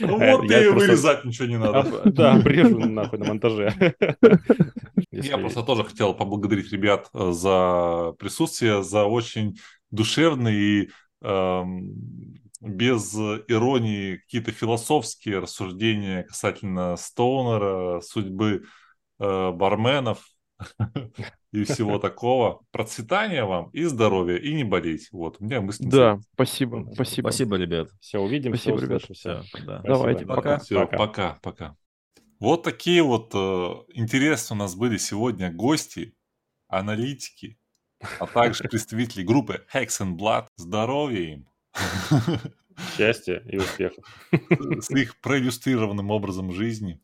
Ну 0.00 0.20
Э, 0.20 0.36
вот 0.36 0.44
и 0.44 0.48
просто- 0.48 0.74
вырезать 0.74 1.24
ничего 1.24 1.46
не 1.48 1.58
надо. 1.58 1.80
Об- 1.80 2.12
Да, 2.12 2.34
обрежу 2.34 2.78
нахуй 2.80 3.18
на 3.18 3.26
монтаже. 3.26 3.94
Я 5.10 5.38
просто 5.38 5.62
тоже 5.62 5.84
хотел 5.84 6.14
поблагодарить 6.14 6.70
ребят 6.72 7.08
э, 7.14 7.32
за 7.32 8.12
присутствие, 8.18 8.82
за 8.82 9.04
очень 9.04 9.58
душевный 9.90 10.54
и 10.54 10.90
эм, 11.22 11.94
без 12.60 13.14
иронии 13.14 14.16
какие-то 14.16 14.52
философские 14.52 15.38
рассуждения 15.40 16.22
касательно 16.24 16.96
Стоунера, 16.96 18.00
судьбы 18.00 18.64
э, 19.18 19.50
барменов 19.52 20.24
и 21.52 21.64
всего 21.64 21.98
такого. 21.98 22.62
Процветания 22.70 23.44
вам 23.44 23.70
и 23.70 23.84
здоровья, 23.84 24.36
и 24.36 24.54
не 24.54 24.64
болеть. 24.64 25.08
Вот, 25.12 25.36
у 25.40 25.44
меня 25.44 25.60
мысли. 25.60 25.84
Да, 25.84 26.18
спасибо, 26.34 26.88
спасибо. 26.94 27.28
Спасибо, 27.28 27.56
ребят. 27.56 27.90
Все, 28.00 28.18
увидимся, 28.18 28.62
Спасибо, 28.62 28.80
ребят. 28.80 29.02
услышимся. 29.02 29.44
Да. 29.64 29.82
Давайте, 29.84 30.26
пока. 30.26 30.58
Все, 30.58 30.86
пока, 30.86 31.38
пока. 31.42 31.76
Вот 32.40 32.62
такие 32.62 33.02
вот 33.02 33.32
э, 33.34 33.74
интересные 33.94 34.56
у 34.56 34.58
нас 34.60 34.76
были 34.76 34.96
сегодня 34.96 35.52
гости, 35.52 36.14
аналитики, 36.68 37.58
а 38.20 38.26
также 38.26 38.64
представители 38.68 39.24
группы 39.24 39.66
Hex 39.72 39.88
and 40.00 40.16
Blood. 40.16 40.46
Здоровья 40.56 41.34
им! 41.34 41.48
Счастья 42.96 43.42
и 43.44 43.56
успехов. 43.56 44.04
С 44.30 44.90
их 44.90 45.20
проиллюстрированным 45.20 46.10
образом 46.10 46.52
жизни. 46.52 47.00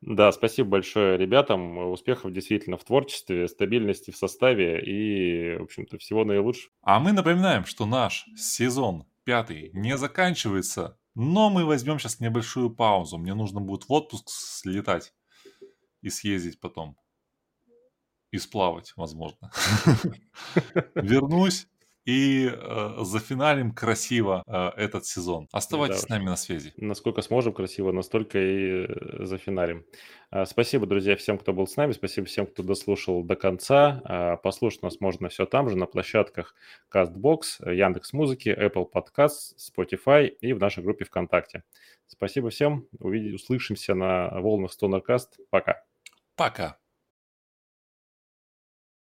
Да, 0.00 0.32
спасибо 0.32 0.70
большое 0.70 1.16
ребятам. 1.16 1.78
Успехов 1.90 2.32
действительно 2.32 2.76
в 2.76 2.84
творчестве, 2.84 3.48
стабильности 3.48 4.10
в 4.10 4.16
составе 4.16 4.80
и, 4.82 5.58
в 5.58 5.64
общем-то, 5.64 5.98
всего 5.98 6.24
наилучшего. 6.24 6.72
А 6.82 7.00
мы 7.00 7.12
напоминаем, 7.12 7.64
что 7.64 7.86
наш 7.86 8.26
сезон 8.36 9.06
пятый 9.24 9.70
не 9.72 9.96
заканчивается, 9.96 10.98
но 11.14 11.50
мы 11.50 11.64
возьмем 11.64 11.98
сейчас 11.98 12.20
небольшую 12.20 12.70
паузу. 12.70 13.18
Мне 13.18 13.34
нужно 13.34 13.60
будет 13.60 13.88
в 13.88 13.92
отпуск 13.92 14.28
слетать 14.28 15.12
и 16.00 16.10
съездить 16.10 16.60
потом. 16.60 16.96
И 18.30 18.38
сплавать, 18.38 18.92
возможно. 18.96 19.50
Вернусь 20.94 21.66
и 22.08 22.50
э, 22.50 22.94
зафиналим 23.02 23.70
красиво 23.70 24.42
э, 24.46 24.82
этот 24.82 25.04
сезон. 25.04 25.46
Оставайтесь 25.52 26.00
Да 26.00 26.06
с 26.06 26.08
нами 26.08 26.24
на 26.24 26.36
связи. 26.36 26.72
Насколько 26.78 27.20
сможем 27.20 27.52
красиво, 27.52 27.92
настолько 27.92 28.38
и 28.38 28.86
э, 28.88 29.26
зафиналим. 29.26 29.84
А, 30.30 30.46
Спасибо, 30.46 30.86
друзья, 30.86 31.16
всем, 31.16 31.36
кто 31.36 31.52
был 31.52 31.66
с 31.66 31.76
нами. 31.76 31.92
Спасибо 31.92 32.26
всем, 32.26 32.46
кто 32.46 32.62
дослушал 32.62 33.22
до 33.24 33.36
конца. 33.36 34.00
А, 34.06 34.36
Послушать 34.38 34.82
нас 34.82 35.00
можно 35.00 35.28
все 35.28 35.44
там 35.44 35.68
же, 35.68 35.76
на 35.76 35.84
площадках 35.84 36.54
CastBox, 36.90 37.74
Яндекс 37.74 38.14
Музыки, 38.14 38.48
Apple 38.58 38.86
Podcasts, 38.90 39.52
Spotify 39.58 40.28
и 40.28 40.54
в 40.54 40.58
нашей 40.60 40.82
группе 40.82 41.04
ВКонтакте. 41.04 41.62
Спасибо 42.06 42.48
всем. 42.48 42.86
Увидим, 43.00 43.34
услышимся 43.34 43.94
на 43.94 44.30
волнах 44.40 44.70
StonerCast. 44.72 45.40
Пока. 45.50 45.84
Пока. 46.36 46.78